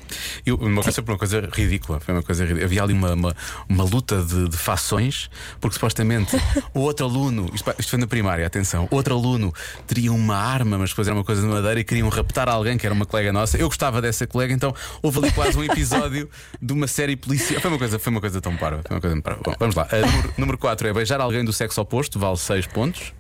Eu, 0.46 0.56
uma 0.56 0.82
coisa, 0.82 1.04
uma 1.06 1.18
coisa 1.18 1.50
ridícula. 1.52 2.00
Foi 2.00 2.14
uma 2.14 2.24
coisa 2.24 2.44
ridícula. 2.46 2.64
Havia 2.64 2.82
ali 2.82 2.94
uma, 2.94 3.14
uma, 3.14 3.36
uma 3.68 3.84
luta 3.84 4.24
de, 4.24 4.48
de 4.48 4.56
fações, 4.56 5.30
porque 5.60 5.74
supostamente 5.74 6.38
o 6.74 6.80
outro 6.80 7.06
aluno, 7.06 7.52
isto, 7.54 7.70
isto 7.78 7.90
foi 7.90 8.00
na 8.00 8.08
primária, 8.08 8.48
atenção, 8.48 8.88
outro 8.90 9.14
aluno 9.14 9.54
teria 9.86 10.14
uma 10.14 10.38
arma, 10.38 10.78
mas 10.78 10.92
depois 10.92 11.10
era 11.10 11.18
uma 11.18 11.26
coisa 11.26 11.42
de 11.42 11.48
madeira 11.50 11.78
e 11.78 11.84
queriam 11.84 12.08
raptar 12.08 12.48
alguém 12.48 12.78
que 12.78 12.86
era 12.86 12.96
uma 12.96 13.06
colega 13.06 13.34
nossa. 13.34 13.58
Eu 13.58 13.68
gostava 13.68 14.02
dessa 14.02 14.26
colega, 14.26 14.54
então 14.54 14.74
houve 15.02 15.20
ali 15.20 15.32
quase 15.34 15.58
um 15.58 15.64
episódio 15.66 16.30
de 16.62 16.72
uma 16.72 16.88
série 16.88 17.18
policial. 17.18 17.60
Foi 17.60 17.70
uma 17.70 17.78
coisa, 17.78 18.00
foi 18.00 18.12
uma 18.12 18.22
coisa 18.22 18.40
tão 18.40 18.56
parva. 18.56 18.82
Uma 18.90 19.02
coisa 19.02 19.22
parva. 19.22 19.42
Bom, 19.44 19.56
vamos 19.60 19.76
lá. 19.76 19.90
Número, 19.92 20.34
número 20.38 20.58
4 20.58 20.88
é 20.88 20.94
beijar 20.94 21.20
alguém 21.20 21.44
do 21.44 21.52
sexo 21.52 21.82
oposto, 21.82 22.18
vale 22.18 22.38
6 22.38 22.66
pontos. 22.68 23.12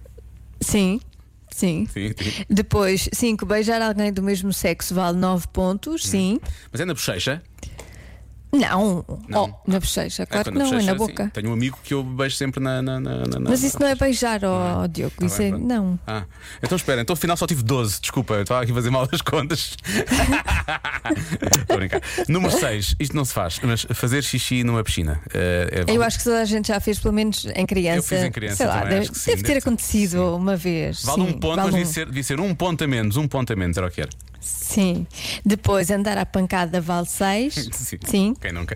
Sim. 0.61 1.01
Sim. 1.51 1.87
Sim, 1.91 2.13
sim. 2.17 2.45
Depois, 2.49 3.09
5. 3.11 3.45
Beijar 3.45 3.81
alguém 3.81 4.11
do 4.11 4.21
mesmo 4.21 4.53
sexo 4.53 4.93
vale 4.93 5.17
9 5.17 5.47
pontos. 5.47 6.03
Sim. 6.05 6.39
Mas 6.71 6.81
é 6.81 6.85
na 6.85 6.93
bochecha? 6.93 7.41
Não. 8.51 9.05
Não. 9.27 9.53
Oh, 9.65 9.71
na 9.71 9.79
bochecha. 9.79 10.25
Claro 10.25 10.45
quando 10.45 10.53
que 10.55 10.59
não, 10.59 10.65
é 10.67 10.69
bochecha, 10.71 10.85
na 10.85 10.91
sim. 10.93 10.97
boca. 10.97 11.31
Tenho 11.33 11.49
um 11.49 11.53
amigo 11.53 11.77
que 11.83 11.93
eu 11.93 12.03
beijo 12.03 12.35
sempre 12.35 12.61
na. 12.61 12.81
na, 12.81 12.99
na, 12.99 13.17
na- 13.25 13.39
Mas 13.41 13.63
isso 13.63 13.77
não 13.79 13.87
é 13.87 13.91
na- 13.91 13.95
beijar, 13.95 14.43
ó 14.45 14.87
Diogo. 14.87 15.13
Tá 15.19 15.25
Isso 15.25 15.41
é. 15.41 15.51
Não. 15.51 15.99
Ah, 16.07 16.23
então 16.63 16.75
espera, 16.75 17.01
então 17.01 17.13
afinal 17.13 17.35
só 17.37 17.45
tive 17.45 17.61
12, 17.63 17.99
desculpa, 18.01 18.35
eu 18.35 18.41
estava 18.43 18.61
aqui 18.63 18.71
a 18.71 18.75
fazer 18.75 18.89
mal 18.89 19.07
as 19.11 19.21
contas. 19.21 19.75
Estou 21.59 21.75
a 21.75 21.77
brincar. 21.77 22.01
Número 22.27 22.51
6, 22.57 22.95
isto 22.99 23.15
não 23.15 23.25
se 23.25 23.33
faz, 23.33 23.59
mas 23.63 23.85
fazer 23.93 24.23
xixi 24.23 24.63
numa 24.63 24.83
piscina. 24.83 25.19
eh, 25.33 25.83
é 25.87 25.95
Eu 25.95 26.01
acho 26.03 26.17
que 26.17 26.23
toda 26.23 26.41
a 26.41 26.45
gente 26.45 26.67
já 26.69 26.79
fez, 26.79 26.99
pelo 26.99 27.13
menos 27.13 27.45
em 27.55 27.65
criança. 27.65 27.97
Eu 27.97 28.03
fiz 28.03 28.23
em 28.23 28.31
criança 28.31 28.55
Sei 28.57 28.65
lá, 28.67 28.81
também, 28.81 28.99
deve, 29.01 29.07
sim, 29.13 29.29
deve 29.31 29.41
ter 29.43 29.47
deve 29.47 29.59
acontecido 29.59 30.35
uma 30.35 30.55
vez. 30.55 31.03
Vale 31.03 31.21
sim, 31.23 31.27
um 31.29 31.33
ponto, 31.33 31.55
vale 31.55 31.61
mas 31.61 31.73
um. 31.73 31.77
devia 31.77 31.85
ser, 31.93 32.05
devia 32.05 32.23
ser 32.23 32.39
um 32.39 32.53
ponto 32.55 32.83
a 32.83 32.87
menos, 32.87 33.17
um 33.17 33.27
ponto 33.27 33.51
a 33.51 33.55
menos, 33.55 33.77
era 33.77 33.87
o 33.87 33.91
que 33.91 34.01
era. 34.01 34.09
Sim. 34.47 35.05
Depois, 35.45 35.89
andar 35.91 36.17
à 36.17 36.25
pancada 36.25 36.79
vale 36.81 37.05
6. 37.05 37.53
Sim. 37.73 37.97
Sim. 38.05 38.33
Quem 38.39 38.51
nunca? 38.51 38.75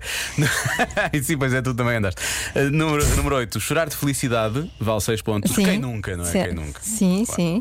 e 1.14 1.22
sim, 1.24 1.38
pois 1.38 1.54
é, 1.54 1.62
tu 1.62 1.74
também 1.74 1.98
andaste. 1.98 2.22
Eh, 2.56 2.70
número, 2.70 3.06
número 3.16 3.36
8, 3.38 3.60
chorar 3.60 3.90
de 3.90 3.96
felicidade, 3.96 4.72
vale 4.80 5.02
6 5.02 5.22
pontos. 5.22 5.54
Sim. 5.54 5.64
Quem 5.66 5.80
nunca, 5.80 6.16
não 6.18 6.24
é? 6.26 6.28
Certo. 6.32 6.56
Quem 6.56 6.66
nunca? 6.66 6.80
Sim, 6.82 7.24
Claro. 7.26 7.42
sim. 7.42 7.60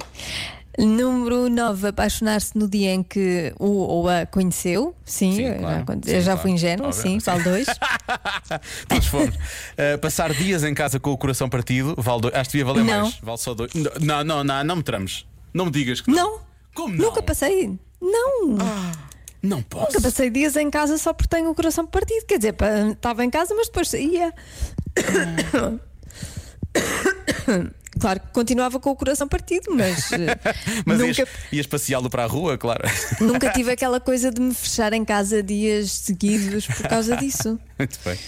Número 0.78 1.48
9, 1.50 1.88
apaixonar-se 1.88 2.56
no 2.56 2.68
dia 2.68 2.94
em 2.94 3.02
que 3.02 3.52
o 3.58 3.66
ou 3.66 4.08
a 4.08 4.24
conheceu. 4.24 4.94
Sim, 5.04 5.34
Sim, 5.34 5.42
eu 5.42 5.58
claro. 5.58 5.84
já, 5.86 5.94
eu 5.94 6.00
Sim, 6.02 6.20
já 6.20 6.24
claro. 6.24 6.40
fui 6.40 6.50
ingênuo, 6.52 6.86
Óbvio. 6.86 7.02
sim, 7.02 7.18
vale 7.18 7.42
2. 7.42 7.66
Todos 8.88 9.06
fomos. 9.08 9.34
Uh, 9.34 9.98
passar 10.00 10.32
dias 10.32 10.62
em 10.64 10.72
casa 10.72 10.98
com 11.00 11.10
o 11.10 11.18
coração 11.18 11.48
partido, 11.50 11.94
vale 11.98 12.20
dois. 12.22 12.34
Acho 12.34 12.50
que 12.50 12.58
devia 12.58 12.72
valer 12.72 12.84
Não. 12.84 13.02
mais. 13.02 13.18
Vale 13.20 13.38
só 13.38 13.52
dois. 13.52 13.72
Não, 14.00 14.24
não, 14.24 14.44
não, 14.44 14.64
não 14.64 14.76
me 14.76 14.82
trames. 14.82 15.26
Não 15.52 15.64
me 15.66 15.70
digas 15.72 16.00
que 16.00 16.10
não. 16.10 16.16
Não, 16.16 16.40
Como 16.72 16.94
não? 16.96 17.06
nunca 17.06 17.20
passei. 17.22 17.76
Não, 18.00 18.56
Não 19.42 19.62
posso. 19.62 19.86
nunca 19.86 20.00
passei 20.00 20.30
dias 20.30 20.56
em 20.56 20.70
casa 20.70 20.96
só 20.98 21.12
porque 21.12 21.34
tenho 21.36 21.50
o 21.50 21.54
coração 21.54 21.86
partido. 21.86 22.24
Quer 22.26 22.38
dizer, 22.38 22.54
estava 22.92 23.24
em 23.24 23.30
casa, 23.30 23.54
mas 23.54 23.66
depois 23.66 23.88
saía. 23.88 24.32
Claro 27.98 28.18
que 28.20 28.28
continuava 28.28 28.80
com 28.80 28.88
o 28.90 28.96
coração 28.96 29.28
partido, 29.28 29.74
mas, 29.74 30.10
eh, 30.14 30.38
Mas 30.86 30.98
nunca, 31.00 31.20
ias, 31.20 31.28
ias 31.52 31.66
passeá-lo 31.66 32.08
para 32.08 32.24
a 32.24 32.26
rua, 32.26 32.56
claro. 32.56 32.82
nunca 33.20 33.50
tive 33.52 33.72
aquela 33.72 34.00
coisa 34.00 34.30
de 34.30 34.40
me 34.40 34.54
fechar 34.54 34.94
em 34.94 35.04
casa 35.04 35.42
dias 35.42 35.90
seguidos 35.92 36.66
por 36.66 36.88
causa 36.88 37.14
disso. 37.18 37.60
Muito 37.78 37.98
bem. 38.02 38.18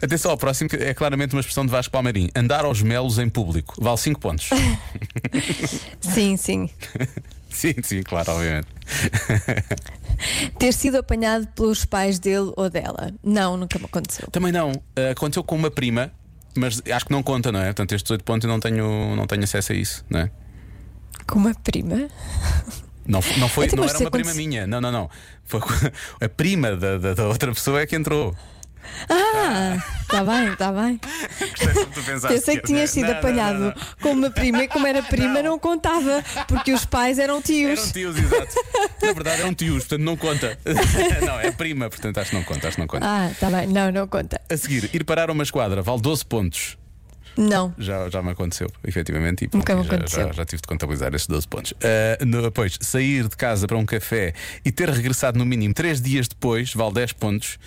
Atenção 0.00 0.30
ao 0.30 0.38
próximo, 0.38 0.70
que 0.70 0.76
é 0.76 0.94
claramente 0.94 1.34
uma 1.34 1.40
expressão 1.40 1.66
de 1.66 1.72
Vasco 1.72 1.90
Palmeirim. 1.90 2.28
Andar 2.36 2.64
aos 2.64 2.80
melos 2.82 3.18
em 3.18 3.28
público. 3.28 3.74
Vale 3.78 3.98
5 3.98 4.20
pontos. 4.20 4.48
Sim, 6.00 6.36
sim. 6.36 6.70
sim, 7.72 7.74
sim, 7.82 8.02
claro, 8.02 8.32
obviamente. 8.32 8.68
Ter 10.58 10.72
sido 10.72 10.96
apanhado 10.96 11.46
pelos 11.48 11.84
pais 11.84 12.18
dele 12.18 12.52
ou 12.56 12.68
dela. 12.68 13.12
Não, 13.22 13.56
nunca 13.56 13.78
me 13.78 13.86
aconteceu. 13.86 14.28
Também 14.30 14.52
não. 14.52 14.72
Uh, 14.72 15.10
aconteceu 15.12 15.42
com 15.42 15.56
uma 15.56 15.70
prima, 15.70 16.12
mas 16.54 16.82
acho 16.90 17.06
que 17.06 17.12
não 17.12 17.22
conta, 17.22 17.50
não 17.50 17.60
é? 17.60 17.66
Portanto, 17.66 17.92
estes 17.92 18.10
8 18.10 18.24
pontos 18.24 18.44
eu 18.44 18.50
não 18.50 18.60
tenho, 18.60 19.16
não 19.16 19.26
tenho 19.26 19.44
acesso 19.44 19.72
a 19.72 19.74
isso, 19.74 20.04
não 20.10 20.20
é? 20.20 20.30
Com 21.26 21.38
uma 21.38 21.54
prima? 21.54 22.08
Não, 23.06 23.20
não, 23.38 23.48
foi, 23.48 23.66
Então, 23.66 23.78
não 23.78 23.88
era 23.88 23.98
uma 23.98 24.10
prima 24.10 24.34
minha, 24.34 24.66
não, 24.66 24.80
não, 24.80 24.92
não. 24.92 25.10
Foi 25.44 25.60
a 26.20 26.28
prima 26.28 26.76
da, 26.76 26.98
da, 26.98 27.14
da 27.14 27.28
outra 27.28 27.52
pessoa 27.52 27.80
é 27.80 27.86
que 27.86 27.96
entrou. 27.96 28.34
Ah, 29.08 29.76
está 30.20 30.32
bem, 30.32 30.52
está 30.52 30.72
bem. 30.72 31.00
Gostei 31.50 31.68
como 31.74 31.86
tu 31.86 32.02
pensaste 32.02 32.28
Pensei 32.28 32.56
que 32.56 32.66
tinhas 32.66 32.90
sido 32.90 33.08
Não, 33.08 33.14
apanhado 33.18 33.58
não, 33.58 33.66
não. 33.66 33.74
com 34.00 34.12
uma 34.12 34.30
prima 34.30 34.64
e 34.64 34.68
como 34.68 34.86
era 34.86 35.02
prima 35.02 35.42
não, 35.42 35.58
contava, 35.58 36.22
porque 36.48 36.72
os 36.72 36.84
pais 36.84 37.18
eram 37.18 37.40
tios. 37.42 37.78
Eram 37.80 37.92
tios, 37.92 38.16
exato. 38.18 38.54
Na 39.02 39.12
verdade 39.12 39.40
eram 39.42 39.54
tios, 39.54 39.78
portanto 39.84 40.02
não 40.02 40.16
conta. 40.16 40.58
não, 41.26 41.40
é 41.40 41.50
prima, 41.50 41.88
portanto 41.88 42.18
acho 42.18 42.30
que 42.30 42.36
não 42.36 42.44
conta, 42.44 42.68
acho 42.68 42.76
que 42.76 42.80
não 42.80 42.86
conta. 42.88 43.06
Ah, 43.08 43.30
está 43.30 43.50
bem, 43.50 43.66
não, 43.66 43.90
não 43.92 44.06
conta. 44.08 44.40
A 44.50 44.56
seguir, 44.56 44.90
ir 44.92 45.04
parar 45.04 45.30
uma 45.30 45.42
esquadra 45.42 45.82
vale 45.82 46.00
12 46.00 46.24
pontos. 46.24 46.76
Não. 47.38 47.74
Já, 47.76 48.08
já 48.08 48.22
me 48.22 48.30
aconteceu, 48.30 48.66
efetivamente. 48.82 49.44
E, 49.44 49.50
Nunca 49.54 49.76
me 49.76 49.82
já, 49.84 49.94
aconteceu. 49.94 50.26
Já, 50.28 50.32
já 50.32 50.44
tive 50.46 50.62
de 50.62 50.68
contabilizar 50.68 51.14
esses 51.14 51.26
12 51.26 51.46
pontos. 51.46 51.74
Ah, 51.84 52.24
no- 52.24 52.40
depois, 52.40 52.78
sair 52.80 53.28
de 53.28 53.36
casa 53.36 53.66
para 53.66 53.76
um 53.76 53.84
café 53.84 54.32
e 54.64 54.72
ter 54.72 54.88
regressado 54.88 55.38
no 55.38 55.44
mínimo 55.44 55.74
3 55.74 56.00
dias 56.00 56.26
depois 56.28 56.72
vale 56.72 56.94
10 56.94 57.12
pontos. 57.12 57.58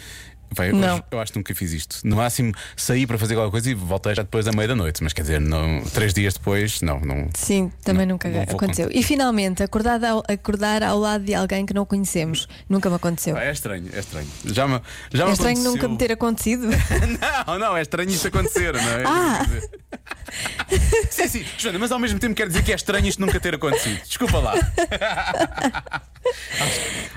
Vai, 0.52 0.72
eu, 0.72 0.76
Não. 0.76 0.96
acho- 0.96 1.04
eu 1.12 1.20
acho 1.20 1.32
que 1.34 1.38
nunca 1.40 1.54
fiz 1.56 1.72
isto. 1.74 2.00
No 2.04 2.16
máximo, 2.16 2.54
saí 2.76 3.06
para 3.06 3.18
fazer 3.18 3.36
qualquer 3.36 3.52
coisa 3.52 3.70
e 3.70 3.74
voltei 3.74 4.16
já 4.16 4.24
depois 4.24 4.46
da 4.46 4.52
meia 4.52 4.68
da 4.68 4.76
noite. 4.76 5.04
Mas 5.04 5.14
quer 5.14 5.22
dizer, 5.22 5.40
não, 5.40 5.82
3 5.94 6.14
dias 6.14 6.34
depois, 6.34 6.82
não. 6.82 7.00
não 7.00 7.30
Sim, 7.36 7.72
também 7.84 8.06
Não, 8.06 8.14
nunca 8.16 8.28
não 8.30 8.42
aconteceu. 8.42 8.90
E 8.92 9.04
finalmente, 9.04 9.62
acordar 9.64 10.04
ao, 10.04 10.24
acordar 10.28 10.82
ao 10.84 10.98
lado 11.00 11.24
de 11.24 11.34
alguém 11.36 11.66
que 11.66 11.74
não 11.74 11.86
conhecemos. 11.86 12.48
Nunca 12.68 12.90
me 12.90 12.96
aconteceu. 12.96 13.38
Ah, 13.38 13.44
é 13.44 13.52
estranho, 13.52 13.88
é 13.94 14.00
estranho. 14.00 14.28
Já 14.46 14.68
me, 14.68 14.82
já 15.14 15.26
me 15.26 15.30
É 15.32 15.34
estranho 15.34 15.54
aconteceu- 15.60 15.72
nunca 15.72 15.88
me 15.88 15.98
ter 15.98 16.12
acontecido. 16.12 16.68
Não, 17.48 17.60
não, 17.60 17.78
é 17.78 17.82
estranho 17.82 18.10
isto 18.10 18.28
acontecer, 18.28 18.74
não 18.74 18.82
é? 18.82 19.04
Ah. 19.06 19.46
Sim, 21.10 21.28
sim, 21.28 21.46
Joana, 21.58 21.80
mas 21.80 21.92
ao 21.92 21.98
mesmo 22.00 22.20
tempo 22.20 22.36
quer 22.36 22.48
dizer 22.48 22.64
que 22.64 22.72
é 22.72 22.76
estranho 22.76 23.08
isto 23.08 23.20
nunca 23.20 23.40
ter 23.40 23.56
acontecido. 23.56 24.00
Desculpa 24.06 24.38
lá. 24.40 24.54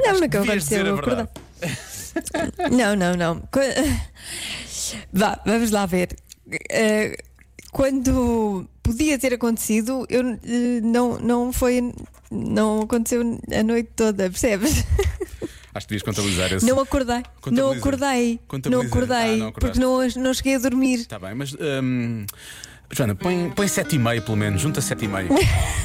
Não, 0.05 0.13
nunca 0.21 0.41
me 0.41 0.47
Devias 0.47 0.65
dizer 0.65 0.87
aconteceu 0.87 0.93
a 0.93 0.95
verdade. 0.97 1.29
Não, 2.71 2.95
não, 2.97 3.15
não. 3.15 3.43
Vá, 5.13 5.41
vamos 5.45 5.71
lá 5.71 5.87
ver. 5.87 6.17
Eh, 6.71 7.17
Quando 7.73 8.69
podia 8.83 9.19
ter 9.19 9.35
acontecido, 9.35 10.07
eu 10.11 10.21
eh, 10.45 10.81
não, 10.83 11.19
não 11.19 11.53
foi. 11.53 11.93
Não 12.31 12.83
aconteceu 12.83 13.23
a 13.55 13.63
noite 13.63 13.91
toda, 13.97 14.29
percebes? 14.31 14.85
Acho 15.75 15.87
que 15.87 15.95
devias 15.95 16.03
contabilizar 16.03 16.53
esse. 16.53 16.67
Não 16.67 16.79
acordei. 16.79 17.23
Não 17.51 17.71
acordei. 17.73 18.39
Não 18.69 18.81
acordei. 18.83 19.35
Ah, 19.35 19.37
não 19.37 19.53
porque 19.53 19.79
não, 19.81 20.07
não 20.17 20.35
cheguei 20.35 20.57
a 20.57 20.59
dormir. 20.59 21.01
Está 21.01 21.19
bem, 21.19 21.35
mas. 21.35 21.55
hum, 21.55 22.27
Joana, 22.95 23.15
põe, 23.15 23.51
põe 23.57 23.67
7,5 23.67 24.21
pelo 24.23 24.37
menos, 24.37 24.61
junta 24.61 24.81
7,5. 24.81 25.29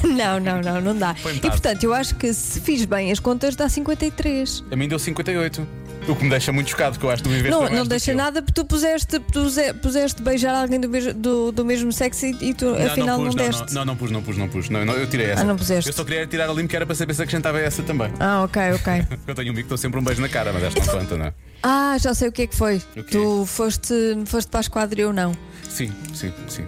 Não, 0.14 0.38
não, 0.38 0.60
não, 0.60 0.80
não 0.80 0.96
dá. 0.96 1.14
E 1.34 1.40
portanto, 1.40 1.82
eu 1.82 1.92
acho 1.92 2.14
que 2.14 2.32
se 2.32 2.60
fiz 2.60 2.84
bem 2.84 3.10
as 3.10 3.18
contas, 3.18 3.56
dá 3.56 3.68
53. 3.68 4.64
A 4.70 4.76
mim 4.76 4.86
deu 4.86 4.98
58. 4.98 5.66
O 6.06 6.14
que 6.14 6.22
me 6.24 6.30
deixa 6.30 6.52
muito 6.52 6.70
chocado, 6.70 6.92
porque 6.92 7.04
eu 7.06 7.10
acho 7.10 7.22
que 7.22 7.28
tu 7.28 7.32
viveste 7.32 7.50
Não, 7.50 7.68
não 7.68 7.84
deixa 7.84 8.12
que 8.12 8.16
nada 8.16 8.40
porque 8.40 8.52
tu 8.60 8.64
puseste, 8.64 9.18
puse- 9.20 9.74
puseste 9.74 10.22
beijar 10.22 10.54
alguém 10.54 10.78
do 10.80 10.88
mesmo, 10.88 11.12
do, 11.12 11.50
do 11.52 11.64
mesmo 11.64 11.92
sexo 11.92 12.26
e, 12.26 12.36
e 12.50 12.54
tu 12.54 12.66
Não, 12.66 12.86
afinal 12.86 13.18
não, 13.18 13.24
não, 13.24 13.24
pus, 13.26 13.34
não, 13.34 13.44
deste. 13.46 13.74
não, 13.74 13.84
não 13.84 13.96
pus, 13.96 14.10
não 14.10 14.22
pus, 14.22 14.36
não 14.36 14.48
pus. 14.48 14.68
Não, 14.70 14.84
não, 14.86 14.94
eu 14.94 15.06
tirei 15.08 15.26
essa. 15.26 15.42
Ah, 15.42 15.44
não 15.44 15.56
puseste. 15.56 15.90
Eu 15.90 15.94
só 15.94 16.04
queria 16.04 16.26
tirar 16.26 16.48
a 16.48 16.52
limpo 16.52 16.68
que 16.68 16.76
era 16.76 16.86
para 16.86 16.94
saber 16.94 17.14
se 17.14 17.22
acrescentava 17.22 17.58
essa 17.60 17.82
também. 17.82 18.10
Ah, 18.20 18.42
ok, 18.44 18.62
ok. 18.72 19.06
Eu 19.26 19.34
tenho 19.34 19.52
um 19.52 19.56
que 19.56 19.62
dou 19.64 19.76
sempre 19.76 19.98
um 19.98 20.02
beijo 20.04 20.22
na 20.22 20.28
cara, 20.28 20.52
mas 20.52 20.62
esta 20.62 20.80
não 20.80 21.00
conta, 21.00 21.16
não 21.18 21.26
é? 21.26 21.34
Ah, 21.62 21.96
já 21.98 22.14
sei 22.14 22.28
o 22.28 22.32
que 22.32 22.42
é 22.42 22.46
que 22.46 22.56
foi. 22.56 22.76
O 22.96 23.02
quê? 23.02 23.18
Tu 23.18 23.44
foste, 23.46 23.94
foste 24.26 24.48
para 24.48 24.60
a 24.60 24.62
esquadra 24.62 25.00
e 25.00 25.02
eu 25.02 25.12
não. 25.12 25.36
Sim, 25.68 25.92
sim, 26.14 26.32
sim. 26.48 26.64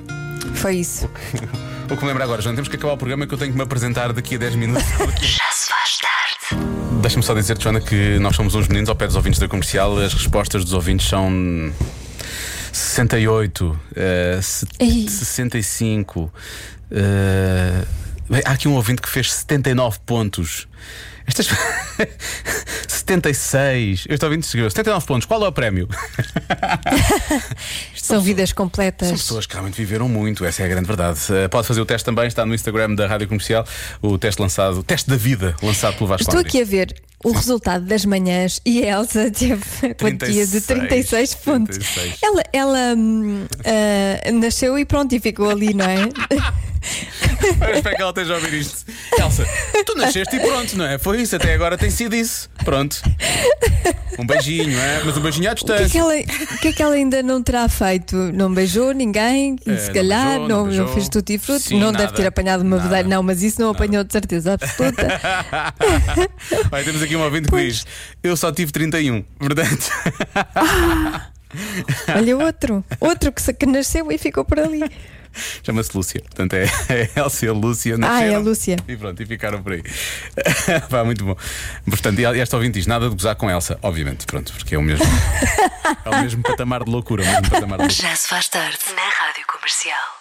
Foi 0.55 0.76
isso. 0.76 1.09
O 1.90 1.96
que 1.96 2.03
me 2.03 2.09
lembra 2.11 2.22
agora, 2.22 2.40
João, 2.40 2.55
temos 2.55 2.68
que 2.68 2.76
acabar 2.76 2.92
o 2.92 2.96
programa 2.96 3.26
que 3.26 3.35
eu 3.35 3.38
tenho 3.38 3.50
que 3.50 3.57
me 3.57 3.64
apresentar 3.64 4.12
daqui 4.12 4.37
a 4.37 4.38
10 4.38 4.55
minutos. 4.55 4.85
Já 5.20 5.42
se 5.50 5.68
faz 5.68 5.98
tarde. 5.98 6.64
Deixa-me 7.03 7.24
só 7.24 7.35
dizer, 7.35 7.61
Joana, 7.61 7.81
que 7.81 8.16
nós 8.20 8.37
somos 8.37 8.55
uns 8.55 8.68
meninos 8.68 8.88
ao 8.88 8.94
pé 8.94 9.09
dos 9.09 9.16
ouvintes 9.16 9.40
da 9.40 9.48
comercial. 9.48 9.98
As 9.98 10.14
respostas 10.14 10.62
dos 10.62 10.72
ouvintes 10.72 11.09
são 11.09 11.72
68, 12.72 13.76
eh, 13.96 14.38
se- 14.40 14.66
Ei. 14.79 15.09
65. 15.09 16.33
eh, 16.92 17.83
bem, 18.29 18.42
há 18.44 18.53
aqui 18.53 18.68
um 18.68 18.74
ouvinte 18.74 19.03
que 19.03 19.09
fez 19.09 19.33
79 19.33 19.98
pontos. 20.07 20.68
Estas 21.31 21.47
76. 22.89 24.07
Eu 24.09 24.14
estou 24.14 24.28
ouvindo 24.28 24.43
escreveu 24.43 24.68
79 24.70 25.07
pontos. 25.07 25.26
Qual 25.26 25.45
é 25.45 25.49
o 25.49 25.53
prémio? 25.53 25.89
São 27.95 28.20
vidas 28.20 28.51
São 28.51 28.57
completas. 28.57 29.11
pessoas 29.12 29.47
que 29.47 29.55
realmente 29.55 29.76
viveram 29.76 30.09
muito, 30.09 30.45
essa 30.45 30.62
é 30.62 30.66
a 30.66 30.68
grande 30.68 30.87
verdade. 30.87 31.20
Eh, 31.31 31.49
Pode 31.49 31.66
fazer 31.66 31.81
o 31.81 31.87
teste 31.87 32.05
também, 32.05 32.26
está 32.26 32.45
no 32.45 32.55
Instagram 32.55 32.95
da 32.95 33.07
Rádio 33.07 33.28
Comercial, 33.28 33.64
o 34.03 34.18
teste 34.18 34.41
lançado, 34.43 34.81
o 34.81 34.83
teste 34.83 35.09
da 35.09 35.16
vida 35.16 35.55
lançado 35.62 35.97
pelo 35.97 36.09
Vasco 36.09 36.22
Estou 36.22 36.41
aqui 36.41 36.61
a 36.61 36.64
ver 36.64 36.95
o 37.24 37.33
resultado 37.33 37.85
das 37.85 38.05
manhãs 38.05 38.61
e 38.64 38.85
a 38.85 38.99
Elsa 38.99 39.31
teve 39.31 39.62
a 39.91 39.95
quantia 39.95 40.47
de 40.47 40.61
36 40.61 41.35
pontos. 41.37 41.78
36. 41.78 42.18
Ela, 42.22 42.43
ela 42.53 42.95
ah, 43.64 44.33
nasceu 44.33 44.78
e 44.78 44.85
pronto, 44.85 45.14
e 45.14 45.20
ficou 45.20 45.51
ali, 45.51 45.74
não 45.74 45.85
é? 45.85 45.97
Espero 47.74 47.97
que 47.97 48.03
ela 48.03 48.11
esteja 48.11 48.32
a 48.34 48.36
ouvir 48.36 48.55
isto. 48.55 48.84
Elsa, 49.18 49.47
tu 49.86 49.95
nasceste 49.97 50.36
e 50.36 50.41
pronto, 50.41 50.76
não 50.76 50.84
é? 50.86 50.99
Foi 50.99 51.20
isso, 51.20 51.34
até 51.36 51.55
agora 51.55 51.76
tem 51.78 51.91
sido 51.91 52.14
isso. 52.14 52.49
Pronto. 52.64 53.01
Um 54.18 54.26
beijinho, 54.26 54.78
é? 54.78 55.03
Mas 55.05 55.16
um 55.16 55.20
beijinho 55.20 55.49
à 55.49 55.53
O 55.53 55.57
que, 55.57 55.72
é 55.72 55.76
que 55.76 55.82
distância. 55.84 55.99
ela, 56.01 56.14
o 56.55 56.59
que 56.59 56.68
é 56.68 56.72
que 56.72 56.82
ela 56.82 56.95
ainda 56.95 57.22
não 57.22 57.43
terá 57.43 57.68
feito? 57.68 58.14
Não 58.16 58.53
beijou 58.53 58.93
ninguém? 58.93 59.57
Eh, 59.66 59.76
se 59.76 59.86
não 59.88 59.95
calhar, 59.95 60.26
beijou, 60.26 60.41
não 60.41 60.49
não, 60.49 60.59
não 60.59 60.66
beijou. 60.68 60.88
fez 60.88 61.09
tudo 61.09 61.30
e 61.30 61.38
fruto. 61.38 61.61
Sim, 61.61 61.78
não 61.80 61.91
nada. 61.93 62.05
deve 62.05 62.16
ter 62.16 62.26
apanhado 62.26 62.62
uma 62.62 62.76
Nada. 62.76 62.88
vedeira, 62.88 63.09
não, 63.09 63.22
mas 63.22 63.43
isso 63.43 63.61
não 63.61 63.70
apanhou 63.70 64.05
de 64.05 64.12
certeza 64.12 64.53
absoluta. 64.55 65.07
Olha, 66.70 66.84
temos 66.84 67.03
aqui 67.03 67.16
um 67.16 67.22
ouvinte 67.22 67.49
que 67.49 67.57
diz: 67.57 67.86
Eu 68.22 68.36
só 68.36 68.53
tive 68.53 68.70
31. 68.72 69.22
Portanto, 69.38 69.91
Olha, 72.14 72.36
outro, 72.36 72.84
outro 73.01 73.32
que, 73.32 73.43
se- 73.43 73.53
que 73.55 73.66
nasceu 73.66 74.11
e 74.12 74.18
ficou 74.18 74.45
por 74.45 74.59
ali. 74.61 74.80
chama-se 75.62 75.97
Lúcia. 75.97 76.20
Portanto, 76.20 76.55
é, 76.55 76.64
é 76.89 77.11
Elsa 77.16 77.47
e 77.47 77.49
a 77.49 77.53
Lúcia. 77.53 77.95
Ah, 77.95 77.99
nasceram 77.99 78.33
é 78.33 78.35
a 78.35 78.39
Lúcia. 78.39 78.76
E 78.87 78.97
pronto, 78.97 79.22
e 79.22 79.26
ficaram 79.26 79.62
por 79.62 79.72
aí. 79.72 79.83
Pá, 80.89 81.05
muito 81.05 81.24
bom. 81.24 81.37
Portanto, 81.89 82.18
e 82.18 82.24
esta 82.24 82.57
ouvinte 82.57 82.78
diz: 82.78 82.87
Nada 82.87 83.09
de 83.09 83.14
gozar 83.14 83.35
com 83.37 83.51
Elsa, 83.51 83.78
obviamente, 83.83 84.26
pronto, 84.26 84.53
porque 84.53 84.74
é 84.74 84.78
o 84.78 84.83
mesmo. 84.83 85.05
É 86.05 86.11
o 86.11 86.22
mesmo 86.22 86.43
patamar 86.43 86.85
de 86.85 86.91
loucura, 86.91 87.22
o 87.22 87.26
mesmo 87.26 87.43
patamar 87.51 87.78
de 87.78 87.85
loucura. 87.85 88.09
Já 88.09 88.14
se 88.16 88.28
faz 88.28 88.49
tarde 88.49 88.78
na 88.95 89.26
Rádio 89.26 89.47
Comercial. 89.47 90.20